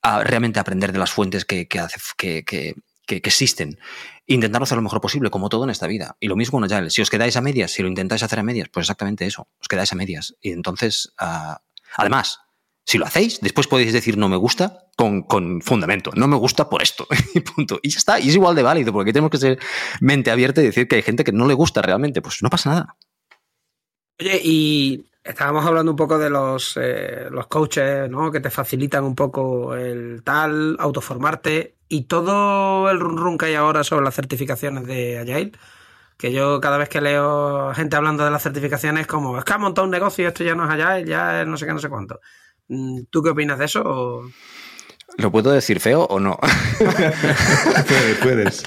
ah, 0.00 0.24
realmente 0.24 0.60
aprender 0.60 0.92
de 0.92 0.98
las 0.98 1.10
fuentes 1.10 1.44
que, 1.44 1.68
que 1.68 1.82
que, 2.16 2.74
existen. 3.08 3.78
Intentar 4.26 4.62
hacer 4.62 4.76
lo 4.76 4.82
mejor 4.82 5.00
posible, 5.00 5.30
como 5.30 5.48
todo 5.48 5.64
en 5.64 5.70
esta 5.70 5.86
vida. 5.86 6.16
Y 6.20 6.28
lo 6.28 6.36
mismo 6.36 6.58
con 6.58 6.64
Agile. 6.64 6.90
Si 6.90 7.02
os 7.02 7.10
quedáis 7.10 7.36
a 7.36 7.40
medias, 7.40 7.72
si 7.72 7.82
lo 7.82 7.88
intentáis 7.88 8.22
hacer 8.22 8.38
a 8.38 8.42
medias, 8.42 8.68
pues 8.68 8.84
exactamente 8.84 9.26
eso. 9.26 9.48
Os 9.60 9.68
quedáis 9.68 9.92
a 9.92 9.96
medias. 9.96 10.36
Y 10.40 10.52
entonces, 10.52 11.12
ah, 11.18 11.62
además, 11.96 12.40
si 12.84 12.98
lo 12.98 13.06
hacéis, 13.06 13.40
después 13.40 13.66
podéis 13.66 13.92
decir 13.92 14.16
no 14.16 14.28
me 14.28 14.36
gusta 14.36 14.88
con, 14.96 15.22
con 15.22 15.60
fundamento. 15.62 16.10
No 16.14 16.28
me 16.28 16.36
gusta 16.36 16.68
por 16.68 16.82
esto. 16.82 17.06
y 17.34 17.40
punto. 17.40 17.80
Y 17.82 17.90
ya 17.90 17.98
está. 17.98 18.20
Y 18.20 18.28
es 18.28 18.34
igual 18.34 18.54
de 18.54 18.62
válido, 18.62 18.92
porque 18.92 19.12
tenemos 19.12 19.30
que 19.30 19.38
ser 19.38 19.58
mente 20.00 20.30
abierta 20.30 20.60
y 20.62 20.66
decir 20.66 20.88
que 20.88 20.96
hay 20.96 21.02
gente 21.02 21.24
que 21.24 21.32
no 21.32 21.46
le 21.46 21.54
gusta 21.54 21.82
realmente. 21.82 22.22
Pues 22.22 22.42
no 22.42 22.50
pasa 22.50 22.70
nada. 22.70 22.96
Oye, 24.20 24.40
y 24.42 25.11
estábamos 25.24 25.64
hablando 25.64 25.92
un 25.92 25.96
poco 25.96 26.18
de 26.18 26.30
los, 26.30 26.76
eh, 26.80 27.28
los 27.30 27.46
coaches, 27.46 28.10
¿no? 28.10 28.30
Que 28.30 28.40
te 28.40 28.50
facilitan 28.50 29.04
un 29.04 29.14
poco 29.14 29.74
el 29.74 30.22
tal, 30.24 30.76
autoformarte 30.78 31.76
y 31.88 32.04
todo 32.04 32.90
el 32.90 32.98
run, 33.00 33.38
que 33.38 33.46
hay 33.46 33.54
ahora 33.54 33.84
sobre 33.84 34.04
las 34.04 34.14
certificaciones 34.14 34.86
de 34.86 35.18
Agile, 35.18 35.52
que 36.16 36.32
yo 36.32 36.60
cada 36.60 36.78
vez 36.78 36.88
que 36.88 37.00
leo 37.00 37.72
gente 37.74 37.96
hablando 37.96 38.24
de 38.24 38.30
las 38.30 38.42
certificaciones, 38.42 39.06
como 39.06 39.38
es 39.38 39.44
que 39.44 39.52
ha 39.52 39.58
montado 39.58 39.84
un 39.84 39.90
negocio 39.90 40.24
y 40.24 40.28
esto 40.28 40.44
ya 40.44 40.54
no 40.54 40.64
es 40.64 40.70
Agile, 40.70 41.08
ya 41.08 41.42
es 41.42 41.46
no 41.46 41.56
sé 41.56 41.66
qué, 41.66 41.72
no 41.72 41.78
sé 41.78 41.88
cuánto. 41.88 42.20
Mm, 42.68 43.02
¿Tú 43.10 43.22
qué 43.22 43.30
opinas 43.30 43.58
de 43.58 43.66
eso? 43.66 44.22
¿Lo 45.18 45.30
puedo 45.30 45.52
decir 45.52 45.78
feo 45.78 46.04
o 46.04 46.18
no? 46.18 46.38
puedes. 48.22 48.62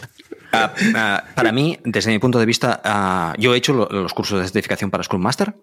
Ah, 0.51 0.73
ah, 0.95 1.23
para 1.35 1.51
mí, 1.51 1.79
desde 1.83 2.11
mi 2.11 2.19
punto 2.19 2.39
de 2.39 2.45
vista, 2.45 2.81
ah, 2.83 3.33
yo 3.37 3.53
he 3.53 3.57
hecho 3.57 3.73
los 3.73 4.13
cursos 4.13 4.39
de 4.39 4.45
certificación 4.45 4.91
para 4.91 5.03
Scrum 5.03 5.21
Master 5.21 5.55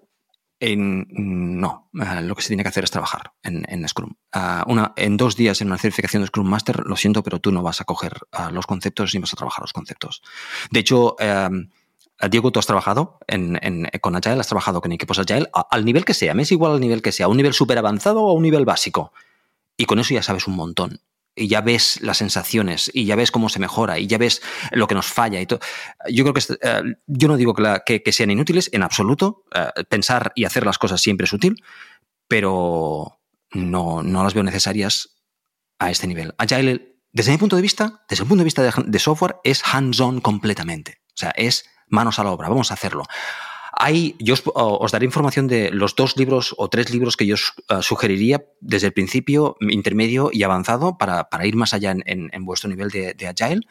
no, 0.77 1.91
eh, 1.95 2.23
lo 2.23 2.35
que 2.37 2.43
se 2.43 2.49
tiene 2.49 2.63
que 2.63 2.69
hacer 2.69 2.85
es 2.85 2.91
trabajar 2.91 3.33
en, 3.43 3.89
Scrum. 3.89 4.15
Ah, 4.33 4.65
en 4.97 5.17
dos 5.17 5.37
días 5.37 5.61
en 5.61 5.69
una 5.69 5.79
certificación 5.79 6.23
de 6.23 6.29
Scrum 6.29 6.47
Master, 6.47 6.87
lo 6.87 6.97
siento, 6.97 7.23
pero 7.23 7.41
tú 7.41 7.51
no 7.51 7.63
vas 7.63 7.81
a 7.81 7.85
coger 7.85 8.13
ah, 8.33 8.51
los 8.51 8.67
conceptos 8.67 9.13
ni 9.15 9.21
vas 9.21 9.33
a 9.33 9.37
trabajar 9.37 9.63
los 9.63 9.73
conceptos. 9.73 10.23
De 10.71 10.81
hecho, 10.81 11.17
em, 11.19 11.71
Diego, 12.31 12.53
tú 12.53 12.61
has 12.61 12.67
trabajado 12.67 13.19
con 14.01 14.17
Agile, 14.17 14.41
has 14.41 14.47
trabajado 14.47 14.81
con 14.81 14.93
equipos 14.93 15.19
Agile, 15.19 15.51
al 15.71 15.85
nivel 15.85 16.05
que 16.05 16.15
sea, 16.15 16.35
me 16.35 16.43
es 16.43 16.53
igual 16.53 16.73
al 16.73 16.81
nivel 16.81 17.03
que 17.03 17.11
sea, 17.11 17.27
a 17.27 17.29
un 17.29 17.37
nivel 17.37 17.53
súper 17.53 17.79
avanzado 17.79 18.23
o 18.23 18.31
a 18.31 18.35
un 18.35 18.43
nivel 18.43 18.65
básico. 18.65 19.13
Y 19.77 19.87
con 19.87 19.99
eso 19.99 20.15
ya 20.15 20.23
sabes 20.23 20.47
un 20.47 20.55
montón 20.55 21.01
y 21.35 21.49
ya 21.49 21.61
ves 21.61 22.01
las 22.03 22.19
sensaciones 22.19 22.91
y 22.93 23.07
ya 23.07 23.17
ves 23.17 23.31
cómo 23.31 23.49
se 23.49 23.59
mejora 23.59 23.99
y 23.99 24.07
ya 24.07 24.19
ves 24.19 24.43
lo 24.73 24.87
que 24.87 24.95
nos 24.95 25.07
falla 25.07 25.41
y 25.41 25.47
todo. 25.47 25.61
Yo 26.11 26.25
creo 26.25 26.35
que 26.35 26.43
eh, 26.61 26.83
yo 27.07 27.29
no 27.29 27.37
digo 27.37 27.55
que, 27.55 28.03
que, 28.03 28.13
sean 28.13 28.31
inútiles 28.31 28.69
en 28.73 28.83
absoluto. 28.83 29.45
Eh, 29.55 29.85
pensar 29.89 30.33
y 30.35 30.45
hacer 30.45 30.67
las 30.67 30.79
cosas 30.79 31.01
siempre 31.01 31.25
es 31.25 31.33
útil, 31.33 31.63
pero 32.29 33.21
no, 33.53 34.03
no 34.03 34.25
las 34.25 34.35
veo 34.35 34.43
necesarias 34.43 35.17
a 35.79 35.91
este 35.91 36.07
nivel. 36.07 36.35
Agile, 36.39 36.97
desde 37.13 37.33
mi 37.33 37.39
punto 37.39 37.57
de 37.57 37.63
vista, 37.63 38.05
desde 38.09 38.25
el 38.25 38.29
punto 38.29 38.41
de 38.41 38.45
vista 38.45 38.63
de 38.63 38.99
software, 38.99 39.37
es 39.45 39.63
hands-on 39.65 40.21
completamente. 40.21 41.01
O 41.09 41.17
sea, 41.17 41.31
es 41.31 41.65
manos 41.89 42.19
a 42.19 42.25
la 42.25 42.31
obra, 42.31 42.49
vamos 42.49 42.71
a 42.71 42.75
hacerlo. 42.75 43.05
Hay, 43.85 44.15
yo 44.21 44.37
os, 44.55 44.93
daré 44.93 45.07
información 45.07 45.49
de 45.49 45.73
los 45.73 45.97
dos 45.97 46.17
libros 46.17 46.55
o 46.57 46.69
tres 46.69 46.91
libros 46.91 47.17
que 47.17 47.27
yo 47.27 47.35
eh, 47.35 47.79
sugeriría 47.81 48.45
desde 48.61 48.87
el 48.87 48.93
principio, 48.93 49.57
intermedio 49.59 50.31
y 50.33 50.45
avanzado 50.45 50.97
para, 50.99 51.27
ir 51.45 51.57
más 51.57 51.75
allá 51.75 51.93
en, 51.93 52.45
vuestro 52.45 52.71
nivel 52.71 52.91
de, 52.91 53.27
Agile, 53.27 53.63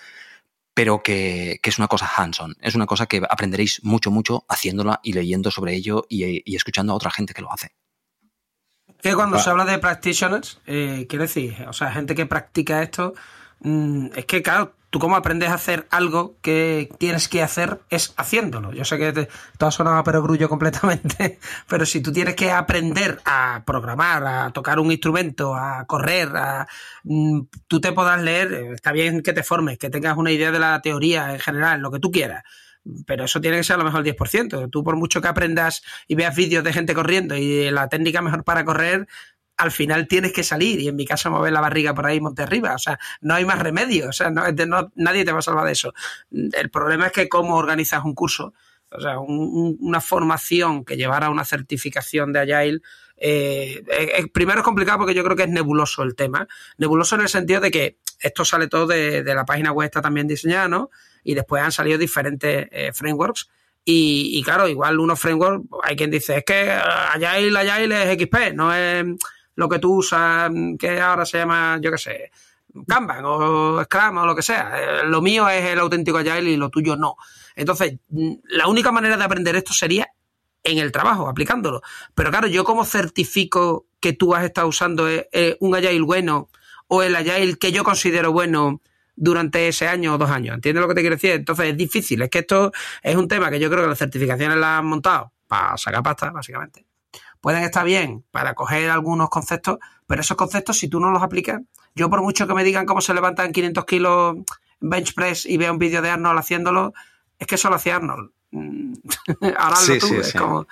pero 0.74 1.02
que, 1.02 1.62
es 1.64 1.78
una 1.78 1.88
cosa 1.88 2.12
hands-on, 2.14 2.58
es 2.60 2.76
una 2.76 2.88
cosa 2.88 3.06
que 3.06 3.22
aprenderéis 3.30 3.86
mucho, 3.86 4.12
mucho 4.12 4.44
haciéndola 4.50 5.00
y 5.02 5.14
leyendo 5.14 5.50
sobre 5.50 5.76
ello 5.76 6.06
y, 6.10 6.44
escuchando 6.58 6.92
a 6.92 6.98
otra 6.98 7.12
gente 7.12 7.34
que 7.34 7.44
lo 7.44 7.54
hace. 7.54 7.72
Que 9.02 9.16
cuando 9.16 9.40
se 9.40 9.50
habla 9.50 9.64
de 9.64 9.80
practitioners, 9.80 10.60
eh, 10.68 11.06
quiero 11.08 11.24
decir, 11.24 11.56
o 11.70 11.72
sea, 11.72 11.90
gente 11.94 12.16
que 12.16 12.26
practica 12.26 12.84
esto, 12.84 13.14
mm, 13.62 14.08
es 14.14 14.26
que, 14.26 14.44
claro, 14.44 14.76
tú 14.92 15.00
cómo 15.00 15.16
aprendes 15.16 15.50
a 15.50 15.56
hacer 15.56 15.88
algo 15.90 16.36
que 16.42 16.90
tienes 17.00 17.30
que 17.30 17.42
hacer 17.42 17.80
es 17.90 18.14
haciéndolo. 18.18 18.74
Yo 18.74 18.86
sé 18.86 18.98
que 18.98 19.14
te, 19.14 19.30
todo 19.58 19.72
suena 19.72 19.98
a 19.98 20.04
perogrullo 20.04 20.50
completamente, 20.50 21.40
pero 21.68 21.86
si 21.86 22.02
tú 22.02 22.12
tienes 22.12 22.36
que 22.36 22.52
aprender 22.52 23.20
a 23.26 23.64
programar, 23.66 24.28
a 24.28 24.52
tocar 24.52 24.80
un 24.80 24.92
instrumento, 24.92 25.56
a 25.56 25.86
correr, 25.86 26.30
a, 26.36 26.68
mm, 27.06 27.40
tú 27.68 27.80
te 27.80 27.94
puedas 27.94 28.22
leer, 28.22 28.54
está 28.74 28.92
bien 28.92 29.24
que 29.24 29.34
te 29.34 29.44
formes, 29.44 29.80
que 29.80 29.90
tengas 29.90 30.18
una 30.18 30.32
idea 30.32 30.52
de 30.52 30.60
la 30.60 30.82
teoría 30.82 31.34
en 31.34 31.40
general, 31.40 31.80
lo 31.80 31.90
que 31.90 32.00
tú 32.00 32.12
quieras. 32.12 32.44
Pero 33.06 33.26
eso 33.26 33.40
tiene 33.40 33.58
que 33.58 33.64
ser 33.64 33.76
a 33.76 33.80
lo 33.80 33.86
mejor 33.86 34.06
el 34.06 34.16
10%. 34.16 34.70
Tú, 34.72 34.84
por 34.84 34.96
mucho 34.96 35.22
que 35.22 35.28
aprendas 35.28 35.84
y 36.08 36.16
veas 36.16 36.36
vídeos 36.36 36.64
de 36.64 36.74
gente 36.74 36.96
corriendo 36.96 37.38
y 37.38 37.70
la 37.70 37.88
técnica 37.88 38.22
mejor 38.22 38.44
para 38.44 38.66
correr, 38.66 39.08
al 39.62 39.72
final 39.72 40.08
tienes 40.08 40.34
que 40.34 40.44
salir 40.44 40.80
y 40.80 40.88
en 40.88 40.96
mi 40.96 41.06
caso 41.06 41.30
mover 41.30 41.54
la 41.54 41.62
barriga 41.62 41.94
por 41.94 42.08
ahí 42.08 42.20
monte 42.20 42.42
arriba. 42.42 42.74
O 42.74 42.80
sea, 42.80 42.98
no 43.22 43.36
hay 43.36 43.46
más 43.46 43.60
remedio. 43.60 44.10
O 44.10 44.12
sea, 44.12 44.32
no, 44.32 44.44
nadie 44.96 45.24
te 45.24 45.32
va 45.32 45.38
a 45.38 45.44
salvar 45.44 45.68
de 45.68 45.74
eso. 45.74 45.94
El 46.32 46.72
problema 46.72 47.06
es 47.06 47.12
que 47.12 47.30
cómo 47.30 47.56
organizas 47.56 48.04
un 48.04 48.16
curso, 48.16 48.56
o 48.90 49.00
sea, 49.00 49.20
una 49.20 50.02
formación 50.02 50.84
que 50.84 50.98
llevara 50.98 51.28
a 51.28 51.30
una 51.30 51.46
certificación 51.46 52.34
de 52.34 52.40
Agile 52.40 52.82
Eh, 53.18 53.84
primero 54.34 54.62
es 54.62 54.66
complicado 54.66 54.98
porque 54.98 55.14
yo 55.14 55.24
creo 55.24 55.36
que 55.36 55.44
es 55.44 55.50
nebuloso 55.50 56.02
el 56.02 56.16
tema. 56.16 56.48
Nebuloso 56.80 57.14
en 57.14 57.22
el 57.22 57.30
sentido 57.30 57.62
de 57.62 57.70
que 57.70 57.98
esto 58.20 58.44
sale 58.44 58.68
todo 58.68 58.88
de, 58.88 59.24
la 59.24 59.46
página 59.46 59.72
web, 59.72 59.86
está 59.86 60.02
también 60.02 60.28
diseñada, 60.28 60.68
¿no? 60.68 60.90
Y 61.24 61.36
después 61.36 61.62
han 61.62 61.72
salido 61.72 62.00
diferentes 62.00 62.68
frameworks. 62.98 63.48
Y, 63.86 64.40
y, 64.40 64.44
claro, 64.44 64.68
igual 64.68 65.00
unos 65.00 65.20
frameworks, 65.20 65.68
hay 65.84 65.96
quien 65.96 66.10
dice, 66.10 66.38
es 66.38 66.44
que 66.46 66.72
Agile, 66.72 67.60
Agile 67.60 68.12
es 68.12 68.20
XP, 68.20 68.54
no 68.56 68.74
es 68.74 69.06
lo 69.56 69.70
que 69.70 69.80
tú 69.80 69.98
usas, 69.98 70.52
que 70.80 71.00
ahora 71.00 71.26
se 71.26 71.40
llama, 71.40 71.80
yo 71.82 71.92
qué 71.92 71.98
sé, 71.98 72.32
Kanban 72.88 73.24
o 73.26 73.84
Scrum 73.84 74.18
o 74.18 74.26
lo 74.26 74.36
que 74.36 74.42
sea. 74.42 74.72
Eh, 74.80 75.06
lo 75.06 75.22
mío 75.22 75.48
es 75.50 75.66
el 75.66 75.80
auténtico 75.80 76.18
Agile 76.18 76.52
y 76.52 76.58
lo 76.58 76.70
tuyo 76.70 76.96
no. 76.96 77.16
Entonces, 77.56 77.98
mm, 78.10 78.34
la 78.50 78.68
única 78.68 78.92
manera 78.92 79.18
de 79.18 79.24
aprender 79.24 79.56
esto 79.56 79.74
sería 79.74 80.08
en 80.64 80.78
el 80.78 80.92
trabajo, 80.92 81.28
aplicándolo. 81.28 81.82
Pero 82.16 82.30
claro, 82.30 82.48
yo 82.48 82.64
como 82.64 82.86
certifico 82.86 83.88
que 84.00 84.14
tú 84.14 84.36
has 84.36 84.44
estado 84.44 84.68
usando 84.68 85.10
eh, 85.10 85.28
eh, 85.32 85.58
un 85.60 85.76
Agile 85.76 86.02
bueno 86.02 86.50
o 86.88 87.04
el 87.04 87.16
Agile 87.16 87.58
que 87.58 87.72
yo 87.72 87.84
considero 87.84 88.32
bueno 88.32 88.82
durante 89.16 89.68
ese 89.68 89.88
año 89.88 90.16
o 90.16 90.18
dos 90.18 90.30
años. 90.30 90.56
¿Entiendes 90.56 90.82
lo 90.82 90.88
que 90.88 90.96
te 90.96 91.02
quiero 91.02 91.16
decir? 91.16 91.32
Entonces 91.32 91.68
es 91.68 91.78
difícil. 91.78 92.22
Es 92.22 92.30
que 92.30 92.40
esto 92.40 92.72
es 93.04 93.16
un 93.16 93.28
tema 93.28 93.50
que 93.50 93.60
yo 93.60 93.70
creo 93.70 93.84
que 93.84 93.90
las 93.90 94.00
certificaciones 94.00 94.58
las 94.58 94.80
han 94.80 94.86
montado 94.86 95.34
para 95.48 95.78
sacar 95.78 96.02
pasta, 96.04 96.32
básicamente. 96.32 96.91
Pueden 97.42 97.64
estar 97.64 97.84
bien 97.86 98.24
para 98.32 98.54
coger 98.54 98.90
algunos 98.90 99.30
conceptos, 99.30 99.80
pero 100.08 100.22
esos 100.22 100.38
conceptos, 100.38 100.78
si 100.78 100.88
tú 100.88 101.00
no 101.00 101.12
los 101.12 101.24
aplicas, 101.24 101.62
yo 101.96 102.10
por 102.10 102.22
mucho 102.22 102.48
que 102.48 102.54
me 102.54 102.64
digan 102.64 102.86
cómo 102.86 103.02
se 103.02 103.14
levantan 103.14 103.52
500 103.52 103.86
kilos 103.86 104.38
bench 104.80 105.14
press 105.14 105.46
y 105.46 105.58
vea 105.58 105.72
un 105.72 105.80
vídeo 105.80 106.02
de 106.02 106.10
Arnold 106.10 106.40
haciéndolo, 106.40 106.94
es 107.40 107.48
que 107.48 107.56
eso 107.56 107.70
lo 107.70 107.76
hacía 107.76 107.98
Arnold. 107.98 108.32
Ahora 109.58 109.76
sí, 109.78 109.98
tú, 110.00 110.08
sí, 110.08 110.16
es 110.16 110.34
como... 110.34 110.68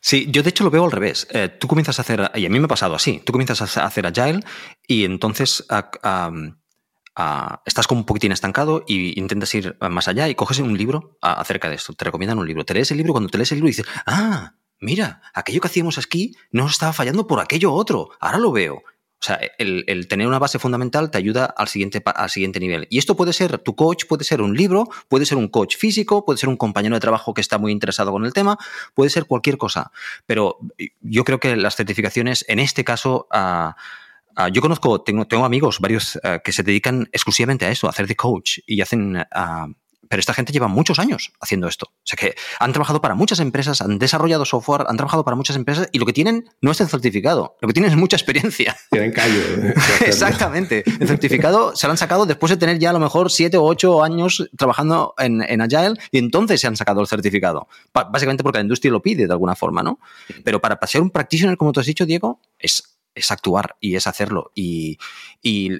Sí, 0.00 0.28
yo 0.30 0.42
de 0.42 0.50
hecho 0.50 0.64
lo 0.64 0.70
veo 0.70 0.84
al 0.84 0.92
revés. 0.92 1.26
Eh, 1.30 1.48
tú 1.48 1.66
comienzas 1.66 1.98
a 1.98 2.02
hacer, 2.02 2.30
y 2.34 2.46
a 2.46 2.50
mí 2.50 2.58
me 2.58 2.66
ha 2.66 2.68
pasado 2.68 2.94
así, 2.94 3.20
tú 3.24 3.32
comienzas 3.32 3.76
a 3.76 3.84
hacer 3.84 4.06
Agile 4.06 4.40
y 4.86 5.04
entonces 5.04 5.64
estás 7.66 7.86
como 7.86 8.00
un 8.00 8.06
poquitín 8.06 8.32
estancado 8.32 8.84
y 8.86 9.18
intentas 9.18 9.54
ir 9.54 9.76
más 9.80 10.08
allá 10.08 10.28
y 10.28 10.34
coges 10.34 10.58
un 10.60 10.76
libro 10.76 11.18
acerca 11.20 11.68
de 11.68 11.76
esto, 11.76 11.94
te 11.94 12.04
recomiendan 12.04 12.38
un 12.38 12.46
libro, 12.46 12.64
te 12.64 12.74
lees 12.74 12.90
el 12.90 12.98
libro, 12.98 13.12
cuando 13.12 13.28
te 13.28 13.38
lees 13.38 13.50
el 13.52 13.56
libro 13.58 13.68
dices, 13.68 13.86
ah, 14.06 14.54
mira, 14.80 15.22
aquello 15.34 15.60
que 15.60 15.68
hacíamos 15.68 15.98
aquí 15.98 16.34
no 16.50 16.66
estaba 16.66 16.92
fallando 16.92 17.26
por 17.26 17.40
aquello 17.40 17.72
otro, 17.72 18.10
ahora 18.20 18.38
lo 18.38 18.52
veo. 18.52 18.82
O 19.20 19.24
sea, 19.24 19.40
el, 19.58 20.06
tener 20.06 20.28
una 20.28 20.38
base 20.38 20.60
fundamental 20.60 21.10
te 21.10 21.18
ayuda 21.18 21.46
al 21.46 21.66
siguiente, 21.66 22.00
al 22.04 22.30
siguiente 22.30 22.60
nivel. 22.60 22.86
Y 22.88 22.98
esto 22.98 23.16
puede 23.16 23.32
ser 23.32 23.58
tu 23.58 23.74
coach, 23.74 24.04
puede 24.06 24.22
ser 24.22 24.40
un 24.40 24.56
libro, 24.56 24.88
puede 25.08 25.26
ser 25.26 25.38
un 25.38 25.48
coach 25.48 25.76
físico, 25.76 26.24
puede 26.24 26.38
ser 26.38 26.48
un 26.48 26.56
compañero 26.56 26.94
de 26.94 27.00
trabajo 27.00 27.34
que 27.34 27.40
está 27.40 27.58
muy 27.58 27.72
interesado 27.72 28.12
con 28.12 28.24
el 28.24 28.32
tema, 28.32 28.56
puede 28.94 29.10
ser 29.10 29.24
cualquier 29.24 29.58
cosa. 29.58 29.90
Pero 30.24 30.60
yo 31.00 31.24
creo 31.24 31.40
que 31.40 31.56
las 31.56 31.74
certificaciones, 31.74 32.44
en 32.46 32.60
este 32.60 32.84
caso, 32.84 33.26
ah, 33.32 33.74
ah, 34.36 34.48
yo 34.50 34.62
conozco, 34.62 35.00
tengo, 35.00 35.26
tengo 35.26 35.44
amigos, 35.44 35.80
varios, 35.80 36.20
ah, 36.22 36.38
que 36.38 36.52
se 36.52 36.62
dedican 36.62 37.08
exclusivamente 37.10 37.64
a 37.64 37.70
eso, 37.70 37.88
a 37.88 37.90
hacer 37.90 38.06
de 38.06 38.14
coach 38.14 38.60
y 38.68 38.80
hacen 38.82 39.18
pero 40.08 40.20
esta 40.20 40.34
gente 40.34 40.52
lleva 40.52 40.68
muchos 40.68 40.98
años 40.98 41.32
haciendo 41.40 41.68
esto. 41.68 41.86
O 41.90 42.04
sea 42.04 42.16
que 42.16 42.34
han 42.58 42.72
trabajado 42.72 43.00
para 43.00 43.14
muchas 43.14 43.40
empresas, 43.40 43.80
han 43.80 43.98
desarrollado 43.98 44.44
software, 44.44 44.84
han 44.88 44.96
trabajado 44.96 45.24
para 45.24 45.36
muchas 45.36 45.56
empresas 45.56 45.88
y 45.92 45.98
lo 45.98 46.06
que 46.06 46.12
tienen 46.12 46.48
no 46.60 46.70
es 46.70 46.80
el 46.80 46.88
certificado, 46.88 47.56
lo 47.60 47.68
que 47.68 47.74
tienen 47.74 47.90
es 47.90 47.96
mucha 47.96 48.16
experiencia. 48.16 48.76
Tienen 48.90 49.12
callo. 49.12 49.40
Exactamente. 50.04 50.84
El 51.00 51.08
certificado 51.08 51.76
se 51.76 51.86
lo 51.86 51.92
han 51.92 51.98
sacado 51.98 52.26
después 52.26 52.50
de 52.50 52.56
tener 52.56 52.78
ya 52.78 52.90
a 52.90 52.92
lo 52.92 52.98
mejor 52.98 53.30
siete 53.30 53.56
o 53.56 53.64
ocho 53.64 54.02
años 54.02 54.48
trabajando 54.56 55.14
en, 55.18 55.42
en 55.42 55.60
Agile 55.60 55.94
y 56.10 56.18
entonces 56.18 56.60
se 56.60 56.66
han 56.66 56.76
sacado 56.76 57.00
el 57.00 57.06
certificado. 57.06 57.68
Básicamente 57.92 58.42
porque 58.42 58.58
la 58.58 58.62
industria 58.62 58.92
lo 58.92 59.02
pide 59.02 59.26
de 59.26 59.32
alguna 59.32 59.54
forma, 59.54 59.82
¿no? 59.82 59.98
Pero 60.44 60.60
para 60.60 60.78
ser 60.86 61.02
un 61.02 61.10
practitioner, 61.10 61.56
como 61.56 61.72
tú 61.72 61.80
has 61.80 61.86
dicho, 61.86 62.06
Diego, 62.06 62.40
es, 62.58 62.98
es 63.14 63.30
actuar 63.30 63.76
y 63.80 63.96
es 63.96 64.06
hacerlo. 64.06 64.50
Y, 64.54 64.98
y 65.42 65.70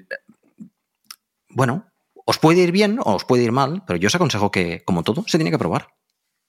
bueno, 1.49 1.88
os 2.29 2.37
puede 2.37 2.61
ir 2.61 2.71
bien 2.71 2.99
o 2.99 3.15
os 3.15 3.25
puede 3.25 3.41
ir 3.41 3.51
mal, 3.51 3.81
pero 3.87 3.97
yo 3.97 4.05
os 4.05 4.13
aconsejo 4.13 4.51
que, 4.51 4.83
como 4.85 5.01
todo, 5.01 5.25
se 5.25 5.39
tiene 5.39 5.49
que 5.49 5.57
probar. 5.57 5.87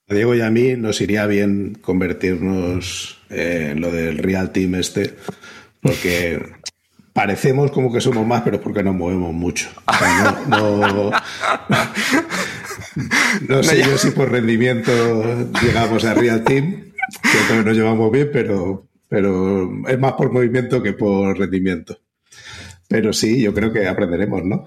A 0.07 0.13
Diego 0.13 0.35
y 0.35 0.41
a 0.41 0.51
mí 0.51 0.75
nos 0.77 1.01
iría 1.01 1.25
bien 1.25 1.73
convertirnos 1.81 3.17
en 3.31 3.81
lo 3.81 3.91
del 3.91 4.19
Real 4.19 4.51
Team 4.51 4.75
este, 4.75 5.15
porque 5.81 6.39
parecemos 7.13 7.71
como 7.71 7.91
que 7.91 7.99
somos 7.99 8.27
más, 8.27 8.43
pero 8.43 8.57
es 8.57 8.61
porque 8.61 8.83
nos 8.83 8.93
movemos 8.93 9.33
mucho. 9.33 9.69
no, 13.49 13.63
sé 13.63 13.81
yo 13.83 13.97
si 13.97 14.11
por 14.11 14.29
rendimiento 14.29 14.91
llegamos 15.63 16.05
a 16.05 16.13
Real 16.13 16.43
Team, 16.43 16.91
que 17.23 17.63
nos 17.65 17.75
llevamos 17.75 18.11
bien, 18.11 18.29
pero, 18.31 18.87
pero 19.09 19.67
es 19.87 19.97
más 19.97 20.13
por 20.13 20.31
movimiento 20.31 20.83
que 20.83 20.93
por 20.93 21.39
rendimiento. 21.39 21.97
Pero 22.87 23.13
sí, 23.13 23.41
yo 23.41 23.51
creo 23.51 23.73
que 23.73 23.87
aprenderemos, 23.87 24.43
¿no? 24.43 24.65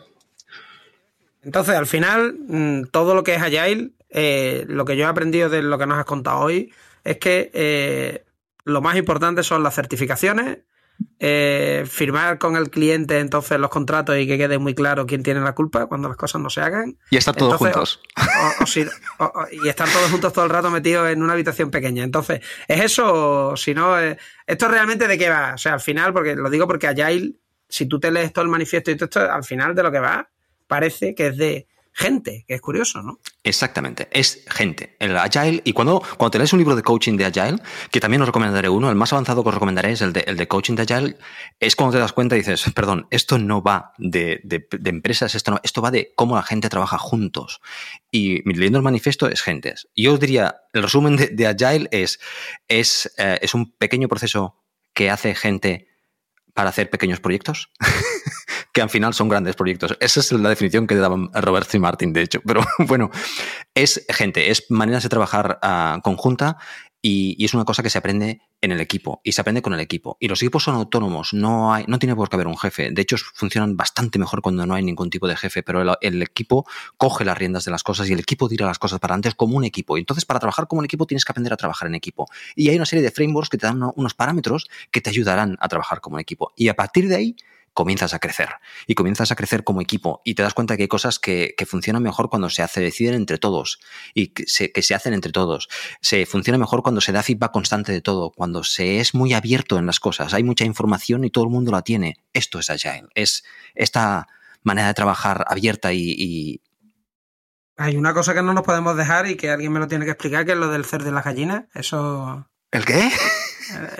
Entonces, 1.45 1.75
al 1.75 1.87
final, 1.87 2.37
mm, 2.49 2.85
todo 2.91 3.15
lo 3.15 3.23
que 3.23 3.35
es 3.35 3.43
Agile, 3.43 3.91
eh, 4.11 4.65
lo 4.69 4.85
que 4.85 4.97
yo 4.97 5.05
he 5.05 5.09
aprendido 5.09 5.49
de 5.49 5.63
lo 5.63 5.79
que 5.79 5.87
nos 5.87 5.99
has 5.99 6.05
contado 6.05 6.41
hoy, 6.41 6.73
es 7.05 7.19
que 7.19 7.51
eh, 7.53 8.25
lo 8.65 8.81
más 8.81 8.97
importante 8.97 9.43
son 9.43 9.63
las 9.63 9.75
certificaciones, 9.75 10.59
eh, 11.19 11.85
firmar 11.89 12.39
con 12.39 12.55
el 12.55 12.71
cliente 12.71 13.19
entonces 13.19 13.59
los 13.59 13.69
contratos 13.69 14.17
y 14.17 14.29
que 14.29 14.39
quede 14.39 14.59
muy 14.59 14.77
claro 14.77 15.07
quién 15.07 15.25
tiene 15.25 15.41
la 15.41 15.53
culpa 15.53 15.87
cuando 15.87 16.07
las 16.09 16.17
cosas 16.17 16.41
no 16.41 16.49
se 16.49 16.61
hagan. 16.61 16.97
Y 17.11 17.17
estar 17.17 17.35
todos 17.35 17.57
juntos. 17.57 18.01
y 19.51 19.69
estar 19.69 19.89
todos 19.89 20.11
juntos 20.11 20.33
todo 20.33 20.45
el 20.45 20.51
rato 20.51 20.71
metidos 20.71 21.11
en 21.11 21.23
una 21.23 21.33
habitación 21.33 21.71
pequeña. 21.71 22.05
Entonces, 22.05 22.41
¿es 22.69 22.81
eso? 22.81 23.57
Si 23.57 23.75
no, 23.75 23.97
¿esto 23.99 24.69
realmente 24.69 25.09
de 25.09 25.19
qué 25.19 25.29
va? 25.29 25.55
O 25.55 25.59
sea, 25.59 25.75
al 25.75 25.81
final, 25.81 26.13
porque 26.13 26.37
lo 26.37 26.49
digo 26.49 26.67
porque 26.69 26.87
Agile, 26.87 27.35
si 27.69 27.87
tú 27.87 27.99
te 27.99 28.13
lees 28.13 28.33
todo 28.33 28.45
el 28.45 28.51
manifiesto 28.51 28.93
y 28.93 28.97
todo 28.97 29.07
esto, 29.07 29.33
al 29.33 29.45
final 29.45 29.75
de 29.75 29.83
lo 29.83 29.91
que 29.91 29.99
va 29.99 30.31
parece 30.67 31.15
que 31.15 31.29
es 31.29 31.37
de 31.37 31.67
gente, 31.95 32.45
que 32.49 32.55
es 32.55 32.61
curioso, 32.61 33.03
¿no? 33.03 33.21
Exactamente, 33.45 34.09
es 34.11 34.45
gente. 34.49 34.97
El 34.99 35.17
Agile, 35.17 35.63
y 35.65 35.73
cuando, 35.73 36.03
cuando 36.17 36.33
te 36.33 36.39
lees 36.39 36.53
un 36.53 36.59
libro 36.59 36.75
de 36.75 36.83
coaching 36.83 37.17
de 37.17 37.25
Agile, 37.25 37.59
que 37.91 38.01
también 38.01 38.21
os 38.21 38.27
recomendaré 38.27 38.69
uno, 38.69 38.91
el 38.91 38.97
más 38.97 39.13
avanzado 39.13 39.45
que 39.45 39.51
os 39.51 39.55
recomendaré 39.55 39.93
es 39.93 40.03
el 40.03 40.13
de, 40.13 40.25
el 40.27 40.37
de 40.37 40.49
coaching 40.49 40.75
de 40.75 40.83
Agile, 40.83 41.17
es 41.61 41.77
cuando 41.77 41.93
te 41.93 42.01
das 42.01 42.13
cuenta 42.13 42.35
y 42.35 42.41
dices, 42.41 42.65
perdón, 42.75 43.07
esto 43.11 43.39
no 43.39 43.63
va 43.63 43.93
de, 43.97 44.41
de, 44.43 44.67
empresas, 44.91 45.37
esto, 45.37 45.53
no, 45.53 45.61
esto 45.63 45.81
va 45.81 45.93
de 45.93 46.13
cómo 46.17 46.35
la 46.35 46.43
gente 46.43 46.69
trabaja 46.69 46.99
juntos. 46.99 47.61
Y 48.11 48.43
leyendo 48.51 48.79
el 48.79 48.85
manifiesto 48.85 49.29
es 49.29 49.41
gentes. 49.41 49.89
Yo 49.95 50.15
os 50.15 50.21
diría, 50.21 50.57
el 50.73 50.83
resumen 50.83 51.17
de, 51.17 51.47
Agile 51.47 51.89
es, 51.93 52.19
es, 52.67 53.15
eh, 53.19 53.39
es 53.41 53.55
un 53.55 53.71
pequeño 53.71 54.09
proceso 54.09 54.61
que 54.95 55.11
hace 55.11 55.37
gente 55.37 55.87
para 56.55 56.71
hacer 56.71 56.91
pequeños 56.91 57.21
proyectos. 57.21 57.71
que 58.75 58.83
al 58.83 58.91
final 58.91 59.15
son 59.15 59.29
grandes 59.29 59.55
proyectos. 59.55 59.97
Esa 60.01 60.21
es 60.21 60.33
la 60.33 60.49
definición 60.49 60.87
que 60.89 60.97
daban 60.97 61.31
a 61.33 61.41
Robert 61.41 61.69
C. 61.69 61.79
Martin, 61.79 62.13
de 62.13 62.23
hecho. 62.23 62.43
Pero 62.47 62.61
bueno, 62.81 63.11
es 63.73 64.05
gente, 64.11 64.51
es 64.51 64.67
maneras 64.69 65.05
de 65.05 65.09
trabajar 65.09 65.61
uh, 65.63 66.01
conjunta 66.03 66.59
y, 67.01 67.45
es 67.45 67.55
una 67.55 67.65
cosa 67.65 67.85
que 67.85 67.91
se 67.91 67.99
aprende 67.99 68.41
en 68.61 68.73
el 68.73 68.81
equipo 68.81 69.21
y 69.23 69.33
se 69.33 69.41
aprende 69.41 69.63
con 69.63 69.75
el 69.75 69.81
equipo. 69.81 70.17
Y 70.19 70.27
los 70.27 70.43
equipos 70.43 70.65
son 70.65 70.75
autónomos, 70.75 71.35
no, 71.35 71.79
no 71.87 71.99
tiene 72.01 72.17
por 72.17 72.29
qué 72.29 72.35
haber 72.35 72.49
un 72.49 72.59
jefe. 72.59 72.91
De 72.91 73.03
hecho, 73.03 73.17
funcionan 73.17 73.77
bastante 73.77 74.19
mejor 74.19 74.43
cuando 74.43 74.67
no 74.67 74.75
hay 74.75 74.83
ningún 74.83 75.09
tipo 75.09 75.29
de 75.29 75.37
jefe, 75.37 75.63
pero 75.63 75.83
el, 75.83 75.91
el 76.01 76.23
equipo 76.23 76.67
coge 76.97 77.25
las 77.25 77.39
riendas 77.39 77.65
de 77.65 77.71
las 77.71 77.85
cosas 77.85 78.09
y 78.09 78.13
el 78.13 78.21
equipo 78.21 78.49
tira 78.49 78.67
las 78.67 78.81
cosas 78.81 78.99
para 78.99 79.15
antes 79.15 79.37
como 79.37 79.57
un 79.57 79.65
equipo. 79.65 79.99
Y 79.99 80.01
entonces, 80.01 80.25
para 80.25 80.41
trabajar 80.41 80.67
como 80.67 80.81
un 80.81 80.87
equipo, 80.87 81.07
tienes 81.07 81.25
que 81.25 81.31
aprender 81.31 81.53
a 81.53 81.57
trabajar 81.57 81.87
en 81.87 81.95
equipo. 81.95 82.27
Y 82.57 82.71
hay 82.71 82.77
una 82.77 82.87
serie 82.87 83.05
de 83.05 83.13
frameworks 83.13 83.51
que 83.51 83.59
te 83.59 83.69
dan 83.69 83.81
unos 83.95 84.15
parámetros 84.15 84.69
que 84.91 85.01
te 85.01 85.11
ayudarán 85.11 85.59
a 85.61 85.69
trabajar 85.69 86.01
como 86.01 86.15
un 86.15 86.21
equipo. 86.21 86.53
Y 86.57 86.69
a 86.69 86.75
partir 86.75 87.07
de 87.09 87.15
ahí, 87.15 87.37
comienzas 87.75 88.15
a 88.15 88.21
crecer 88.21 88.49
y 88.87 88.95
comienzas 88.95 89.31
a 89.31 89.37
crecer 89.37 89.65
como 89.65 89.81
equipo 89.81 90.23
y 90.25 90.35
te 90.35 90.43
das 90.43 90.55
cuenta 90.55 90.77
que 90.77 90.85
hay 90.85 90.89
cosas 90.89 91.19
que, 91.19 91.55
funcionan 91.67 92.03
mejor 92.03 92.31
cuando 92.31 92.49
se 92.51 92.63
hace, 92.63 92.81
deciden 92.81 93.15
entre 93.15 93.39
todos 93.39 93.81
y 94.15 94.29
que 94.29 94.45
se, 94.47 94.71
que 94.71 94.83
se, 94.83 94.95
hacen 94.95 95.13
entre 95.13 95.33
todos. 95.33 95.69
Se 96.01 96.25
funciona 96.25 96.59
mejor 96.59 96.83
cuando 96.83 97.01
se 97.01 97.13
da 97.13 97.23
feedback 97.23 97.53
constante 97.53 97.93
de 97.93 98.01
todo, 98.01 98.31
cuando 98.31 98.65
se 98.65 99.01
es 99.01 99.15
muy 99.15 99.33
abierto 99.33 99.79
en 99.79 99.87
las 99.87 100.01
cosas, 100.01 100.35
hay 100.35 100.45
mucha 100.45 100.65
información 100.65 101.25
y 101.25 101.31
todo 101.31 101.45
el 101.45 101.51
mundo 101.51 101.73
la 101.73 101.83
tiene. 101.83 102.17
Esto 102.33 102.59
es 102.59 102.71
Agile, 102.71 103.09
es 103.15 103.45
esta 103.75 104.29
manera 104.63 104.89
de 104.89 104.95
trabajar 104.95 105.45
abierta 105.49 105.93
y, 105.93 106.61
Hay 107.77 107.97
una 107.97 108.15
cosa 108.15 108.35
que 108.35 108.43
no 108.43 108.55
nos 108.55 108.65
podemos 108.65 108.97
dejar 108.97 109.27
y 109.27 109.37
que 109.37 109.51
alguien 109.51 109.73
me 109.73 109.81
lo 109.81 109.89
tiene 109.89 110.05
que 110.05 110.13
explicar, 110.13 110.45
que 110.47 110.53
es 110.53 110.59
lo 110.59 110.69
del 110.69 110.85
cer 110.85 111.03
de 111.03 111.13
las 111.13 111.25
gallinas. 111.25 111.65
Eso... 111.75 112.49
¿El 112.71 112.85
qué? 112.85 113.11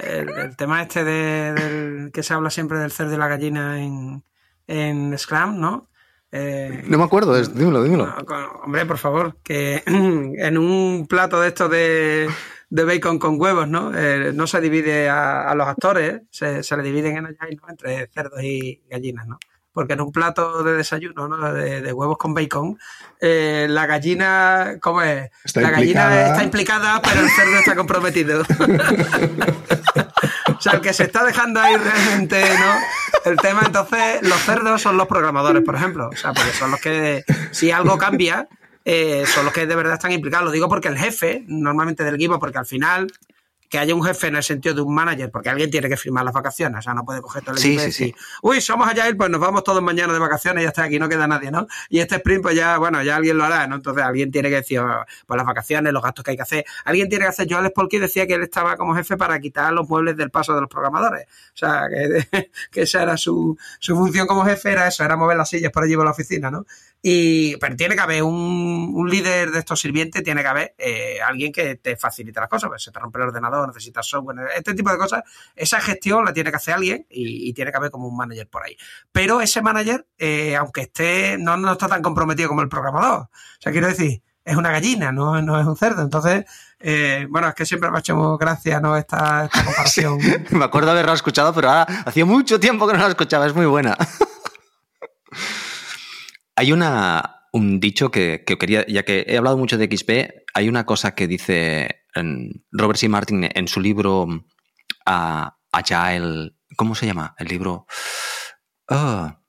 El, 0.03 0.57
tema 0.57 0.83
este 0.83 1.05
de, 1.05 1.53
del 1.53 2.13
que 2.13 2.23
se 2.23 2.35
habla 2.35 2.51
siempre 2.51 2.79
del 2.79 2.93
cerdo 2.93 3.13
de 3.13 3.19
la 3.19 3.29
gallina 3.29 3.83
en, 3.83 4.25
en 4.67 5.17
Scrum, 5.19 5.59
¿no? 5.59 5.89
Eh, 6.33 6.83
no 6.89 6.99
me 6.99 7.05
acuerdo, 7.05 7.41
dímelo, 7.41 7.83
dímelo. 7.83 8.13
hombre, 8.65 8.85
por 8.87 8.99
favor, 8.99 9.37
que 9.43 9.83
en 9.87 10.59
un 10.59 11.07
plato 11.09 11.41
de 11.41 11.49
estos 11.49 11.71
de, 11.71 12.29
de 12.71 12.85
bacon 12.85 13.21
con 13.21 13.41
huevos, 13.41 13.69
¿no? 13.69 13.97
Eh, 13.97 14.33
no 14.35 14.49
se 14.49 14.61
divide 14.61 15.09
a, 15.09 15.55
los 15.55 15.69
actores, 15.69 16.23
se, 16.31 16.65
se, 16.65 16.77
le 16.77 16.83
dividen 16.83 17.19
en 17.19 17.27
allá 17.27 17.39
entre 17.69 18.09
cerdos 18.09 18.43
y 18.43 18.83
gallinas, 18.91 19.29
¿no? 19.29 19.39
Porque 19.75 19.93
en 19.93 20.01
un 20.01 20.13
plato 20.13 20.63
de 20.63 20.73
desayuno, 20.73 21.29
¿no? 21.29 21.53
de, 21.53 21.93
huevos 21.93 22.17
con 22.17 22.33
bacon, 22.33 22.79
eh, 23.21 23.67
la 23.69 23.87
gallina, 23.87 24.79
¿cómo 24.81 25.03
es? 25.03 25.31
la 25.55 25.71
gallina 25.71 26.29
está 26.29 26.43
implicada, 26.43 27.03
pero 27.03 27.21
el 27.21 27.29
cerdo 27.31 27.59
está 27.59 27.77
comprometido. 27.77 28.43
sea, 30.65 30.73
el 30.73 30.81
que 30.81 30.93
se 30.93 31.05
está 31.05 31.25
dejando 31.25 31.61
ahí 31.61 31.77
realmente, 31.77 32.43
¿no? 32.59 33.31
El 33.31 33.37
tema, 33.37 33.63
entonces, 33.67 34.23
los 34.23 34.41
cerdos 34.41 34.81
son 34.81 34.97
los 34.97 35.07
programadores, 35.07 35.63
por 35.63 35.77
ejemplo. 35.77 36.09
O 36.13 36.17
sea, 36.17 36.33
porque 36.33 36.53
son 36.53 36.71
los 36.71 36.81
que, 36.81 37.25
si 37.51 37.71
algo 37.71 37.99
cambia, 37.99 38.49
eh, 38.85 39.25
son 39.27 39.45
los 39.45 39.55
que 39.55 39.67
de 39.67 39.77
verdad 39.77 39.95
están 39.95 40.13
implicados. 40.13 40.47
Lo 40.47 40.53
digo 40.53 40.69
porque 40.69 40.89
el 40.89 40.97
jefe, 40.97 41.45
normalmente 41.47 42.03
del 42.03 42.15
equipo, 42.15 42.39
porque 42.41 42.59
al 42.59 42.67
final 42.67 43.13
que 43.69 43.79
haya 43.79 43.95
un 43.95 44.05
jefe 44.05 44.29
en 44.29 44.37
el 44.37 44.43
sentido 44.43 44.75
de 44.75 44.83
un 44.83 44.95
manager, 44.95 45.31
porque 45.31 45.49
alguien 45.49 45.71
tiene 45.71 45.89
que 45.89 45.97
firmar 45.97 46.25
las 46.25 46.35
vacaciones, 46.35 46.79
o 46.79 46.83
sea, 46.83 46.95
no 46.95 47.05
puede 47.05 47.21
coger 47.21 47.43
todo 47.43 47.55
el 47.55 47.61
equipo 47.61 47.83
y 47.83 47.85
decir, 47.85 48.15
uy, 48.43 48.61
somos 48.61 48.89
allá, 48.89 49.05
pues 49.17 49.31
nos 49.31 49.41
vamos 49.41 49.65
todos 49.65 49.83
mañana 49.83 50.13
de 50.13 50.19
vacaciones 50.19 50.63
y 50.63 50.65
ya 50.65 50.69
está, 50.69 50.85
aquí 50.85 50.99
no 50.99 51.09
queda 51.09 51.27
nadie, 51.27 51.51
¿no? 51.51 51.67
Y 51.89 52.01
este 52.01 52.17
sprint, 52.17 52.43
pues 52.43 52.57
ya, 52.57 52.79
bueno, 52.79 53.03
ya 53.03 53.17
alguien 53.17 53.37
lo 53.37 53.45
hará, 53.45 53.67
¿no? 53.67 53.77
Entonces 53.77 54.05
alguien 54.05 54.31
tiene 54.31 54.49
que 54.49 54.57
decir, 54.57 54.79
oh, 54.79 55.05
pues 55.27 55.37
las 55.37 55.47
vacaciones, 55.47 55.93
los 55.93 56.03
gastos 56.03 56.25
que 56.25 56.33
hay 56.33 56.37
que 56.37 56.43
hacer. 56.43 56.65
Alguien 56.85 57.09
tiene 57.09 57.25
que 57.25 57.31
hacer, 57.31 57.47
Joel 57.51 57.67
Spolky 57.69 57.99
decía 57.99 58.27
que 58.27 58.35
él 58.35 58.43
estaba 58.43 58.77
como 58.77 58.95
jefe 58.95 59.17
para 59.17 59.39
quitar 59.41 59.73
los 59.73 59.89
muebles 59.89 60.17
del 60.17 60.31
paso 60.31 60.55
de 60.55 60.61
los 60.61 60.71
programadores. 60.71 61.27
O 61.27 61.57
sea, 61.57 61.89
que, 61.89 62.51
que 62.71 62.83
esa 62.83 63.03
era 63.03 63.17
su, 63.17 63.57
su 63.79 63.97
función 63.97 64.27
como 64.27 64.45
jefe, 64.45 64.73
era 64.73 64.87
eso, 64.89 65.05
era 65.05 65.17
mover 65.17 65.37
las 65.37 65.49
sillas 65.49 65.73
por 65.73 65.85
allí 65.85 65.97
por 65.97 66.05
la 66.05 66.13
oficina, 66.13 66.51
¿no? 66.51 66.67
Y, 67.07 67.59
pero 67.59 67.77
tiene 67.77 67.95
que 67.95 68.01
haber 68.01 68.23
un, 68.23 69.07
líder 69.11 69.51
de 69.51 69.59
estos 69.59 69.79
sirvientes, 69.79 70.23
tiene 70.23 70.41
que 70.41 70.49
haber 70.49 70.75
eh, 70.79 71.19
alguien 71.21 71.53
que 71.53 71.75
te 71.75 71.99
facilite 71.99 72.41
las 72.41 72.49
cosas. 72.49 72.71
Pues 72.71 72.83
se 72.83 72.91
te 72.91 72.99
rompe 72.99 73.19
el 73.19 73.27
ordenador, 73.27 73.69
necesitas 73.69 74.07
software, 74.07 74.49
este 74.57 74.73
tipo 74.73 74.91
de 74.91 74.97
cosas. 74.97 75.23
Esa 75.55 75.83
gestión 75.83 76.25
la 76.25 76.33
tiene 76.33 76.49
que 76.49 76.57
hacer 76.57 76.73
alguien 76.73 77.07
y, 77.11 77.53
tiene 77.53 77.71
que 77.71 77.77
haber 77.77 77.91
como 77.91 78.09
un 78.09 78.17
manager 78.17 78.49
por 78.49 78.65
ahí. 78.65 78.75
Pero 79.13 79.43
ese 79.43 79.61
manager, 79.61 80.07
eh, 80.17 80.57
aunque 80.57 80.81
esté, 80.81 81.37
no, 81.37 81.59
no 81.59 81.73
está 81.73 81.89
tan 81.89 82.01
comprometido 82.01 82.49
como 82.49 82.63
el 82.63 82.71
programador. 82.71 83.25
O 83.25 83.31
sea, 83.61 83.71
quiero 83.71 83.89
decir, 83.89 84.23
es 84.43 84.57
una 84.57 84.71
gallina, 84.71 85.13
no, 85.13 85.43
no 85.43 85.61
es 85.61 85.67
un 85.67 85.77
cerdo. 85.77 86.01
Entonces, 86.01 86.47
eh, 86.81 87.27
bueno, 87.29 87.49
es 87.49 87.55
que 87.55 87.67
siempre 87.67 87.91
me 87.91 87.99
ha 87.99 88.01
hecho 88.01 88.39
gracia 88.39 88.81
¿no? 88.81 88.97
esta, 88.97 89.51
comparación. 89.67 90.19
me 90.53 90.65
acuerdo 90.65 90.93
haberla 90.93 91.13
escuchado, 91.13 91.53
pero 91.53 91.69
ahora 91.69 91.83
hacía 92.07 92.25
mucho 92.25 92.59
tiempo 92.59 92.87
que 92.87 92.95
no 92.95 93.01
la 93.01 93.09
escuchaba, 93.09 93.47
es 93.47 93.55
muy 93.55 93.67
buena. 93.67 93.95
Hay 96.57 96.73
una, 96.73 97.49
un 97.53 97.81
dicho 97.81 98.11
que, 98.11 98.45
quería, 98.45 98.87
ya 98.87 99.05
que 99.05 99.25
he 99.29 99.37
hablado 99.37 99.59
mucho 99.59 99.79
de 99.79 99.87
XP, 99.87 100.11
hay 100.55 100.69
una 100.69 100.87
cosa 100.87 101.15
que 101.15 101.27
dice 101.27 102.05
Robert 102.73 102.99
C. 102.99 103.09
Martin 103.09 103.49
en 103.53 103.69
su 103.69 103.81
libro 103.81 104.25
uh, 104.25 105.49
Agile, 105.73 106.57
¿cómo 106.77 106.95
se 106.95 107.07
llama? 107.07 107.35
El 107.39 107.49
libro... 107.49 107.87
Ah. 108.89 109.41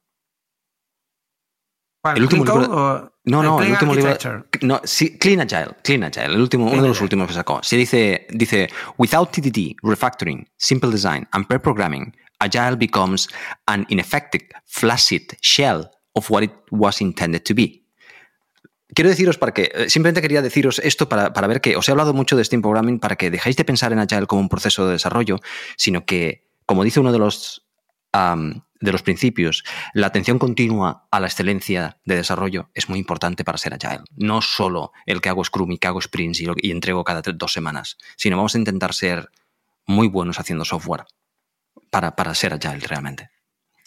el 2.16 2.24
último 2.24 2.46
libro... 2.46 3.12
No, 3.26 3.42
no, 3.42 3.62
el 3.62 3.72
último 3.72 3.96
libro. 3.96 4.16
No, 4.62 4.82
sí, 4.84 5.18
Clean 5.18 5.42
Agile. 5.42 5.76
Clean 5.84 6.04
Agile, 6.04 6.34
el 6.34 6.42
último, 6.42 6.72
uno 6.72 6.82
de 6.84 6.88
los 6.90 7.02
últimos 7.02 7.28
que 7.28 7.34
sacó. 7.34 7.62
Se 7.64 7.76
dice, 7.76 8.28
dice, 8.30 8.70
without 8.98 9.32
TDD, 9.32 9.76
refactoring, 9.82 10.48
simple 10.58 10.92
design, 10.92 11.28
and 11.32 11.48
pair 11.48 11.60
programming, 11.60 12.16
Agile 12.40 12.76
becomes 12.76 13.28
an 13.66 13.86
ineffective, 13.90 14.46
flaccid 14.68 15.34
shell 15.42 15.90
of 16.16 16.32
what 16.32 16.44
it 16.44 16.52
was 16.72 17.02
intended 17.02 17.44
to 17.44 17.54
be. 17.54 17.86
Quiero 18.94 19.10
deciros 19.10 19.38
para 19.38 19.54
que, 19.54 19.72
eh, 19.74 19.90
simplemente 19.90 20.22
quería 20.22 20.42
deciros 20.42 20.80
esto 20.80 21.10
para, 21.10 21.30
ver 21.48 21.60
que 21.60 21.76
os 21.76 21.88
he 21.88 21.92
hablado 21.92 22.14
mucho 22.14 22.36
de 22.36 22.46
Steam 22.46 22.62
Programming 22.62 23.00
para 23.00 23.16
que 23.16 23.30
dejéis 23.32 23.56
de 23.58 23.66
pensar 23.66 23.92
en 23.92 24.00
Agile 24.00 24.28
como 24.28 24.42
un 24.42 24.50
proceso 24.50 24.86
de 24.86 24.94
desarrollo, 24.94 25.40
sino 25.76 26.06
que, 26.06 26.48
como 26.66 26.84
dice 26.84 27.00
uno 27.00 27.12
de 27.12 27.20
los, 27.20 27.68
de 28.14 28.92
los 28.92 29.02
principios, 29.02 29.64
la 29.94 30.08
atención 30.08 30.40
continua 30.40 31.08
a 31.12 31.20
la 31.20 31.28
excelencia 31.28 31.98
de 32.06 32.16
desarrollo 32.16 32.70
es 32.74 32.88
muy 32.88 33.00
importante 33.00 33.44
para 33.44 33.58
ser 33.58 33.74
Agile. 33.74 34.04
No 34.16 34.42
solo 34.42 34.94
el 35.06 35.20
que 35.20 35.30
hago 35.30 35.44
Scrum 35.44 35.74
y 35.74 35.78
que 35.78 35.88
hago 35.88 36.02
sprints 36.02 36.40
y, 36.40 36.48
y 36.56 36.72
entrego 36.72 37.04
cada 37.04 37.22
dos 37.22 37.52
semanas, 37.52 37.98
sino 38.16 38.38
vamos 38.38 38.56
a 38.56 38.60
intentar 38.60 38.94
ser 38.94 39.30
muy 39.88 40.08
buenos 40.08 40.40
haciendo 40.40 40.64
software 40.64 41.06
para, 41.90 42.16
para 42.16 42.34
ser 42.34 42.54
Agile 42.54 42.80
realmente. 42.80 43.35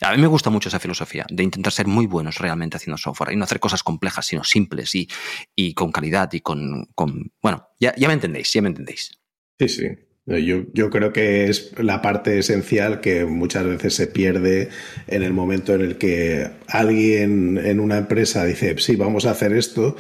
A 0.01 0.13
mí 0.15 0.21
me 0.21 0.29
gusta 0.29 0.51
mucho 0.51 0.69
esa 0.69 0.79
filosofía 0.79 1.27
de 1.29 1.43
intentar 1.43 1.73
ser 1.73 1.87
muy 1.87 2.07
buenos 2.07 2.39
realmente 2.39 2.77
haciendo 2.77 2.99
software 2.99 3.33
y 3.33 3.37
no 3.37 3.45
hacer 3.45 3.59
cosas 3.59 3.83
complejas, 3.83 4.27
sino 4.27 4.45
simples 4.45 4.95
y, 4.95 5.09
y 5.57 5.75
con 5.75 5.91
calidad 5.91 6.33
y 6.33 6.41
con... 6.41 6.87
con 6.95 7.33
bueno, 7.43 7.69
ya, 7.81 7.95
ya, 7.97 8.07
me 8.07 8.15
entendéis, 8.15 8.53
ya 8.53 8.63
me 8.63 8.69
entendéis. 8.69 9.19
Sí, 9.59 9.69
sí. 9.69 9.89
Yo, 10.27 10.65
yo, 10.75 10.91
creo 10.91 11.11
que 11.11 11.49
es 11.49 11.73
la 11.79 12.03
parte 12.03 12.39
esencial 12.39 13.01
que 13.01 13.25
muchas 13.25 13.65
veces 13.65 13.95
se 13.95 14.07
pierde 14.09 14.69
en 15.07 15.23
el 15.23 15.33
momento 15.33 15.75
en 15.75 15.81
el 15.81 15.97
que 15.97 16.51
alguien 16.67 17.57
en 17.57 17.81
una 17.81 17.97
empresa 17.97 18.45
dice, 18.45 18.77
sí, 18.77 18.95
vamos 18.95 19.25
a 19.25 19.31
hacer 19.31 19.55
esto, 19.55 19.97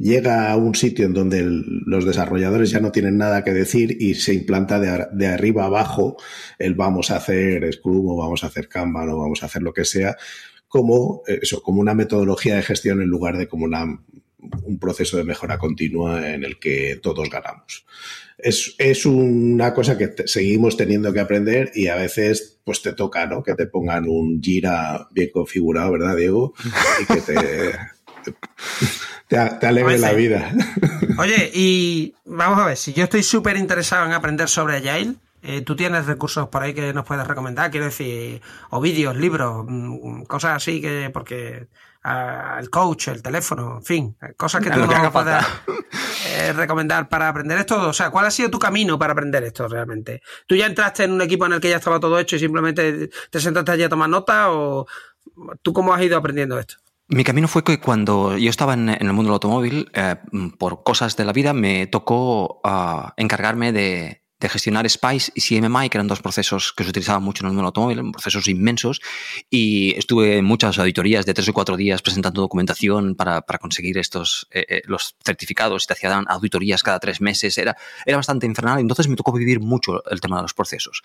llega 0.00 0.50
a 0.50 0.56
un 0.56 0.74
sitio 0.74 1.04
en 1.04 1.12
donde 1.12 1.42
los 1.44 2.06
desarrolladores 2.06 2.70
ya 2.70 2.80
no 2.80 2.90
tienen 2.90 3.18
nada 3.18 3.44
que 3.44 3.52
decir 3.52 3.98
y 4.00 4.14
se 4.14 4.32
implanta 4.32 4.80
de, 4.80 5.26
arriba 5.26 5.66
abajo 5.66 6.16
el 6.58 6.74
vamos 6.74 7.10
a 7.10 7.16
hacer 7.16 7.70
Scrum 7.70 8.08
o 8.08 8.16
vamos 8.16 8.42
a 8.42 8.46
hacer 8.46 8.66
Kanban 8.68 9.10
o 9.10 9.18
vamos 9.18 9.42
a 9.42 9.46
hacer 9.46 9.62
lo 9.62 9.74
que 9.74 9.84
sea 9.84 10.16
como 10.68 11.22
eso, 11.26 11.62
como 11.62 11.82
una 11.82 11.94
metodología 11.94 12.56
de 12.56 12.62
gestión 12.62 13.02
en 13.02 13.08
lugar 13.08 13.36
de 13.36 13.46
como 13.46 13.66
un 13.66 14.78
proceso 14.78 15.18
de 15.18 15.24
mejora 15.24 15.58
continua 15.58 16.30
en 16.30 16.44
el 16.44 16.58
que 16.58 16.98
todos 17.02 17.28
ganamos. 17.28 17.84
Es, 18.38 18.74
es 18.78 19.04
una 19.04 19.74
cosa 19.74 19.98
que 19.98 20.14
seguimos 20.24 20.78
teniendo 20.78 21.12
que 21.12 21.20
aprender 21.20 21.72
y 21.74 21.88
a 21.88 21.96
veces 21.96 22.58
pues 22.64 22.80
te 22.80 22.94
toca, 22.94 23.26
¿no? 23.26 23.42
Que 23.42 23.54
te 23.54 23.66
pongan 23.66 24.08
un 24.08 24.40
gira 24.40 25.08
bien 25.10 25.28
configurado, 25.30 25.92
¿verdad, 25.92 26.16
Diego? 26.16 26.54
Y 27.02 27.12
que 27.12 27.20
te 27.20 27.34
te, 29.28 29.66
alegre 29.66 29.98
la 29.98 30.12
vida. 30.12 30.52
Oye, 31.18 31.50
y 31.54 32.14
vamos 32.24 32.58
a 32.58 32.66
ver, 32.66 32.76
si 32.76 32.92
yo 32.92 33.04
estoy 33.04 33.22
súper 33.22 33.56
interesado 33.56 34.06
en 34.06 34.12
aprender 34.12 34.48
sobre 34.48 34.76
Agile, 34.76 35.14
eh, 35.42 35.62
¿tú 35.62 35.74
tienes 35.74 36.06
recursos 36.06 36.48
por 36.48 36.62
ahí 36.62 36.74
que 36.74 36.92
nos 36.92 37.06
puedes 37.06 37.26
recomendar? 37.26 37.70
Quiero 37.70 37.86
decir, 37.86 38.42
o 38.70 38.80
vídeos, 38.80 39.16
libros, 39.16 39.64
mm, 39.66 40.24
cosas 40.24 40.56
así 40.56 40.80
que, 40.80 41.10
porque 41.12 41.68
el 42.58 42.70
coach, 42.70 43.08
el 43.08 43.22
teléfono, 43.22 43.76
en 43.76 43.84
fin, 43.84 44.16
cosas 44.36 44.62
que 44.62 44.70
tú 44.70 44.80
no 44.80 45.12
puedas 45.12 45.46
eh, 46.26 46.52
recomendar 46.52 47.08
para 47.08 47.28
aprender 47.28 47.58
esto. 47.58 47.88
O 47.88 47.92
sea, 47.92 48.10
¿cuál 48.10 48.26
ha 48.26 48.30
sido 48.30 48.50
tu 48.50 48.58
camino 48.58 48.98
para 48.98 49.12
aprender 49.12 49.44
esto 49.44 49.68
realmente? 49.68 50.22
¿Tú 50.46 50.54
ya 50.56 50.66
entraste 50.66 51.04
en 51.04 51.12
un 51.12 51.22
equipo 51.22 51.46
en 51.46 51.54
el 51.54 51.60
que 51.60 51.70
ya 51.70 51.76
estaba 51.76 52.00
todo 52.00 52.18
hecho 52.18 52.36
y 52.36 52.38
simplemente 52.38 53.10
te 53.30 53.40
sentaste 53.40 53.72
allí 53.72 53.82
a 53.82 53.88
tomar 53.88 54.08
nota 54.08 54.50
o 54.50 54.86
tú 55.62 55.72
cómo 55.72 55.92
has 55.92 56.02
ido 56.02 56.16
aprendiendo 56.16 56.58
esto? 56.58 56.76
Mi 57.12 57.24
camino 57.24 57.48
fue 57.48 57.64
que 57.64 57.80
cuando 57.80 58.38
yo 58.38 58.50
estaba 58.50 58.74
en, 58.74 58.88
el 58.88 59.12
mundo 59.12 59.24
del 59.24 59.32
automóvil, 59.32 59.90
eh, 59.94 60.14
por 60.58 60.84
cosas 60.84 61.16
de 61.16 61.24
la 61.24 61.32
vida, 61.32 61.52
me 61.52 61.88
tocó 61.88 62.60
ah, 62.62 63.14
encargarme 63.16 63.72
de, 63.72 64.22
gestionar 64.40 64.88
Spice 64.88 65.32
y 65.34 65.40
CMMI, 65.40 65.90
que 65.90 65.98
eran 65.98 66.06
dos 66.06 66.22
procesos 66.22 66.72
que 66.72 66.84
se 66.84 66.90
utilizaban 66.90 67.24
mucho 67.24 67.42
en 67.42 67.48
el 67.48 67.52
mundo 67.52 67.62
del 67.62 67.66
automóvil, 67.66 68.12
procesos 68.12 68.46
inmensos, 68.46 69.00
y 69.50 69.92
estuve 69.98 70.36
en 70.36 70.44
muchas 70.44 70.78
auditorías 70.78 71.26
de 71.26 71.34
tres 71.34 71.48
o 71.48 71.52
cuatro 71.52 71.76
días 71.76 72.00
presentando 72.00 72.42
documentación 72.42 73.16
para, 73.16 73.42
conseguir 73.60 73.98
estos, 73.98 74.46
eh, 74.52 74.64
eh, 74.68 74.82
los 74.86 75.16
certificados, 75.24 75.82
y 75.82 75.86
te 75.88 75.94
hacían 75.94 76.26
auditorías 76.28 76.84
cada 76.84 77.00
tres 77.00 77.20
meses, 77.20 77.58
era, 77.58 77.76
era 78.06 78.18
bastante 78.18 78.46
infernal, 78.46 78.78
entonces 78.78 79.08
me 79.08 79.16
tocó 79.16 79.32
vivir 79.32 79.58
mucho 79.58 80.00
el 80.08 80.20
tema 80.20 80.36
de 80.36 80.42
los 80.42 80.54
procesos. 80.54 81.02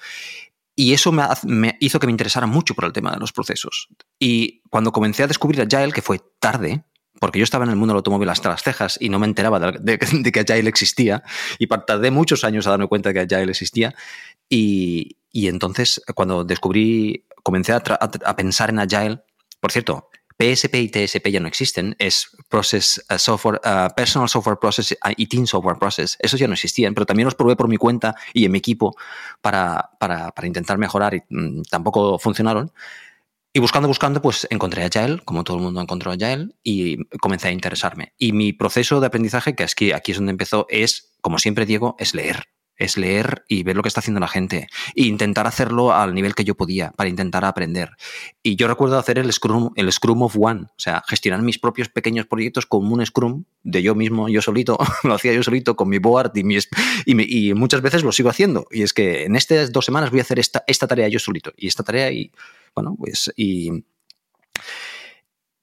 Y 0.76 0.94
eso 0.94 1.12
me, 1.12 1.78
hizo 1.80 2.00
que 2.00 2.08
me 2.08 2.12
interesara 2.12 2.48
mucho 2.48 2.76
por 2.76 2.86
el 2.86 2.94
tema 2.94 3.12
de 3.12 3.20
los 3.20 3.32
procesos. 3.32 3.88
Y 4.20 4.62
cuando 4.70 4.92
comencé 4.92 5.24
a 5.24 5.28
descubrir 5.28 5.62
Agile, 5.62 5.94
que 5.94 6.02
fue 6.02 6.20
tarde, 6.40 6.84
porque 7.20 7.40
yo 7.40 7.44
estaba 7.44 7.64
en 7.64 7.72
el 7.72 7.78
mundo 7.78 7.94
del 7.94 8.00
automóvil 8.00 8.28
hasta 8.30 8.50
las 8.50 8.62
cejas 8.62 8.98
y 9.00 9.08
no 9.08 9.18
me 9.18 9.26
enteraba 9.26 9.72
de, 9.72 9.98
que 9.98 10.40
Agile 10.40 10.70
existía, 10.70 11.24
y 11.60 11.68
tardé 11.68 12.12
muchos 12.12 12.44
años 12.44 12.68
a 12.68 12.72
darme 12.72 12.88
cuenta 12.88 13.12
de 13.12 13.14
que 13.26 13.36
Agile 13.36 13.52
existía, 13.52 13.96
y, 14.50 15.18
entonces 15.34 16.02
cuando 16.14 16.44
descubrí, 16.44 17.26
comencé 17.42 17.72
a 17.72 18.36
pensar 18.36 18.70
en 18.70 18.80
Agile, 18.80 19.22
por 19.62 19.72
cierto, 19.72 20.10
PSP 20.38 20.76
y 20.76 20.90
TSP 20.90 21.30
ya 21.30 21.40
no 21.40 21.48
existen, 21.48 21.96
es 21.98 22.30
Process 22.50 23.04
uh, 23.10 23.18
Software, 23.18 23.62
uh, 23.64 23.94
Personal 23.96 24.28
Software 24.28 24.58
Process 24.58 24.92
uh, 24.92 25.14
y 25.16 25.28
Team 25.28 25.48
Software 25.48 25.78
Process. 25.78 26.18
Esos 26.20 26.40
ya 26.40 26.48
no 26.48 26.54
existían, 26.54 26.94
pero 26.94 27.06
también 27.06 27.26
los 27.26 27.36
probé 27.36 27.56
por 27.56 27.70
mi 27.70 27.78
cuenta 27.78 28.16
y 28.34 28.46
en 28.46 28.52
mi 28.52 28.58
equipo 28.58 28.96
para, 29.42 29.92
para, 30.00 30.32
para 30.32 30.48
intentar 30.48 30.78
mejorar 30.78 31.16
y 31.16 31.24
mm, 31.30 31.64
tampoco 31.70 32.20
funcionaron. 32.20 32.72
Y 33.54 33.60
buscando, 33.60 33.88
buscando, 33.88 34.22
pues 34.22 34.46
encontré 34.50 34.84
Agile, 34.84 35.22
como 35.24 35.46
todo 35.46 35.56
el 35.56 35.64
mundo 35.64 35.80
encontró 35.80 36.12
Agile, 36.12 36.50
y 36.62 37.06
comencé 37.20 37.48
a 37.48 37.52
interesarme. 37.52 38.14
Y 38.18 38.34
mi 38.34 38.52
proceso 38.52 39.00
de 39.00 39.08
aprendizaje, 39.08 39.56
que 39.56 39.64
es 39.64 39.76
que 39.76 39.94
aquí 39.94 40.12
es 40.12 40.18
donde 40.18 40.32
empezó, 40.32 40.66
es, 40.70 41.16
como 41.22 41.40
siempre 41.40 41.66
digo, 41.66 41.96
es 41.98 42.14
leer 42.14 42.50
es 42.78 42.98
leer 42.98 43.46
y 43.48 43.64
ver 43.64 43.76
lo 43.76 43.82
que 43.82 43.88
está 43.88 44.00
haciendo 44.00 44.20
la 44.20 44.28
gente 44.28 44.68
e 44.96 45.04
intentar 45.04 45.48
hacerlo 45.48 45.94
al 45.94 46.14
nivel 46.14 46.36
que 46.36 46.44
yo 46.44 46.56
podía 46.56 46.92
para 46.92 47.10
intentar 47.10 47.46
aprender. 47.46 47.92
Y 48.44 48.56
yo 48.56 48.68
recuerdo 48.68 48.98
hacer 48.98 49.18
el 49.18 49.32
Scrum, 49.32 49.72
el 49.76 49.92
Scrum 49.92 50.22
of 50.22 50.36
One, 50.40 50.64
o 50.64 50.74
sea, 50.78 51.04
gestionar 51.08 51.42
mis 51.42 51.60
propios 51.60 51.90
pequeños 51.90 52.26
proyectos 52.26 52.66
como 52.66 52.94
un 52.94 53.06
Scrum 53.06 53.46
de 53.64 53.82
yo 53.82 53.96
mismo, 53.96 54.30
yo 54.30 54.42
solito, 54.42 54.78
lo 55.04 55.14
hacía 55.14 55.34
yo 55.34 55.44
solito 55.44 55.76
con 55.76 55.90
mi 55.90 56.00
board 56.00 56.32
y, 56.36 57.54
muchas 57.54 57.82
veces 57.82 58.04
lo 58.04 58.12
sigo 58.12 58.30
haciendo. 58.30 58.68
Y 58.72 58.84
es 58.84 58.94
que 58.94 59.26
en 59.26 59.36
estas 59.36 59.72
dos 59.72 59.86
semanas 59.86 60.12
voy 60.12 60.20
a 60.20 60.24
hacer 60.24 60.40
esta, 60.40 60.64
esta 60.68 60.88
tarea 60.88 61.08
yo 61.08 61.20
solito 61.20 61.54
y 61.58 61.68
esta 61.68 61.84
tarea 61.84 62.12
y, 62.12 62.32
bueno, 62.74 62.96
pues, 62.98 63.32
y... 63.36 63.86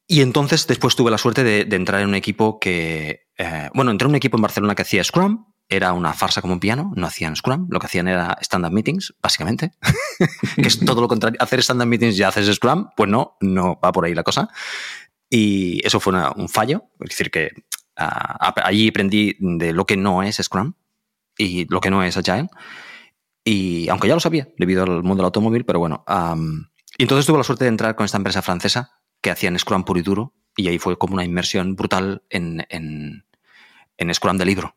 Y 0.08 0.20
entonces 0.20 0.66
después 0.66 0.94
tuve 0.94 1.10
la 1.10 1.16
suerte 1.16 1.42
de, 1.42 1.60
entrar 1.74 2.02
en 2.02 2.08
un 2.08 2.14
equipo 2.14 2.58
que, 2.60 3.28
eh, 3.38 3.70
bueno, 3.72 3.90
entré 3.90 4.04
en 4.04 4.10
un 4.10 4.16
equipo 4.16 4.36
en 4.36 4.42
Barcelona 4.42 4.74
que 4.74 4.82
hacía 4.82 5.02
Scrum, 5.02 5.46
era 5.77 5.95
una 5.95 6.12
farsa 6.12 6.43
como 6.43 6.53
un 6.53 6.61
piano, 6.61 6.93
no 6.97 7.07
hacían 7.07 7.35
Scrum, 7.35 7.68
lo 7.70 7.81
que 7.81 7.87
hacían 7.87 8.07
era 8.07 8.37
stand-up 8.43 8.73
meetings, 8.73 9.14
básicamente, 9.23 9.73
que 10.57 10.68
es 10.68 10.79
todo 10.81 11.01
lo 11.01 11.09
contrario. 11.09 11.39
Hacer 11.41 11.61
stand-up 11.61 11.87
meetings 11.87 12.18
y 12.18 12.23
haces 12.23 12.55
Scrum, 12.55 12.91
pues 12.95 13.09
no, 13.09 13.37
no 13.41 13.81
va 13.83 13.91
por 13.91 14.05
ahí 14.05 14.14
la 14.14 14.23
cosa. 14.23 14.51
Y 15.31 15.81
eso 15.87 15.99
fue 15.99 16.12
un 16.37 16.49
fallo, 16.51 16.85
es 17.01 17.09
decir, 17.09 17.31
que 17.31 17.51
uh, 17.99 18.53
allí 18.62 18.89
aprendí 18.89 19.35
de 19.39 19.73
lo 19.73 19.87
que 19.87 19.97
no 19.97 20.23
es 20.23 20.37
Scrum 20.37 20.75
y 21.39 21.66
lo 21.73 21.81
que 21.81 21.91
no 21.91 22.03
es 22.03 22.18
Agile. 22.18 22.49
Y 23.43 23.89
aunque 23.89 24.09
ya 24.09 24.14
lo 24.14 24.20
sabía 24.20 24.49
debido 24.59 24.83
al 24.83 25.03
mundo 25.03 25.23
del 25.23 25.27
automóvil, 25.27 25.64
pero 25.64 25.79
bueno. 25.79 26.05
Um, 26.07 26.66
y 26.99 27.05
entonces 27.05 27.25
tuve 27.25 27.39
la 27.39 27.45
suerte 27.45 27.64
de 27.64 27.70
entrar 27.70 27.97
con 27.97 28.05
esta 28.05 28.18
empresa 28.18 28.43
francesa 28.43 29.01
que 29.23 29.31
hacían 29.31 29.59
Scrum 29.59 29.85
puro 29.85 29.99
y 29.99 30.03
duro 30.03 30.35
y 30.55 30.68
ahí 30.68 30.79
fue 30.79 30.99
como 30.99 31.14
una 31.14 31.25
inmersión 31.25 31.77
brutal 31.77 32.25
en, 32.29 32.66
en, 32.68 33.25
en 33.97 34.14
Scrum 34.14 34.37
de 34.37 34.45
libro. 34.45 34.77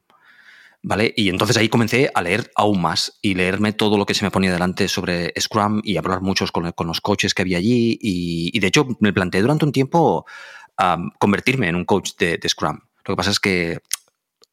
¿Vale? 0.87 1.15
Y 1.17 1.29
entonces 1.29 1.57
ahí 1.57 1.67
comencé 1.67 2.11
a 2.13 2.21
leer 2.21 2.51
aún 2.55 2.79
más 2.79 3.17
y 3.23 3.33
leerme 3.33 3.73
todo 3.73 3.97
lo 3.97 4.05
que 4.05 4.13
se 4.13 4.23
me 4.23 4.29
ponía 4.29 4.53
delante 4.53 4.87
sobre 4.87 5.33
Scrum 5.39 5.81
y 5.83 5.97
hablar 5.97 6.21
muchos 6.21 6.51
con, 6.51 6.71
con 6.73 6.85
los 6.85 7.01
coaches 7.01 7.33
que 7.33 7.41
había 7.41 7.57
allí. 7.57 7.97
Y, 7.99 8.59
de 8.59 8.67
hecho 8.67 8.85
me 8.99 9.11
planteé 9.11 9.41
durante 9.41 9.65
un 9.65 9.71
tiempo 9.71 10.27
convertirme 11.17 11.69
en 11.69 11.75
un 11.75 11.85
coach 11.85 12.11
de, 12.19 12.39
Scrum. 12.47 12.81
Lo 13.03 13.15
que 13.15 13.15
pasa 13.15 13.31
es 13.31 13.39
que 13.39 13.79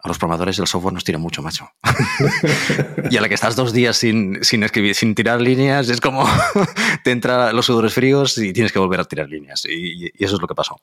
a 0.03 0.09
los 0.09 0.19
programadores 0.19 0.57
del 0.57 0.67
software 0.67 0.93
nos 0.93 1.05
tira 1.05 1.19
mucho, 1.19 1.43
macho. 1.43 1.71
y 3.11 3.17
a 3.17 3.21
la 3.21 3.29
que 3.29 3.35
estás 3.35 3.55
dos 3.55 3.73
días 3.73 3.97
sin, 3.97 4.43
sin 4.43 4.65
escribir, 4.65 4.97
sin 4.97 5.15
tirar 5.15 5.41
líneas, 5.41 5.89
es 5.89 6.01
como 6.01 6.25
te 7.05 7.13
entran 7.13 7.55
los 7.55 7.67
sudores 7.67 7.95
fríos 7.95 8.37
y 8.37 8.53
tienes 8.53 8.73
que 8.73 8.81
volver 8.81 8.99
a 8.99 9.05
tirar 9.05 9.29
líneas. 9.29 9.65
Y, 9.65 10.07
eso 10.19 10.35
es 10.35 10.43
lo 10.43 10.49
que 10.49 10.57
pasó. 10.57 10.81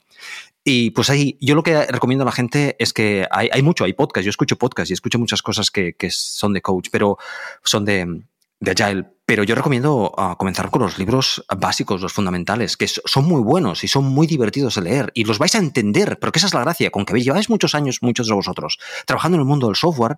Y 0.63 0.91
pues 0.91 1.09
ahí, 1.09 1.37
yo 1.41 1.55
lo 1.55 1.63
que 1.63 1.85
recomiendo 1.87 2.23
a 2.23 2.25
la 2.25 2.31
gente 2.31 2.77
es 2.79 2.93
que 2.93 3.27
hay, 3.29 3.49
hay 3.51 3.61
mucho, 3.61 3.83
hay 3.83 3.91
podcast, 3.91 4.23
yo 4.23 4.29
escucho 4.29 4.55
podcast 4.55 4.89
y 4.89 4.93
escucho 4.93 5.19
muchas 5.19 5.41
cosas 5.41 5.69
que, 5.69 5.93
que 5.93 6.11
son 6.11 6.53
de 6.53 6.61
coach, 6.61 6.87
pero 6.89 7.17
son 7.63 7.83
de, 7.83 8.21
de 8.61 8.71
Agile, 8.71 9.05
pero 9.29 9.43
yo 9.43 9.53
recomiendo 9.53 10.11
uh, 10.17 10.35
comenzar 10.37 10.71
con 10.71 10.81
los 10.81 10.97
libros 10.97 11.45
básicos, 11.55 12.01
los 12.01 12.11
fundamentales, 12.11 12.75
que 12.75 12.87
son 12.87 13.25
muy 13.25 13.41
buenos 13.41 13.83
y 13.83 13.87
son 13.87 14.05
muy 14.05 14.25
divertidos 14.25 14.73
de 14.73 14.81
leer 14.81 15.11
y 15.13 15.23
los 15.23 15.37
vais 15.37 15.53
a 15.53 15.59
entender, 15.59 16.17
porque 16.17 16.39
esa 16.39 16.47
es 16.47 16.55
la 16.55 16.61
gracia, 16.61 16.89
con 16.89 17.05
que 17.05 17.13
lleváis 17.21 17.47
muchos 17.47 17.75
años, 17.75 17.99
muchos 18.01 18.25
de 18.25 18.33
vosotros, 18.33 18.79
trabajando 19.05 19.35
en 19.35 19.41
el 19.41 19.45
mundo 19.45 19.67
del 19.67 19.75
software, 19.75 20.17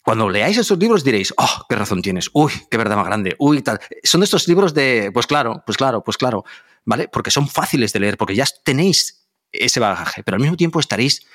cuando 0.00 0.30
leáis 0.30 0.56
estos 0.58 0.78
libros 0.78 1.02
diréis, 1.02 1.34
oh, 1.38 1.66
qué 1.68 1.74
razón 1.74 2.02
tienes, 2.02 2.30
uy, 2.34 2.52
qué 2.70 2.76
verdad 2.76 2.94
más 2.94 3.06
grande, 3.06 3.34
uy, 3.40 3.62
tal. 3.62 3.80
Son 4.04 4.22
estos 4.22 4.46
libros 4.46 4.74
de, 4.74 5.10
pues 5.12 5.26
claro, 5.26 5.64
pues 5.66 5.76
claro, 5.76 6.04
pues 6.04 6.16
claro, 6.16 6.44
¿vale? 6.84 7.08
Porque 7.08 7.32
son 7.32 7.48
fáciles 7.48 7.92
de 7.92 7.98
leer, 7.98 8.16
porque 8.16 8.36
ya 8.36 8.44
tenéis 8.62 9.26
ese 9.50 9.80
bagaje, 9.80 10.22
pero 10.22 10.36
al 10.36 10.40
mismo 10.40 10.56
tiempo 10.56 10.78
estaréis 10.78 11.26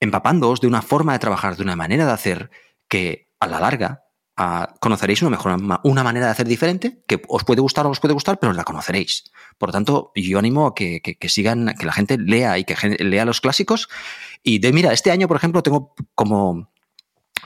empapándoos 0.00 0.62
de 0.62 0.66
una 0.66 0.80
forma 0.80 1.12
de 1.12 1.18
trabajar, 1.18 1.58
de 1.58 1.62
una 1.62 1.76
manera 1.76 2.06
de 2.06 2.12
hacer 2.12 2.50
que 2.88 3.28
a 3.38 3.46
la 3.46 3.60
larga 3.60 4.04
conoceréis 4.80 5.22
una, 5.22 5.30
mejor, 5.30 5.80
una 5.84 6.04
manera 6.04 6.26
de 6.26 6.32
hacer 6.32 6.48
diferente 6.48 7.02
que 7.06 7.22
os 7.28 7.44
puede 7.44 7.60
gustar 7.60 7.86
o 7.86 7.90
os 7.90 8.00
puede 8.00 8.14
gustar, 8.14 8.38
pero 8.38 8.52
la 8.52 8.64
conoceréis. 8.64 9.24
Por 9.58 9.68
lo 9.68 9.72
tanto, 9.72 10.12
yo 10.14 10.38
animo 10.38 10.66
a 10.66 10.74
que, 10.74 11.00
sigan, 11.28 11.74
que 11.78 11.86
la 11.86 11.92
gente 11.92 12.18
lea 12.18 12.58
y 12.58 12.64
que 12.64 12.74
lea 13.04 13.24
los 13.24 13.40
clásicos. 13.40 13.88
Y 14.42 14.58
de, 14.58 14.72
mira, 14.72 14.92
este 14.92 15.10
año, 15.10 15.28
por 15.28 15.36
ejemplo, 15.36 15.62
tengo 15.62 15.94
como, 16.14 16.70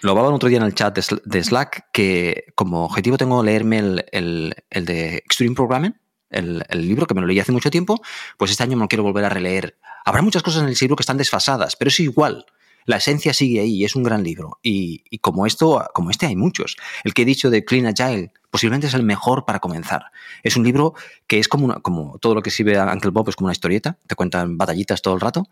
lo 0.02 0.10
hablaba 0.10 0.28
el 0.28 0.34
otro 0.34 0.48
día 0.48 0.58
en 0.58 0.64
el 0.64 0.74
chat 0.74 0.96
de 0.96 1.44
Slack, 1.44 1.90
que 1.92 2.44
como 2.54 2.84
objetivo 2.84 3.18
tengo 3.18 3.42
leerme 3.42 3.78
el, 3.78 4.54
de 4.70 5.16
Extreme 5.16 5.54
Programming, 5.54 5.96
el, 6.30 6.64
el, 6.68 6.88
libro 6.88 7.06
que 7.06 7.14
me 7.14 7.20
lo 7.20 7.26
leí 7.26 7.40
hace 7.40 7.52
mucho 7.52 7.70
tiempo, 7.70 8.00
pues 8.36 8.50
este 8.50 8.62
año 8.62 8.76
me 8.76 8.84
lo 8.84 8.88
quiero 8.88 9.02
volver 9.02 9.24
a 9.24 9.28
releer. 9.28 9.78
Habrá 10.04 10.22
muchas 10.22 10.42
cosas 10.42 10.62
en 10.62 10.68
el 10.68 10.76
libro 10.80 10.96
que 10.96 11.02
están 11.02 11.16
desfasadas, 11.16 11.74
pero 11.76 11.88
es 11.88 11.98
igual 12.00 12.46
la 12.86 12.96
esencia 12.96 13.34
sigue 13.34 13.60
ahí, 13.60 13.84
es 13.84 13.94
un 13.94 14.02
gran 14.02 14.22
libro. 14.22 14.58
Y, 14.62 15.02
como 15.18 15.46
esto, 15.46 15.86
como 15.92 16.10
este 16.10 16.26
hay 16.26 16.36
muchos. 16.36 16.76
El 17.04 17.12
que 17.12 17.22
he 17.22 17.24
dicho 17.24 17.50
de 17.50 17.64
Clean 17.64 17.86
Agile 17.86 18.32
posiblemente 18.50 18.86
es 18.86 18.94
el 18.94 19.02
mejor 19.02 19.44
para 19.44 19.58
comenzar. 19.58 20.06
Es 20.42 20.56
un 20.56 20.64
libro 20.64 20.94
que 21.26 21.38
es 21.38 21.46
como, 21.46 21.82
como 21.82 22.18
todo 22.18 22.34
lo 22.34 22.42
que 22.42 22.50
sirve 22.50 22.78
a 22.78 22.90
Uncle 22.90 23.10
Bob, 23.10 23.28
es 23.28 23.36
como 23.36 23.46
una 23.46 23.52
historieta, 23.52 23.98
te 24.06 24.14
cuentan 24.14 24.56
batallitas 24.56 25.02
todo 25.02 25.14
el 25.14 25.20
rato. 25.20 25.46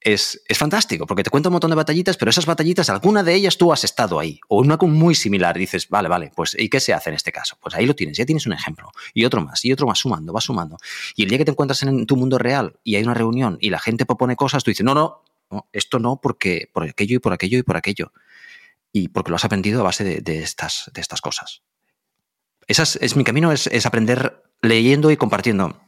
Es, 0.00 0.42
es, 0.48 0.58
fantástico, 0.58 1.06
porque 1.06 1.22
te 1.22 1.30
cuenta 1.30 1.48
un 1.48 1.52
montón 1.52 1.70
de 1.70 1.76
batallitas, 1.76 2.16
pero 2.16 2.30
esas 2.30 2.46
batallitas, 2.46 2.88
alguna 2.88 3.22
de 3.22 3.34
ellas 3.34 3.58
tú 3.58 3.72
has 3.72 3.84
estado 3.84 4.18
ahí, 4.18 4.40
o 4.48 4.58
una 4.58 4.76
muy 4.76 5.14
similar, 5.14 5.58
dices, 5.58 5.88
vale, 5.88 6.08
vale, 6.08 6.32
pues 6.34 6.56
¿y 6.58 6.68
qué 6.68 6.78
se 6.78 6.94
hace 6.94 7.10
en 7.10 7.16
este 7.16 7.32
caso? 7.32 7.56
Pues 7.60 7.74
ahí 7.74 7.84
lo 7.84 7.94
tienes, 7.94 8.16
ya 8.16 8.24
tienes 8.24 8.46
un 8.46 8.52
ejemplo, 8.52 8.90
y 9.12 9.24
otro 9.24 9.40
más, 9.40 9.64
y 9.64 9.72
otro 9.72 9.88
más, 9.88 9.98
sumando, 9.98 10.32
vas 10.32 10.44
sumando. 10.44 10.78
Y 11.16 11.24
el 11.24 11.28
día 11.28 11.38
que 11.38 11.44
te 11.44 11.50
encuentras 11.50 11.82
en 11.82 12.06
tu 12.06 12.16
mundo 12.16 12.38
real 12.38 12.78
y 12.84 12.94
hay 12.94 13.02
una 13.02 13.14
reunión 13.14 13.58
y 13.60 13.70
la 13.70 13.80
gente 13.80 14.06
propone 14.06 14.36
cosas, 14.36 14.62
tú 14.62 14.70
dices, 14.70 14.84
no, 14.84 14.94
no, 14.94 15.22
esto 15.72 15.98
no 15.98 16.20
porque 16.20 16.70
por 16.72 16.84
aquello 16.84 17.16
y 17.16 17.18
por 17.18 17.32
aquello 17.32 17.58
y 17.58 17.62
por 17.62 17.76
aquello. 17.76 18.12
Y 18.92 19.08
porque 19.08 19.30
lo 19.30 19.36
has 19.36 19.44
aprendido 19.44 19.80
a 19.80 19.84
base 19.84 20.04
de, 20.04 20.42
estas, 20.42 20.90
de 20.94 21.00
estas 21.00 21.20
cosas. 21.20 21.62
Esa 22.66 22.82
es, 22.82 23.16
mi 23.16 23.24
camino, 23.24 23.52
es, 23.52 23.86
aprender 23.86 24.42
leyendo 24.62 25.10
y 25.10 25.16
compartiendo. 25.16 25.80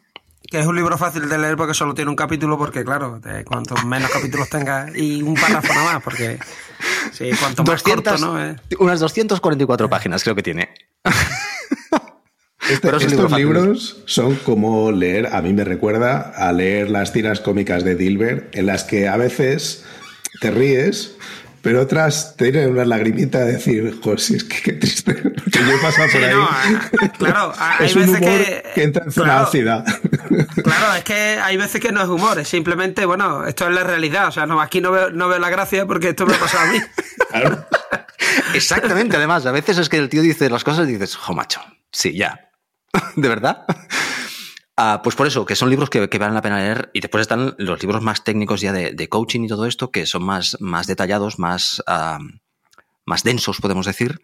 Que 0.51 0.61
es 0.61 0.67
un 0.67 0.77
libro 0.77 0.97
fácil 0.99 1.29
de 1.29 1.39
leer 1.39 1.57
porque 1.57 1.75
solo 1.75 1.95
tiene 1.95 2.11
un 2.11 2.17
capítulo, 2.17 2.59
porque 2.59 2.85
claro, 2.85 3.21
de 3.21 3.45
cuanto 3.45 3.75
menos 3.85 4.11
capítulos 4.11 4.49
tenga 4.49 4.89
y 4.95 5.23
un 5.23 5.35
párrafo 5.35 5.73
nada 5.73 5.95
más, 5.95 6.03
porque 6.03 6.39
sí, 7.13 7.31
cuanto 7.39 7.63
más 7.63 7.83
corto, 7.83 8.17
¿no? 8.19 8.43
Eh. 8.43 8.57
Unas 8.79 9.01
244 9.01 9.89
páginas 9.89 10.23
creo 10.23 10.35
que 10.35 10.43
tiene. 10.43 10.75
Este, 12.69 12.89
estos 12.95 13.33
libros 13.33 14.03
son 14.05 14.37
como 14.37 14.93
leer, 14.93 15.29
a 15.33 15.41
mí 15.41 15.53
me 15.53 15.65
recuerda 15.65 16.33
a 16.37 16.53
leer 16.53 16.91
las 16.91 17.13
tiras 17.13 17.41
cómicas 17.41 17.85
de 17.85 17.95
Dilbert, 17.95 18.55
en 18.55 18.67
las 18.67 18.85
que 18.85 19.09
a 19.09 19.17
veces 19.17 19.85
te 20.41 20.51
ríes, 20.51 21.17
pero 21.63 21.83
otras 21.83 22.37
te 22.37 22.51
tienen 22.51 22.71
una 22.71 22.85
lagrimita 22.85 23.41
de 23.41 23.53
decir, 23.53 23.99
José, 24.03 24.37
es 24.37 24.45
que 24.45 24.61
qué 24.63 24.73
triste, 24.75 25.15
que 25.53 25.59
yo 25.59 25.73
he 25.73 25.79
pasado 25.79 26.09
por 26.11 26.25
ahí. 26.25 26.35
Eh, 27.03 27.11
claro, 27.19 27.53
hay 27.59 27.87
es 27.87 27.95
veces 27.95 28.19
que, 28.19 28.63
que, 28.75 28.83
entra 28.83 29.05
en 29.05 29.13
zona 29.13 29.41
ácida. 29.41 29.85
Claro, 30.63 30.95
es 30.97 31.05
que 31.05 31.39
hay 31.43 31.57
veces 31.57 31.81
que 31.81 31.91
no 31.91 32.03
es 32.03 32.09
humor, 32.09 32.39
es 32.39 32.49
simplemente, 32.49 33.05
bueno, 33.05 33.45
esto 33.47 33.69
es 33.69 33.75
la 33.75 33.83
realidad. 33.83 34.29
O 34.29 34.33
sea, 34.33 34.47
no, 34.47 34.61
aquí 34.61 34.81
no 34.81 34.91
veo, 34.91 35.11
no 35.11 35.29
veo 35.29 35.39
la 35.39 35.51
gracia 35.51 35.87
porque 35.87 36.11
esto 36.11 36.27
me 36.27 36.35
ha 36.35 36.39
pasado 36.39 36.69
a 36.69 36.73
mí. 36.73 36.79
Exactamente, 38.55 39.17
además, 39.17 39.45
a 39.47 39.53
veces 39.53 39.79
es 39.79 39.89
que 39.89 39.97
el 39.97 40.09
tío 40.09 40.23
dice 40.23 40.49
las 40.49 40.65
cosas 40.65 40.89
y 40.89 40.93
dices, 40.93 41.17
jo, 41.17 41.35
macho, 41.35 41.61
sí, 41.91 42.17
ya, 42.17 42.50
¿De 43.16 43.28
verdad? 43.28 43.64
Ah, 44.76 45.03
pues 45.03 45.14
por 45.14 45.26
eso, 45.26 45.45
que 45.45 45.57
son 45.57 45.68
libros 45.68 45.91
que, 45.91 46.07
valen 46.18 46.34
la 46.34 46.43
pena 46.43 46.59
leer. 46.59 46.91
Y 46.95 47.01
después 47.01 47.22
están 47.22 47.55
los 47.59 47.82
libros 47.82 48.03
más 48.03 48.24
técnicos 48.24 48.61
ya 48.61 48.72
de, 48.72 49.09
coaching 49.09 49.43
y 49.43 49.49
todo 49.49 49.66
esto, 49.66 49.91
que 49.91 50.07
son 50.07 50.24
más, 50.24 50.57
más 50.61 50.86
detallados, 50.86 51.38
más, 51.38 51.82
más 53.05 53.22
densos, 53.22 53.61
podemos 53.61 53.84
decir, 53.84 54.20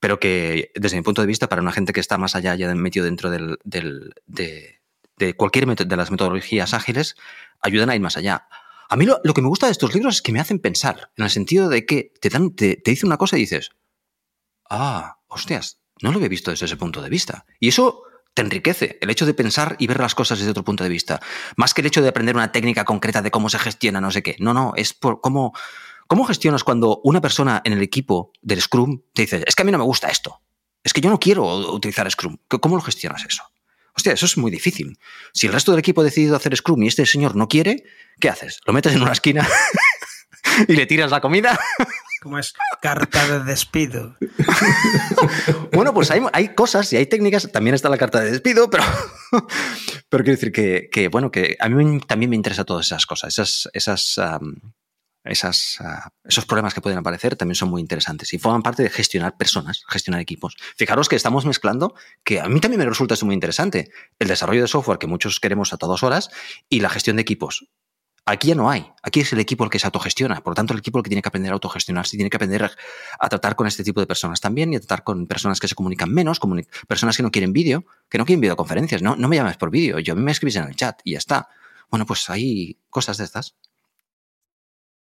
pero 0.00 0.18
que 0.18 0.72
desde 0.74 0.96
mi 0.96 1.02
punto 1.02 1.20
de 1.20 1.26
vista, 1.26 1.48
para 1.48 1.60
una 1.60 1.72
gente 1.72 1.92
que 1.92 2.00
está 2.00 2.16
más 2.16 2.34
allá, 2.34 2.54
ya 2.54 2.74
metido 2.74 3.04
dentro 3.04 3.28
del, 3.30 3.58
de, 3.64 4.80
cualquier 5.36 5.66
de 5.66 5.96
las 5.96 6.10
metodologías 6.10 6.72
ágiles, 6.72 7.16
ayudan 7.60 7.90
a 7.90 7.94
ir 7.94 8.00
más 8.00 8.16
allá. 8.16 8.48
A 8.88 8.96
mí 8.96 9.04
lo, 9.04 9.20
que 9.34 9.42
me 9.42 9.48
gusta 9.48 9.66
de 9.66 9.72
estos 9.72 9.94
libros 9.94 10.16
es 10.16 10.22
que 10.22 10.32
me 10.32 10.40
hacen 10.40 10.60
pensar, 10.60 11.10
en 11.16 11.24
el 11.24 11.30
sentido 11.30 11.68
de 11.68 11.84
que 11.84 12.14
te, 12.20 12.30
dan, 12.30 12.54
te, 12.54 12.76
te 12.76 12.90
dice 12.90 13.04
una 13.04 13.18
cosa 13.18 13.36
y 13.36 13.40
dices, 13.40 13.70
ah, 14.70 15.18
hostias, 15.28 15.79
no 16.02 16.10
lo 16.10 16.16
había 16.16 16.28
visto 16.28 16.50
desde 16.50 16.66
ese 16.66 16.76
punto 16.76 17.02
de 17.02 17.08
vista. 17.08 17.46
Y 17.58 17.68
eso 17.68 18.04
te 18.34 18.42
enriquece, 18.42 18.98
el 19.00 19.10
hecho 19.10 19.26
de 19.26 19.34
pensar 19.34 19.76
y 19.78 19.86
ver 19.86 20.00
las 20.00 20.14
cosas 20.14 20.38
desde 20.38 20.52
otro 20.52 20.64
punto 20.64 20.84
de 20.84 20.90
vista. 20.90 21.20
Más 21.56 21.74
que 21.74 21.80
el 21.80 21.86
hecho 21.86 22.02
de 22.02 22.08
aprender 22.08 22.36
una 22.36 22.52
técnica 22.52 22.84
concreta 22.84 23.22
de 23.22 23.30
cómo 23.30 23.48
se 23.48 23.58
gestiona, 23.58 24.00
no 24.00 24.10
sé 24.10 24.22
qué. 24.22 24.36
No, 24.38 24.54
no, 24.54 24.72
es 24.76 24.94
por 24.94 25.20
cómo, 25.20 25.52
cómo 26.06 26.24
gestionas 26.24 26.64
cuando 26.64 27.00
una 27.04 27.20
persona 27.20 27.60
en 27.64 27.72
el 27.72 27.82
equipo 27.82 28.32
del 28.40 28.60
Scrum 28.60 29.02
te 29.12 29.22
dice, 29.22 29.42
es 29.46 29.54
que 29.54 29.62
a 29.62 29.64
mí 29.64 29.72
no 29.72 29.78
me 29.78 29.84
gusta 29.84 30.08
esto. 30.08 30.42
Es 30.82 30.92
que 30.92 31.00
yo 31.00 31.10
no 31.10 31.18
quiero 31.18 31.44
utilizar 31.72 32.10
Scrum. 32.10 32.38
¿Cómo 32.48 32.76
lo 32.76 32.82
gestionas 32.82 33.24
eso? 33.24 33.42
Hostia, 33.94 34.12
eso 34.12 34.26
es 34.26 34.38
muy 34.38 34.50
difícil. 34.50 34.98
Si 35.32 35.46
el 35.46 35.52
resto 35.52 35.72
del 35.72 35.80
equipo 35.80 36.00
ha 36.00 36.04
decidido 36.04 36.36
hacer 36.36 36.56
Scrum 36.56 36.82
y 36.84 36.88
este 36.88 37.04
señor 37.04 37.36
no 37.36 37.48
quiere, 37.48 37.84
¿qué 38.18 38.28
haces? 38.28 38.60
¿Lo 38.64 38.72
metes 38.72 38.94
en 38.94 39.02
una 39.02 39.12
esquina 39.12 39.46
y 40.68 40.74
le 40.74 40.86
tiras 40.86 41.10
la 41.10 41.20
comida? 41.20 41.58
¿Cómo 42.20 42.38
es? 42.38 42.52
Carta 42.82 43.26
de 43.38 43.44
despido. 43.44 44.14
bueno, 45.72 45.94
pues 45.94 46.10
hay, 46.10 46.48
cosas 46.54 46.92
y 46.92 46.96
hay 46.96 47.06
técnicas. 47.06 47.50
También 47.50 47.74
está 47.74 47.88
la 47.88 47.96
carta 47.96 48.20
de 48.20 48.30
despido, 48.30 48.68
pero, 48.68 48.84
pero 50.10 50.24
quiero 50.24 50.38
decir 50.38 50.52
que, 50.52 51.08
bueno, 51.08 51.30
que 51.30 51.56
a 51.58 51.68
mí 51.70 52.00
también 52.00 52.28
me 52.28 52.36
interesa 52.36 52.64
todas 52.64 52.86
esas 52.86 53.06
cosas. 53.06 53.32
Esas, 53.32 53.70
esas, 53.72 54.20
esas 55.24 55.80
ah, 55.80 56.10
esos 56.24 56.44
problemas 56.44 56.74
que 56.74 56.82
pueden 56.82 56.98
aparecer 56.98 57.36
también 57.36 57.54
son 57.54 57.70
muy 57.70 57.80
interesantes 57.80 58.34
y 58.34 58.38
forman 58.38 58.62
parte 58.62 58.82
de 58.82 58.90
gestionar 58.90 59.38
personas, 59.38 59.84
gestionar 59.88 60.20
equipos. 60.20 60.56
Fijaros 60.76 61.08
que 61.08 61.16
estamos 61.16 61.46
mezclando, 61.46 61.94
que 62.22 62.40
a 62.40 62.48
mí 62.48 62.60
también 62.60 62.80
me 62.80 62.86
resulta 62.86 63.14
esto 63.14 63.24
muy 63.24 63.34
interesante, 63.34 63.90
el 64.18 64.28
desarrollo 64.28 64.60
de 64.60 64.68
software 64.68 64.98
que 64.98 65.06
muchos 65.06 65.40
queremos 65.40 65.72
a 65.72 65.78
todas 65.78 66.02
horas 66.02 66.28
y 66.68 66.80
la 66.80 66.90
gestión 66.90 67.16
de 67.16 67.22
equipos. 67.22 67.66
Aquí 68.26 68.48
ya 68.48 68.54
no 68.54 68.70
hay. 68.70 68.86
Aquí 69.02 69.20
es 69.20 69.32
el 69.32 69.40
equipo 69.40 69.64
el 69.64 69.70
que 69.70 69.78
se 69.78 69.86
autogestiona. 69.86 70.40
Por 70.40 70.52
lo 70.52 70.54
tanto, 70.54 70.72
el 70.72 70.78
equipo 70.78 70.98
el 70.98 71.04
que 71.04 71.08
tiene 71.08 71.22
que 71.22 71.28
aprender 71.28 71.50
a 71.50 71.54
autogestionarse, 71.54 72.16
tiene 72.16 72.30
que 72.30 72.36
aprender 72.36 72.70
a 73.18 73.28
tratar 73.28 73.56
con 73.56 73.66
este 73.66 73.82
tipo 73.82 74.00
de 74.00 74.06
personas 74.06 74.40
también 74.40 74.72
y 74.72 74.76
a 74.76 74.80
tratar 74.80 75.02
con 75.02 75.26
personas 75.26 75.58
que 75.58 75.66
se 75.66 75.74
comunican 75.74 76.12
menos, 76.12 76.38
personas 76.86 77.16
que 77.16 77.22
no 77.22 77.30
quieren 77.30 77.52
vídeo, 77.52 77.84
que 78.08 78.18
no 78.18 78.26
quieren 78.26 78.40
videoconferencias. 78.40 79.02
No, 79.02 79.16
no 79.16 79.26
me 79.28 79.36
llames 79.36 79.56
por 79.56 79.70
vídeo. 79.70 79.98
Yo 79.98 80.14
me 80.14 80.32
escribís 80.32 80.56
en 80.56 80.64
el 80.64 80.76
chat 80.76 81.00
y 81.02 81.12
ya 81.12 81.18
está. 81.18 81.48
Bueno, 81.90 82.06
pues 82.06 82.28
hay 82.30 82.78
cosas 82.88 83.16
de 83.16 83.24
estas. 83.24 83.56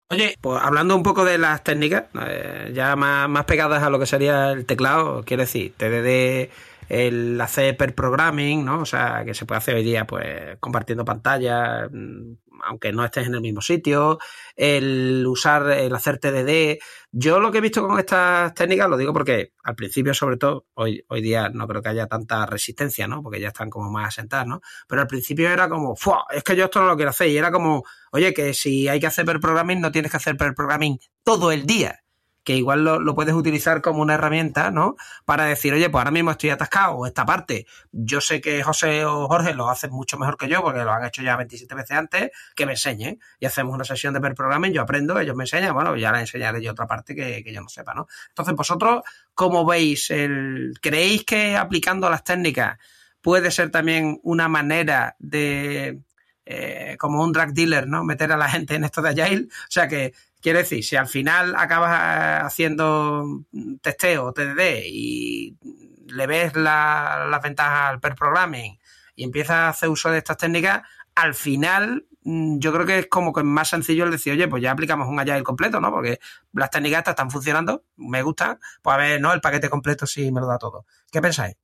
Oye, 0.09 0.37
pues 0.41 0.61
hablando 0.61 0.95
un 0.95 1.03
poco 1.03 1.23
de 1.23 1.37
las 1.37 1.63
técnicas, 1.63 2.05
eh, 2.27 2.71
ya 2.73 2.95
más, 2.95 3.29
más 3.29 3.45
pegadas 3.45 3.81
a 3.81 3.89
lo 3.89 3.99
que 3.99 4.05
sería 4.05 4.51
el 4.51 4.65
teclado, 4.65 5.23
quiero 5.25 5.41
decir, 5.41 5.73
TDD, 5.77 6.51
el 6.93 7.41
hacer 7.41 7.75
per 7.75 7.95
programming, 7.95 8.63
¿no? 8.63 8.81
O 8.81 8.85
sea, 8.85 9.23
que 9.25 9.33
se 9.33 9.45
puede 9.45 9.57
hacer 9.57 9.75
hoy 9.75 9.83
día, 9.83 10.05
pues, 10.05 10.57
compartiendo 10.59 11.03
pantalla, 11.03 11.89
mm, 11.91 12.35
aunque 12.65 12.91
no 12.93 13.03
estés 13.03 13.25
en 13.27 13.33
el 13.33 13.41
mismo 13.41 13.61
sitio, 13.61 14.19
el 14.55 15.25
usar, 15.27 15.71
el 15.71 15.93
hacer 15.95 16.19
TDD. 16.19 16.79
Yo 17.11 17.39
lo 17.39 17.51
que 17.51 17.57
he 17.57 17.61
visto 17.61 17.85
con 17.85 17.97
estas 17.99 18.53
técnicas, 18.53 18.89
lo 18.89 18.97
digo 18.97 19.11
porque 19.11 19.53
al 19.63 19.75
principio, 19.75 20.13
sobre 20.13 20.37
todo, 20.37 20.67
hoy, 20.75 21.03
hoy 21.09 21.21
día 21.21 21.49
no 21.49 21.67
creo 21.67 21.81
que 21.81 21.89
haya 21.89 22.05
tanta 22.07 22.45
resistencia, 22.45 23.07
¿no? 23.07 23.23
Porque 23.23 23.41
ya 23.41 23.47
están 23.47 23.71
como 23.71 23.89
más 23.89 24.09
asentadas, 24.09 24.47
¿no? 24.47 24.61
Pero 24.87 25.01
al 25.01 25.07
principio 25.07 25.49
era 25.49 25.67
como, 25.67 25.95
¡fua! 25.95 26.25
Es 26.29 26.43
que 26.43 26.55
yo 26.55 26.65
esto 26.65 26.79
no 26.79 26.87
lo 26.87 26.95
quiero 26.95 27.09
hacer. 27.09 27.27
Y 27.29 27.37
era 27.37 27.51
como, 27.51 27.83
oye, 28.11 28.33
que 28.33 28.53
si 28.53 28.87
hay 28.87 28.99
que 28.99 29.07
hacer 29.07 29.25
per 29.25 29.39
programming, 29.39 29.81
no 29.81 29.91
tienes 29.91 30.11
que 30.11 30.17
hacer 30.17 30.37
per 30.37 30.53
programming 30.53 30.99
todo 31.23 31.51
el 31.51 31.65
día 31.65 32.02
que 32.43 32.55
igual 32.55 32.83
lo, 32.83 33.15
puedes 33.15 33.33
utilizar 33.33 33.81
como 33.81 34.01
una 34.01 34.15
herramienta, 34.15 34.69
¿no? 34.69 34.95
Para 35.25 35.45
decir, 35.45 35.73
oye, 35.73 35.89
pues 35.89 36.01
ahora 36.01 36.11
mismo 36.11 36.31
estoy 36.31 36.49
atascado, 36.49 37.05
esta 37.05 37.25
parte, 37.25 37.65
yo 37.91 38.19
sé 38.21 38.41
que 38.41 38.61
José 38.63 39.05
o 39.05 39.27
Jorge 39.27 39.53
lo 39.53 39.69
hacen 39.69 39.91
mucho 39.91 40.17
mejor 40.17 40.37
que 40.37 40.49
yo, 40.49 40.61
porque 40.61 40.83
lo 40.83 40.91
han 40.91 41.05
hecho 41.05 41.21
ya 41.21 41.37
27 41.37 41.73
veces 41.75 41.97
antes, 41.97 42.31
que 42.55 42.65
me 42.65 42.73
enseñen. 42.73 43.19
Y 43.39 43.45
hacemos 43.45 43.73
una 43.73 43.85
sesión 43.85 44.13
de 44.13 44.21
per 44.21 44.35
programming, 44.35 44.73
yo 44.73 44.81
aprendo, 44.81 45.19
ellos 45.19 45.35
me 45.35 45.43
enseñan, 45.43 45.73
bueno, 45.73 45.95
ya 45.95 46.11
les 46.11 46.21
enseñaré 46.21 46.61
yo 46.61 46.71
otra 46.71 46.85
parte 46.85 47.15
que, 47.15 47.43
yo 47.53 47.61
no 47.61 47.69
sepa, 47.69 47.93
¿no? 47.93 48.07
Entonces, 48.29 48.55
vosotros, 48.55 49.03
¿cómo 49.33 49.65
veis 49.65 50.09
el. 50.11 50.73
¿Creéis 50.81 51.23
que 51.23 51.55
aplicando 51.55 52.09
las 52.09 52.23
técnicas 52.23 52.77
puede 53.21 53.51
ser 53.51 53.71
también 53.71 54.19
una 54.23 54.47
manera 54.47 55.15
de. 55.19 56.01
Eh, 56.45 56.97
como 56.99 57.23
un 57.23 57.31
drug 57.31 57.53
dealer, 57.53 57.87
¿no? 57.87 58.03
Meter 58.03 58.33
a 58.33 58.37
la 58.37 58.49
gente 58.49 58.75
en 58.75 58.83
esto 58.83 59.01
de 59.01 59.09
Agile. 59.09 59.47
O 59.49 59.71
sea 59.71 59.87
que 59.87 60.13
Quiero 60.43 60.59
decir, 60.59 60.83
si 60.83 60.97
al 60.97 61.07
final 61.07 61.55
acabas 61.55 61.97
eh, 61.97 62.45
haciendo 62.45 63.45
testeo, 63.81 64.25
o 64.25 64.33
TDD 64.33 64.83
y 64.85 65.57
le 66.07 66.27
ves 66.27 66.53
las 66.57 67.29
la 67.29 67.39
ventajas 67.41 67.91
al 67.91 68.01
per 68.01 68.13
programming 68.13 68.77
y 69.15 69.23
empiezas 69.23 69.55
a 69.55 69.69
hacer 69.69 69.87
uso 69.87 70.11
de 70.11 70.17
estas 70.17 70.35
técnicas, 70.35 70.81
al 71.15 71.33
final 71.33 72.07
mm, 72.23 72.59
yo 72.59 72.73
creo 72.73 72.85
que 72.85 72.99
es 72.99 73.07
como 73.07 73.31
que 73.31 73.39
es 73.39 73.45
más 73.45 73.69
sencillo 73.69 74.03
el 74.03 74.11
decir, 74.11 74.33
oye, 74.33 74.49
pues 74.49 74.61
ya 74.61 74.71
aplicamos 74.71 75.07
un 75.07 75.17
Agile 75.17 75.43
completo, 75.43 75.79
¿no? 75.79 75.91
Porque 75.91 76.19
las 76.51 76.69
técnicas 76.69 76.99
estas 76.99 77.13
están 77.13 77.31
funcionando, 77.31 77.85
me 77.95 78.21
gustan, 78.21 78.59
pues 78.81 78.95
a 78.95 78.97
ver, 78.97 79.21
¿no? 79.21 79.31
El 79.31 79.39
paquete 79.39 79.69
completo 79.69 80.05
sí 80.05 80.29
me 80.29 80.41
lo 80.41 80.47
da 80.47 80.57
todo. 80.57 80.85
¿Qué 81.09 81.21
pensáis? 81.21 81.55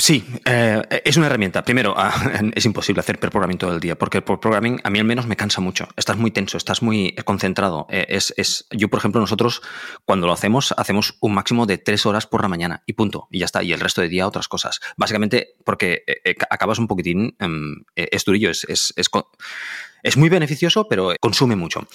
Sí, 0.00 0.24
eh, 0.44 0.80
es 1.04 1.16
una 1.16 1.26
herramienta. 1.26 1.64
Primero, 1.64 1.92
ah, 1.96 2.14
es 2.54 2.64
imposible 2.64 3.00
hacer 3.00 3.18
programming 3.18 3.58
todo 3.58 3.74
el 3.74 3.80
día, 3.80 3.98
porque 3.98 4.18
el 4.18 4.24
programming 4.24 4.80
a 4.84 4.90
mí 4.90 5.00
al 5.00 5.04
menos 5.04 5.26
me 5.26 5.34
cansa 5.34 5.60
mucho. 5.60 5.88
Estás 5.96 6.16
muy 6.16 6.30
tenso, 6.30 6.56
estás 6.56 6.82
muy 6.82 7.16
concentrado. 7.24 7.86
Eh, 7.90 8.06
es, 8.08 8.32
es, 8.36 8.66
yo, 8.70 8.88
por 8.88 9.00
ejemplo, 9.00 9.20
nosotros 9.20 9.60
cuando 10.04 10.28
lo 10.28 10.32
hacemos, 10.32 10.72
hacemos 10.76 11.18
un 11.20 11.34
máximo 11.34 11.66
de 11.66 11.78
tres 11.78 12.06
horas 12.06 12.28
por 12.28 12.42
la 12.42 12.48
mañana 12.48 12.84
y 12.86 12.92
punto. 12.92 13.26
Y 13.32 13.40
ya 13.40 13.46
está. 13.46 13.64
Y 13.64 13.72
el 13.72 13.80
resto 13.80 14.00
de 14.00 14.08
día 14.08 14.28
otras 14.28 14.46
cosas. 14.46 14.78
Básicamente 14.96 15.56
porque 15.64 16.04
eh, 16.06 16.36
acabas 16.48 16.78
un 16.78 16.86
poquitín, 16.86 17.36
em, 17.40 17.84
es 17.96 18.24
durillo, 18.24 18.50
es, 18.50 18.64
es, 18.68 18.94
es, 18.96 20.16
muy 20.16 20.28
beneficioso, 20.28 20.86
pero 20.88 21.14
consume 21.20 21.56
mucho. 21.56 21.88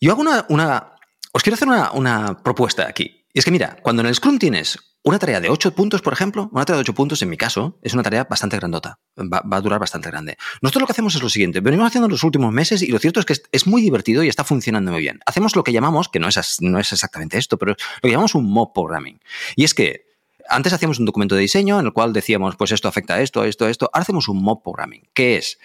Yo 0.00 0.12
hago 0.12 0.22
una, 0.22 0.46
una 0.48 0.94
os 1.32 1.42
quiero 1.42 1.54
hacer 1.54 1.68
una, 1.68 1.92
una 1.92 2.42
propuesta 2.42 2.88
aquí. 2.88 3.23
Y 3.34 3.40
es 3.40 3.44
que 3.44 3.50
mira, 3.50 3.76
cuando 3.82 4.00
en 4.00 4.06
el 4.06 4.14
Scrum 4.14 4.38
tienes 4.38 4.78
una 5.02 5.18
tarea 5.18 5.40
de 5.40 5.50
8 5.50 5.74
puntos, 5.74 6.00
por 6.02 6.12
ejemplo, 6.12 6.48
una 6.52 6.64
tarea 6.64 6.78
de 6.78 6.82
8 6.82 6.94
puntos, 6.94 7.20
en 7.20 7.28
mi 7.28 7.36
caso, 7.36 7.78
es 7.82 7.92
una 7.92 8.04
tarea 8.04 8.24
bastante 8.24 8.56
grandota. 8.56 9.00
Va, 9.18 9.42
a 9.50 9.60
durar 9.60 9.80
bastante 9.80 10.08
grande. 10.08 10.36
Nosotros 10.62 10.82
lo 10.82 10.86
que 10.86 10.92
hacemos 10.92 11.16
es 11.16 11.22
lo 11.22 11.28
siguiente. 11.28 11.60
Venimos 11.60 11.88
haciendo 11.88 12.06
en 12.06 12.12
los 12.12 12.22
últimos 12.22 12.52
meses 12.52 12.80
y 12.80 12.86
lo 12.86 13.00
cierto 13.00 13.18
es 13.18 13.26
que 13.26 13.34
es, 13.50 13.66
muy 13.66 13.82
divertido 13.82 14.22
y 14.22 14.28
está 14.28 14.44
funcionando 14.44 14.92
muy 14.92 15.00
bien. 15.00 15.18
Hacemos 15.26 15.56
lo 15.56 15.64
que 15.64 15.72
llamamos, 15.72 16.08
que 16.08 16.20
no 16.20 16.28
es, 16.28 16.58
no 16.60 16.78
es 16.78 16.92
exactamente 16.92 17.36
esto, 17.36 17.58
pero 17.58 17.72
lo 17.72 18.00
que 18.00 18.10
llamamos 18.10 18.36
un 18.36 18.48
mob 18.48 18.72
programming. 18.72 19.20
Y 19.56 19.64
es 19.64 19.74
que 19.74 20.06
antes 20.48 20.72
hacíamos 20.72 21.00
un 21.00 21.06
documento 21.06 21.34
de 21.34 21.40
diseño 21.40 21.80
en 21.80 21.86
el 21.86 21.92
cual 21.92 22.12
decíamos, 22.12 22.54
pues 22.54 22.70
esto 22.70 22.86
afecta 22.86 23.14
a 23.14 23.20
esto, 23.20 23.40
a 23.40 23.48
esto, 23.48 23.64
a 23.64 23.70
esto. 23.70 23.90
Ahora 23.92 24.02
hacemos 24.02 24.28
un 24.28 24.44
mob 24.44 24.62
programming, 24.62 25.08
que 25.12 25.38
es, 25.38 25.58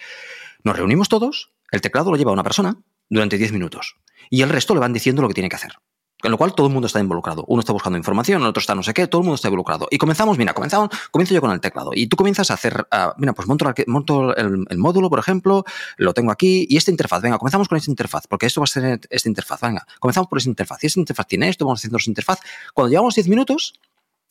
nos 0.64 0.76
reunimos 0.76 1.08
todos, 1.08 1.52
el 1.70 1.80
teclado 1.80 2.10
lo 2.10 2.16
lleva 2.16 2.32
una 2.32 2.42
persona 2.42 2.76
durante 3.08 3.38
10 3.38 3.52
minutos 3.52 3.94
y 4.28 4.42
el 4.42 4.48
resto 4.48 4.74
le 4.74 4.80
van 4.80 4.92
diciendo 4.92 5.22
lo 5.22 5.28
que 5.28 5.34
tiene 5.34 5.48
que 5.48 5.56
hacer. 5.56 5.72
Con 6.20 6.30
lo 6.30 6.38
cual 6.38 6.54
todo 6.54 6.66
el 6.66 6.72
mundo 6.72 6.86
está 6.86 7.00
involucrado. 7.00 7.44
Uno 7.48 7.60
está 7.60 7.72
buscando 7.72 7.96
información, 7.96 8.42
el 8.42 8.48
otro 8.48 8.60
está 8.60 8.74
no 8.74 8.82
sé 8.82 8.92
qué, 8.92 9.06
todo 9.06 9.22
el 9.22 9.24
mundo 9.24 9.36
está 9.36 9.48
involucrado. 9.48 9.88
Y 9.90 9.98
comenzamos, 9.98 10.36
mira, 10.38 10.52
comenzamos, 10.52 10.90
comienzo 11.10 11.34
yo 11.34 11.40
con 11.40 11.50
el 11.50 11.60
teclado. 11.60 11.90
Y 11.94 12.06
tú 12.06 12.16
comienzas 12.16 12.50
a 12.50 12.54
hacer, 12.54 12.86
mira, 13.16 13.32
pues 13.32 13.48
monto, 13.48 13.72
monto 13.86 14.36
el, 14.36 14.78
módulo, 14.78 15.08
por 15.08 15.18
ejemplo, 15.18 15.64
lo 15.96 16.12
tengo 16.12 16.30
aquí, 16.30 16.66
y 16.68 16.76
esta 16.76 16.90
interfaz, 16.90 17.22
venga, 17.22 17.38
comenzamos 17.38 17.68
con 17.68 17.78
esta 17.78 17.90
interfaz, 17.90 18.26
porque 18.26 18.46
esto 18.46 18.60
va 18.60 18.64
a 18.64 18.68
ser 18.68 19.00
esta 19.08 19.28
interfaz, 19.28 19.60
venga, 19.60 19.86
comenzamos 19.98 20.28
por 20.28 20.38
esta 20.38 20.50
interfaz. 20.50 20.84
Y 20.84 20.86
esta 20.88 21.00
interfaz 21.00 21.26
tiene 21.26 21.48
esto, 21.48 21.64
vamos 21.64 21.80
haciendo 21.80 21.98
esta 21.98 22.10
interfaz. 22.10 22.40
Cuando 22.74 22.90
llevamos 22.90 23.14
10 23.14 23.28
minutos, 23.28 23.80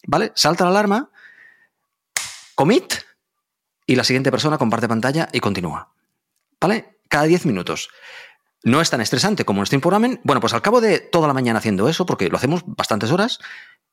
¿vale? 0.06 0.32
Salta 0.36 0.64
la 0.66 0.72
alarma, 0.72 1.10
commit, 2.56 2.94
y 3.90 3.96
la 3.96 4.04
siguiente 4.04 4.30
persona 4.30 4.60
comparte 4.60 4.88
pantalla 4.88 5.30
y 5.34 5.40
continúa. 5.40 5.92
¿Vale? 6.62 7.00
Cada 7.08 7.24
10 7.24 7.48
minutos 7.48 7.90
no 8.64 8.82
es 8.82 8.89
tan 8.89 9.01
estresante 9.01 9.45
como 9.45 9.64
en 9.64 9.82
Programming. 9.82 10.20
Bueno, 10.24 10.41
pues 10.41 10.53
al 10.53 10.62
cabo 10.62 10.82
de 10.82 10.99
toda 10.99 11.28
la 11.28 11.34
mañana 11.34 11.60
haciendo 11.60 11.88
eso, 11.89 12.05
porque 12.05 12.30
lo 12.30 12.38
hacemos 12.38 12.64
bastantes 12.66 13.12
horas, 13.12 13.39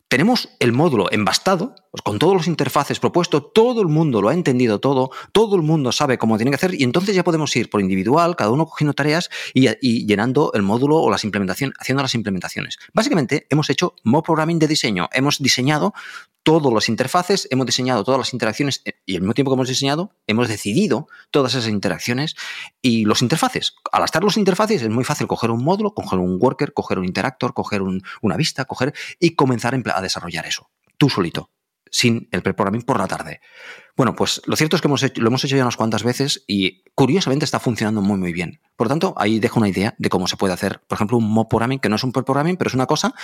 tenemos 0.08 0.50
el 0.60 0.72
módulo 0.72 1.10
embastado, 1.10 1.74
pues 1.90 2.02
con 2.02 2.20
todos 2.20 2.34
los 2.34 2.46
interfaces 2.46 3.00
propuestos, 3.00 3.52
todo 3.52 3.80
el 3.80 3.88
mundo 3.88 4.22
lo 4.22 4.28
ha 4.28 4.34
entendido 4.34 4.78
todo, 4.78 5.10
todo 5.32 5.56
el 5.56 5.62
mundo 5.62 5.90
sabe 5.90 6.16
cómo 6.16 6.36
tiene 6.36 6.52
que 6.52 6.56
hacer 6.56 6.74
y 6.74 6.84
entonces 6.84 7.14
ya 7.16 7.24
podemos 7.24 7.54
ir 7.56 7.68
por 7.68 7.80
individual, 7.80 8.36
cada 8.36 8.50
uno 8.50 8.66
cogiendo 8.66 8.92
tareas 8.92 9.30
y, 9.52 10.06
llenando 10.06 10.52
el 10.54 10.62
módulo 10.62 10.98
o 10.98 11.10
las 11.10 11.24
implementaciones, 11.24 11.74
haciendo 11.80 12.02
las 12.02 12.14
implementaciones. 12.14 12.78
Básicamente 12.92 13.48
hemos 13.50 13.68
hecho 13.68 13.96
mob 14.04 14.24
programming 14.24 14.60
de 14.60 14.68
diseño, 14.68 15.08
hemos 15.12 15.40
diseñado 15.40 15.92
todas 16.46 16.72
las 16.72 16.88
interfaces, 16.88 17.48
hemos 17.50 17.66
diseñado 17.66 18.04
todas 18.04 18.20
las 18.20 18.32
interacciones 18.32 18.80
eh, 18.84 18.92
y 19.04 19.16
al 19.16 19.22
mismo 19.22 19.34
tiempo 19.34 19.50
que 19.50 19.54
hemos 19.54 19.66
diseñado, 19.66 20.12
hemos 20.28 20.46
decidido 20.46 21.08
todas 21.32 21.56
esas 21.56 21.68
interacciones 21.68 22.36
y 22.80 23.04
los 23.04 23.20
interfaces. 23.20 23.74
Al 23.90 24.04
estar 24.04 24.22
los 24.22 24.36
interfaces 24.36 24.80
es 24.80 24.88
muy 24.88 25.02
fácil 25.02 25.26
coger 25.26 25.50
un 25.50 25.64
módulo, 25.64 25.92
coger 25.92 26.20
un 26.20 26.38
worker, 26.40 26.72
coger 26.72 27.00
un 27.00 27.04
interactor, 27.04 27.52
coger 27.52 27.82
una 27.82 28.36
vista, 28.36 28.64
coger 28.64 28.94
y 29.18 29.34
comenzar 29.34 29.74
a 29.74 30.00
desarrollar 30.00 30.46
eso, 30.46 30.70
tú 30.96 31.10
solito, 31.10 31.50
sin 31.90 32.28
el 32.30 32.42
preprogramming 32.42 32.82
por 32.82 33.00
la 33.00 33.08
tarde. 33.08 33.40
Bueno, 33.96 34.14
pues 34.14 34.40
lo 34.46 34.54
cierto 34.54 34.76
es 34.76 34.82
que 34.82 34.86
hemos 34.86 35.02
lo 35.16 35.26
hemos 35.26 35.42
hecho 35.42 35.56
ya 35.56 35.62
unas 35.62 35.76
cuantas 35.76 36.04
veces 36.04 36.44
y 36.46 36.84
curiosamente 36.94 37.44
está 37.44 37.58
funcionando 37.58 38.02
muy 38.02 38.18
muy 38.18 38.32
bien. 38.32 38.60
Por 38.76 38.86
lo 38.86 38.90
tanto, 38.90 39.14
ahí 39.16 39.40
dejo 39.40 39.58
una 39.58 39.68
idea 39.68 39.96
de 39.98 40.08
cómo 40.08 40.28
se 40.28 40.36
puede 40.36 40.54
hacer, 40.54 40.80
por 40.86 40.94
ejemplo, 40.94 41.16
un 41.16 41.28
mob 41.28 41.48
programming 41.48 41.80
que 41.80 41.88
no 41.88 41.96
es 41.96 42.04
un 42.04 42.12
preprogramming, 42.12 42.56
pero 42.56 42.68
es 42.68 42.74
una 42.74 42.86
cosa 42.86 43.14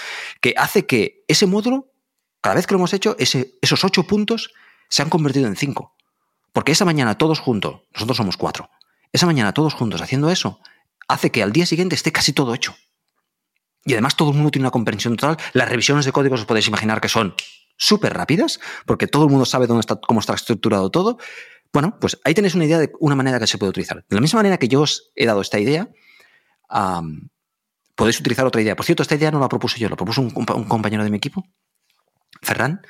que 0.41 0.55
hace 0.57 0.87
que 0.87 1.25
ese 1.29 1.47
módulo 1.47 1.93
cada 2.43 2.57
vez 2.57 2.67
que 2.67 2.75
lo 2.75 2.79
hemos 2.79 2.93
hecho, 2.93 3.17
esos 3.19 3.85
ocho 3.85 4.03
puntos 4.03 4.53
se 4.91 5.01
han 5.01 5.09
convertido 5.09 5.47
en 5.47 5.57
cinco. 5.57 5.97
Porque 6.53 6.73
esa 6.73 6.85
mañana 6.85 7.17
todos 7.17 7.39
juntos, 7.39 7.81
nosotros 7.95 8.19
somos 8.19 8.37
cuatro, 8.37 8.69
esa 9.11 9.25
mañana 9.25 9.55
todos 9.55 9.73
juntos 9.73 10.03
haciendo 10.03 10.29
eso, 10.31 10.61
hace 11.09 11.31
que 11.31 11.43
al 11.43 11.53
día 11.53 11.65
siguiente 11.65 11.95
esté 11.95 12.13
casi 12.13 12.35
todo 12.35 12.55
hecho. 12.55 12.77
Y 13.85 13.95
además 13.95 14.17
todo 14.17 14.31
el 14.31 14.37
mundo 14.37 14.51
tiene 14.51 14.65
una 14.65 14.71
comprensión 14.71 15.17
total. 15.17 15.39
Las 15.55 15.69
revisiones 15.69 16.05
de 16.05 16.13
códigos 16.13 16.41
os 16.41 16.47
podéis 16.47 16.69
imaginar 16.69 17.01
que 17.01 17.09
son 17.09 17.35
súper 17.77 18.13
rápidas, 18.15 18.61
porque 18.87 19.07
todo 19.07 19.25
el 19.25 19.31
mundo 19.31 19.45
sabe 19.45 19.67
cómo 19.67 20.21
está 20.21 20.35
estructurado 20.35 20.91
todo. 20.91 21.19
Bueno, 21.73 21.99
pues 21.99 22.21
ahí 22.25 22.35
tenéis 22.35 22.55
una 22.55 22.67
idea 22.67 22.79
de 22.79 22.93
una 23.01 23.17
manera 23.17 23.41
que 23.41 23.47
se 23.47 23.59
puede 23.59 23.71
utilizar. 23.71 24.05
De 24.09 24.15
la 24.15 24.21
misma 24.21 24.39
manera 24.39 24.59
que 24.59 24.69
yo 24.69 24.83
os 24.83 25.11
he 25.17 25.27
dado 25.27 25.41
esta 25.41 25.59
idea, 25.59 25.89
podéis 27.95 28.21
utilizar 28.21 28.47
otra 28.47 28.61
idea. 28.61 28.77
Por 28.77 28.85
cierto, 28.85 29.03
esta 29.03 29.15
idea 29.15 29.31
no 29.31 29.41
la 29.41 29.49
propuse 29.49 29.79
yo, 29.79 29.89
la 29.89 29.97
propuso 29.97 30.21
un 30.21 30.31
compañero 30.31 31.03
de 31.03 31.11
mi 31.11 31.17
equipo, 31.17 31.45
Ferran, 32.41 32.81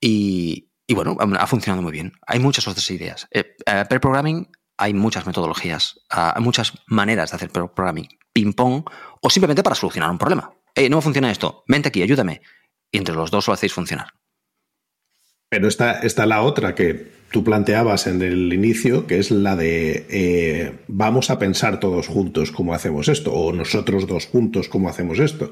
y, 0.00 0.68
bueno, 0.94 1.16
ha 1.38 1.46
funcionado 1.46 1.82
muy 1.82 1.92
bien. 1.92 2.12
Hay 2.26 2.38
muchas 2.38 2.66
otras 2.68 2.90
ideas. 2.90 3.28
Eh, 3.30 3.56
eh 3.66 3.84
per 3.88 4.00
programming 4.00 4.48
hay 4.76 4.94
muchas 4.94 5.26
metodologías, 5.26 6.00
ah, 6.10 6.32
hay 6.36 6.42
muchas 6.42 6.72
maneras 6.86 7.30
de 7.30 7.36
hacer 7.36 7.50
programming. 7.50 8.08
Ping-pong 8.32 8.84
o 9.20 9.30
simplemente 9.30 9.62
para 9.62 9.76
solucionar 9.76 10.10
un 10.10 10.18
problema. 10.18 10.52
no 10.90 10.96
me 10.96 11.02
funciona 11.02 11.30
esto, 11.30 11.64
vente 11.68 11.88
aquí, 11.88 12.02
ayúdame. 12.02 12.42
Y 12.90 12.98
entre 12.98 13.14
los 13.14 13.30
dos 13.30 13.46
lo 13.46 13.54
hacéis 13.54 13.72
funcionar. 13.72 14.08
Pero 15.52 15.68
está, 15.68 16.00
está 16.00 16.24
la 16.24 16.40
otra 16.40 16.74
que 16.74 17.08
tú 17.30 17.44
planteabas 17.44 18.06
en 18.06 18.22
el 18.22 18.54
inicio, 18.54 19.06
que 19.06 19.18
es 19.18 19.30
la 19.30 19.54
de 19.54 20.06
eh, 20.08 20.72
vamos 20.88 21.28
a 21.28 21.38
pensar 21.38 21.78
todos 21.78 22.08
juntos 22.08 22.50
cómo 22.50 22.72
hacemos 22.72 23.06
esto, 23.08 23.34
o 23.34 23.52
nosotros 23.52 24.06
dos 24.06 24.24
juntos 24.24 24.70
cómo 24.70 24.88
hacemos 24.88 25.18
esto. 25.18 25.50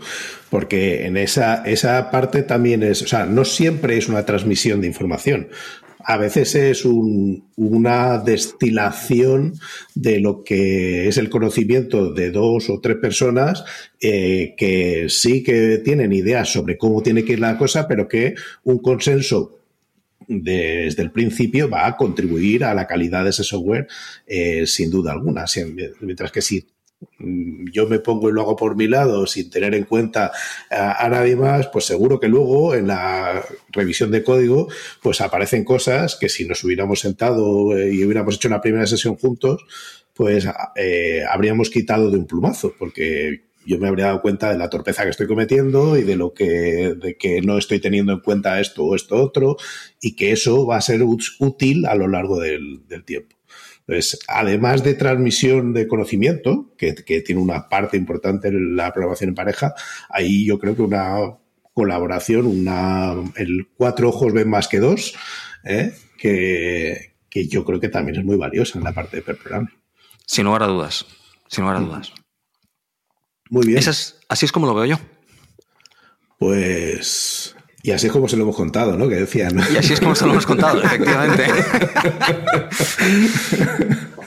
Porque 0.48 1.04
en 1.04 1.18
esa, 1.18 1.62
esa 1.66 2.10
parte 2.10 2.42
también 2.44 2.82
es, 2.82 3.02
o 3.02 3.06
sea, 3.06 3.26
no 3.26 3.44
siempre 3.44 3.98
es 3.98 4.08
una 4.08 4.24
transmisión 4.24 4.80
de 4.80 4.86
información. 4.86 5.48
A 6.02 6.16
veces 6.16 6.54
es 6.54 6.86
una 6.86 8.16
destilación 8.16 9.52
de 9.94 10.18
lo 10.18 10.44
que 10.44 11.08
es 11.08 11.18
el 11.18 11.28
conocimiento 11.28 12.10
de 12.10 12.30
dos 12.30 12.70
o 12.70 12.80
tres 12.80 12.96
personas 12.96 13.66
eh, 14.00 14.54
que 14.56 15.10
sí 15.10 15.42
que 15.42 15.76
tienen 15.84 16.14
ideas 16.14 16.50
sobre 16.50 16.78
cómo 16.78 17.02
tiene 17.02 17.22
que 17.22 17.34
ir 17.34 17.40
la 17.40 17.58
cosa, 17.58 17.86
pero 17.86 18.08
que 18.08 18.34
un 18.64 18.78
consenso 18.78 19.59
desde 20.30 21.02
el 21.02 21.10
principio 21.10 21.68
va 21.68 21.86
a 21.86 21.96
contribuir 21.96 22.64
a 22.64 22.72
la 22.72 22.86
calidad 22.86 23.24
de 23.24 23.30
ese 23.30 23.42
software 23.42 23.88
eh, 24.28 24.64
sin 24.64 24.88
duda 24.88 25.10
alguna. 25.10 25.44
Mientras 26.00 26.30
que 26.30 26.40
si 26.40 26.68
mm, 27.18 27.70
yo 27.72 27.88
me 27.88 27.98
pongo 27.98 28.28
y 28.28 28.32
lo 28.32 28.42
hago 28.42 28.54
por 28.54 28.76
mi 28.76 28.86
lado 28.86 29.26
sin 29.26 29.50
tener 29.50 29.74
en 29.74 29.84
cuenta 29.84 30.30
a, 30.70 31.08
nadie 31.08 31.34
más, 31.34 31.66
pues 31.66 31.84
seguro 31.84 32.20
que 32.20 32.28
luego 32.28 32.76
en 32.76 32.86
la 32.86 33.44
revisión 33.72 34.12
de 34.12 34.22
código 34.22 34.68
pues 35.02 35.20
aparecen 35.20 35.64
cosas 35.64 36.14
que 36.14 36.28
si 36.28 36.46
nos 36.46 36.62
hubiéramos 36.62 37.00
sentado 37.00 37.76
eh, 37.76 37.92
y 37.92 38.04
hubiéramos 38.04 38.36
hecho 38.36 38.46
una 38.46 38.60
primera 38.60 38.86
sesión 38.86 39.16
juntos, 39.16 39.64
pues 40.14 40.46
eh, 40.76 41.24
habríamos 41.28 41.70
quitado 41.70 42.08
de 42.08 42.18
un 42.18 42.26
plumazo, 42.26 42.72
porque 42.78 43.49
yo 43.64 43.78
me 43.78 43.88
habría 43.88 44.06
dado 44.06 44.22
cuenta 44.22 44.50
de 44.50 44.58
la 44.58 44.70
torpeza 44.70 45.04
que 45.04 45.10
estoy 45.10 45.26
cometiendo 45.26 45.96
y 45.96 46.02
de 46.02 46.16
lo 46.16 46.32
que, 46.32 46.94
de 47.00 47.16
que 47.16 47.42
no 47.42 47.58
estoy 47.58 47.80
teniendo 47.80 48.12
en 48.12 48.20
cuenta 48.20 48.60
esto 48.60 48.84
o 48.84 48.94
esto 48.94 49.16
otro, 49.16 49.56
y 50.00 50.16
que 50.16 50.32
eso 50.32 50.66
va 50.66 50.76
a 50.76 50.80
ser 50.80 51.02
útil 51.02 51.86
a 51.86 51.94
lo 51.94 52.08
largo 52.08 52.40
del, 52.40 52.82
tiempo. 53.04 53.36
Entonces, 53.80 54.20
además 54.28 54.82
de 54.82 54.94
transmisión 54.94 55.72
de 55.72 55.88
conocimiento, 55.88 56.74
que, 56.76 56.92
tiene 56.92 57.40
una 57.40 57.68
parte 57.68 57.96
importante 57.96 58.48
en 58.48 58.76
la 58.76 58.92
programación 58.92 59.30
en 59.30 59.34
pareja, 59.34 59.74
ahí 60.08 60.46
yo 60.46 60.58
creo 60.58 60.76
que 60.76 60.82
una 60.82 61.36
colaboración, 61.74 62.46
una, 62.46 63.14
el 63.36 63.68
cuatro 63.76 64.08
ojos 64.08 64.32
ven 64.32 64.48
más 64.48 64.68
que 64.68 64.80
dos, 64.80 65.14
¿eh? 65.64 65.92
que, 66.18 67.14
que, 67.28 67.48
yo 67.48 67.64
creo 67.64 67.80
que 67.80 67.88
también 67.88 68.18
es 68.18 68.24
muy 68.24 68.36
valiosa 68.36 68.78
en 68.78 68.84
la 68.84 68.92
parte 68.92 69.18
de 69.18 69.22
per 69.22 69.38
Sin 70.26 70.44
lugar 70.44 70.62
a 70.62 70.66
dudas, 70.66 71.06
sin 71.48 71.64
lugar 71.64 71.78
a 71.78 71.80
dudas. 71.80 72.12
Muy 73.50 73.66
bien. 73.66 73.78
así 73.78 74.46
es 74.46 74.52
como 74.52 74.66
lo 74.66 74.74
veo 74.74 74.86
yo. 74.86 74.98
Pues. 76.38 77.54
Y 77.82 77.90
así 77.92 78.06
es 78.06 78.12
como 78.12 78.28
se 78.28 78.36
lo 78.36 78.44
hemos 78.44 78.56
contado, 78.56 78.96
¿no? 78.96 79.08
Que 79.08 79.16
decían. 79.16 79.58
Y 79.72 79.76
así 79.76 79.92
es 79.92 80.00
como 80.00 80.14
se 80.14 80.24
lo 80.24 80.32
hemos 80.32 80.46
contado, 80.46 80.82
efectivamente. 80.84 81.46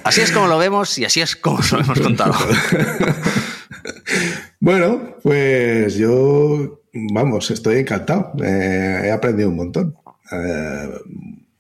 así 0.03 0.21
es 0.21 0.32
como 0.32 0.47
lo 0.47 0.57
vemos 0.57 0.97
y 0.97 1.05
así 1.05 1.21
es 1.21 1.36
como 1.36 1.61
se 1.63 1.76
lo 1.76 1.84
hemos 1.84 1.99
contado. 1.99 2.34
bueno, 4.59 5.17
pues 5.24 5.95
yo, 5.95 6.82
vamos, 6.93 7.51
estoy 7.51 7.78
encantado. 7.78 8.34
he 8.43 9.11
aprendido 9.11 9.49
un 9.49 9.55
montón. 9.55 9.95
Eh, 10.32 10.89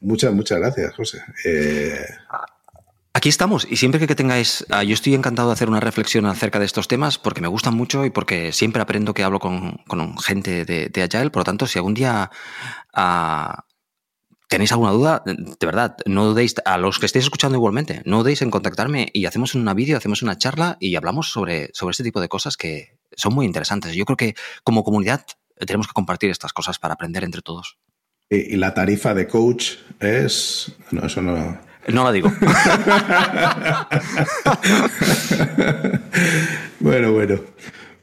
muchas, 0.01 0.33
muchas 0.33 0.59
gracias, 0.59 0.95
José. 0.95 1.21
Eh, 1.45 2.05
Aquí 3.23 3.29
estamos 3.29 3.65
y 3.69 3.77
siempre 3.77 4.05
que 4.05 4.15
tengáis, 4.15 4.65
ah, 4.69 4.83
yo 4.83 4.93
estoy 4.93 5.15
encantado 5.15 5.47
de 5.47 5.53
hacer 5.53 5.69
una 5.69 5.79
reflexión 5.79 6.25
acerca 6.25 6.59
de 6.59 6.65
estos 6.65 6.89
temas 6.89 7.17
porque 7.17 7.39
me 7.39 7.47
gustan 7.47 7.73
mucho 7.73 8.03
y 8.03 8.09
porque 8.09 8.51
siempre 8.51 8.81
aprendo 8.81 9.13
que 9.13 9.23
hablo 9.23 9.39
con, 9.39 9.79
gente 10.17 10.65
de, 10.65 10.89
de, 10.89 11.03
Agile, 11.03 11.29
por 11.29 11.39
lo 11.39 11.43
tanto, 11.45 11.65
si 11.65 11.79
algún 11.79 11.93
día 11.93 12.31
ah, 12.93 13.63
tenéis 14.49 14.73
alguna 14.73 14.91
duda, 14.91 15.23
de 15.25 15.65
verdad, 15.65 15.95
no 16.05 16.25
dudéis, 16.25 16.55
a 16.65 16.77
los 16.77 16.99
que 16.99 17.05
estéis 17.05 17.23
escuchando 17.23 17.55
igualmente, 17.55 18.01
no 18.03 18.17
dudéis 18.17 18.41
en 18.41 18.51
contactarme 18.51 19.07
y 19.13 19.25
hacemos 19.25 19.55
una 19.55 19.73
vídeo, 19.73 19.95
hacemos 19.95 20.21
una 20.21 20.37
charla 20.37 20.75
y 20.81 20.93
hablamos 20.97 21.31
sobre, 21.31 21.69
sobre 21.71 21.91
este 21.91 22.03
tipo 22.03 22.19
de 22.19 22.27
cosas 22.27 22.57
que 22.57 22.97
son 23.15 23.33
muy 23.33 23.45
interesantes. 23.45 23.95
Yo 23.95 24.03
creo 24.03 24.17
que 24.17 24.35
como 24.65 24.83
comunidad 24.83 25.25
tenemos 25.65 25.87
que 25.87 25.93
compartir 25.93 26.29
estas 26.29 26.51
cosas 26.51 26.77
para 26.77 26.95
aprender 26.95 27.23
entre 27.23 27.41
todos. 27.41 27.77
Y, 28.29 28.57
la 28.57 28.73
tarifa 28.73 29.13
de 29.13 29.29
coach 29.29 29.75
es, 30.01 30.73
no, 30.91 31.05
eso 31.05 31.21
no 31.21 31.71
no 31.87 32.03
la 32.03 32.11
digo. 32.11 32.31
bueno, 36.79 37.13
bueno. 37.13 37.39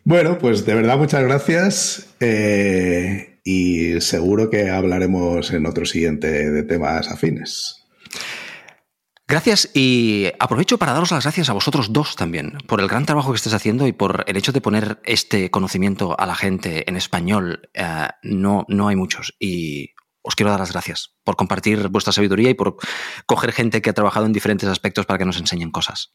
Bueno, 0.04 0.38
pues 0.38 0.64
de 0.64 0.74
verdad 0.74 0.96
muchas 0.98 1.22
gracias 1.22 2.14
eh, 2.20 3.40
y 3.44 4.00
seguro 4.00 4.50
que 4.50 4.70
hablaremos 4.70 5.52
en 5.52 5.66
otro 5.66 5.84
siguiente 5.84 6.50
de 6.50 6.62
temas 6.62 7.10
afines. 7.10 7.76
Gracias 9.28 9.70
y 9.74 10.26
aprovecho 10.40 10.76
para 10.76 10.92
daros 10.92 11.12
las 11.12 11.22
gracias 11.22 11.48
a 11.50 11.52
vosotros 11.52 11.92
dos 11.92 12.16
también 12.16 12.58
por 12.66 12.80
el 12.80 12.88
gran 12.88 13.06
trabajo 13.06 13.30
que 13.30 13.36
estáis 13.36 13.54
haciendo 13.54 13.86
y 13.86 13.92
por 13.92 14.24
el 14.26 14.36
hecho 14.36 14.50
de 14.50 14.60
poner 14.60 14.98
este 15.04 15.52
conocimiento 15.52 16.18
a 16.18 16.26
la 16.26 16.34
gente 16.34 16.88
en 16.88 16.96
español. 16.96 17.70
Eh, 17.74 18.08
no, 18.24 18.64
no 18.66 18.88
hay 18.88 18.96
muchos 18.96 19.36
y 19.38 19.90
os 20.22 20.34
quiero 20.34 20.50
dar 20.50 20.60
las 20.60 20.72
gracias 20.72 21.14
por 21.24 21.36
compartir 21.36 21.88
vuestra 21.88 22.12
sabiduría 22.12 22.50
y 22.50 22.54
por 22.54 22.76
coger 23.26 23.52
gente 23.52 23.82
que 23.82 23.90
ha 23.90 23.94
trabajado 23.94 24.26
en 24.26 24.32
diferentes 24.32 24.68
aspectos 24.68 25.06
para 25.06 25.18
que 25.18 25.24
nos 25.24 25.38
enseñen 25.38 25.70
cosas. 25.70 26.12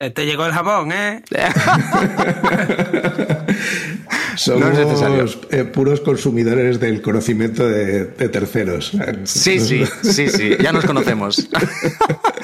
Eh, 0.00 0.10
te 0.10 0.26
llegó 0.26 0.44
el 0.44 0.52
jabón, 0.52 0.90
¿eh? 0.92 1.22
Somos 4.36 5.38
eh, 5.50 5.64
puros 5.64 6.00
consumidores 6.00 6.80
del 6.80 7.00
conocimiento 7.00 7.68
de, 7.68 8.06
terceros. 8.28 8.90
Sí, 9.24 9.60
sí, 9.60 9.84
sí, 10.02 10.28
sí, 10.28 10.56
ya 10.60 10.72
nos 10.72 10.84
conocemos. 10.84 11.48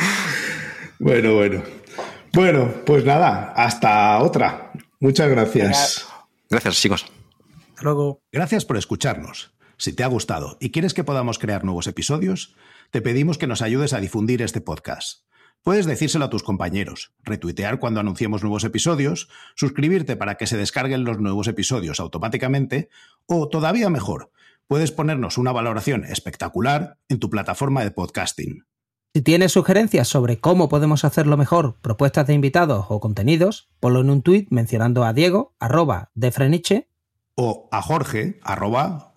bueno, 1.01 1.35
bueno. 1.35 1.63
Bueno, 2.33 2.73
pues 2.87 3.05
nada, 3.05 3.53
hasta 3.57 4.21
otra. 4.21 4.71
Muchas 5.01 5.29
gracias. 5.29 6.07
Gracias, 6.49 6.77
chicos. 6.77 7.07
Hasta 7.71 7.83
luego. 7.83 8.23
Gracias 8.31 8.65
por 8.65 8.77
escucharnos. 8.77 9.51
Si 9.81 9.95
te 9.95 10.05
ha 10.05 10.09
gustado 10.09 10.59
y 10.61 10.73
quieres 10.73 10.93
que 10.93 11.05
podamos 11.05 11.39
crear 11.39 11.65
nuevos 11.65 11.87
episodios, 11.87 12.55
te 12.91 13.01
pedimos 13.01 13.39
que 13.39 13.47
nos 13.47 13.63
ayudes 13.63 13.95
a 13.95 14.01
difundir 14.01 14.43
este 14.43 14.61
podcast. 14.61 15.25
Puedes 15.63 15.87
decírselo 15.87 16.27
a 16.27 16.29
tus 16.29 16.43
compañeros, 16.43 17.15
retuitear 17.23 17.79
cuando 17.79 17.99
anunciemos 17.99 18.43
nuevos 18.43 18.63
episodios, 18.65 19.31
suscribirte 19.55 20.17
para 20.17 20.35
que 20.35 20.47
se 20.47 20.59
descarguen 20.59 21.05
los 21.05 21.19
nuevos 21.19 21.49
episodios 21.49 21.99
automáticamente 21.99 22.91
o, 23.25 23.49
todavía 23.49 23.89
mejor, 23.89 24.31
puedes 24.67 24.93
ponernos 24.93 25.39
una 25.39 25.51
valoración 25.51 26.05
espectacular 26.05 26.99
en 27.09 27.19
tu 27.19 27.31
plataforma 27.31 27.83
de 27.83 27.91
podcasting. 27.91 28.67
Si 29.15 29.23
tienes 29.23 29.53
sugerencias 29.53 30.09
sobre 30.09 30.41
cómo 30.41 30.69
podemos 30.69 31.07
hacerlo 31.07 31.39
mejor, 31.39 31.79
propuestas 31.81 32.27
de 32.27 32.35
invitados 32.35 32.85
o 32.91 33.01
contenidos, 33.01 33.71
ponlo 33.81 34.03
en 34.03 34.11
un 34.11 34.21
tuit 34.21 34.47
mencionando 34.51 35.05
a 35.05 35.15
Diego, 35.15 35.55
arroba 35.59 36.11
de 36.15 36.33
Freniche, 36.33 36.91
o 37.35 37.71
a 37.73 37.81
Jorge, 37.81 38.39
arroba 38.43 39.10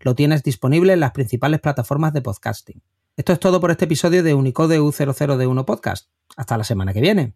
lo 0.00 0.14
tienes 0.14 0.42
disponible 0.42 0.92
en 0.92 1.00
las 1.00 1.12
principales 1.12 1.60
plataformas 1.60 2.12
de 2.12 2.22
podcasting. 2.22 2.82
Esto 3.16 3.32
es 3.32 3.40
todo 3.40 3.60
por 3.60 3.70
este 3.70 3.86
episodio 3.86 4.22
de 4.22 4.34
Unicode 4.34 4.80
U00D1 4.80 5.64
Podcast. 5.64 6.08
Hasta 6.36 6.56
la 6.56 6.64
semana 6.64 6.92
que 6.92 7.00
viene. 7.00 7.34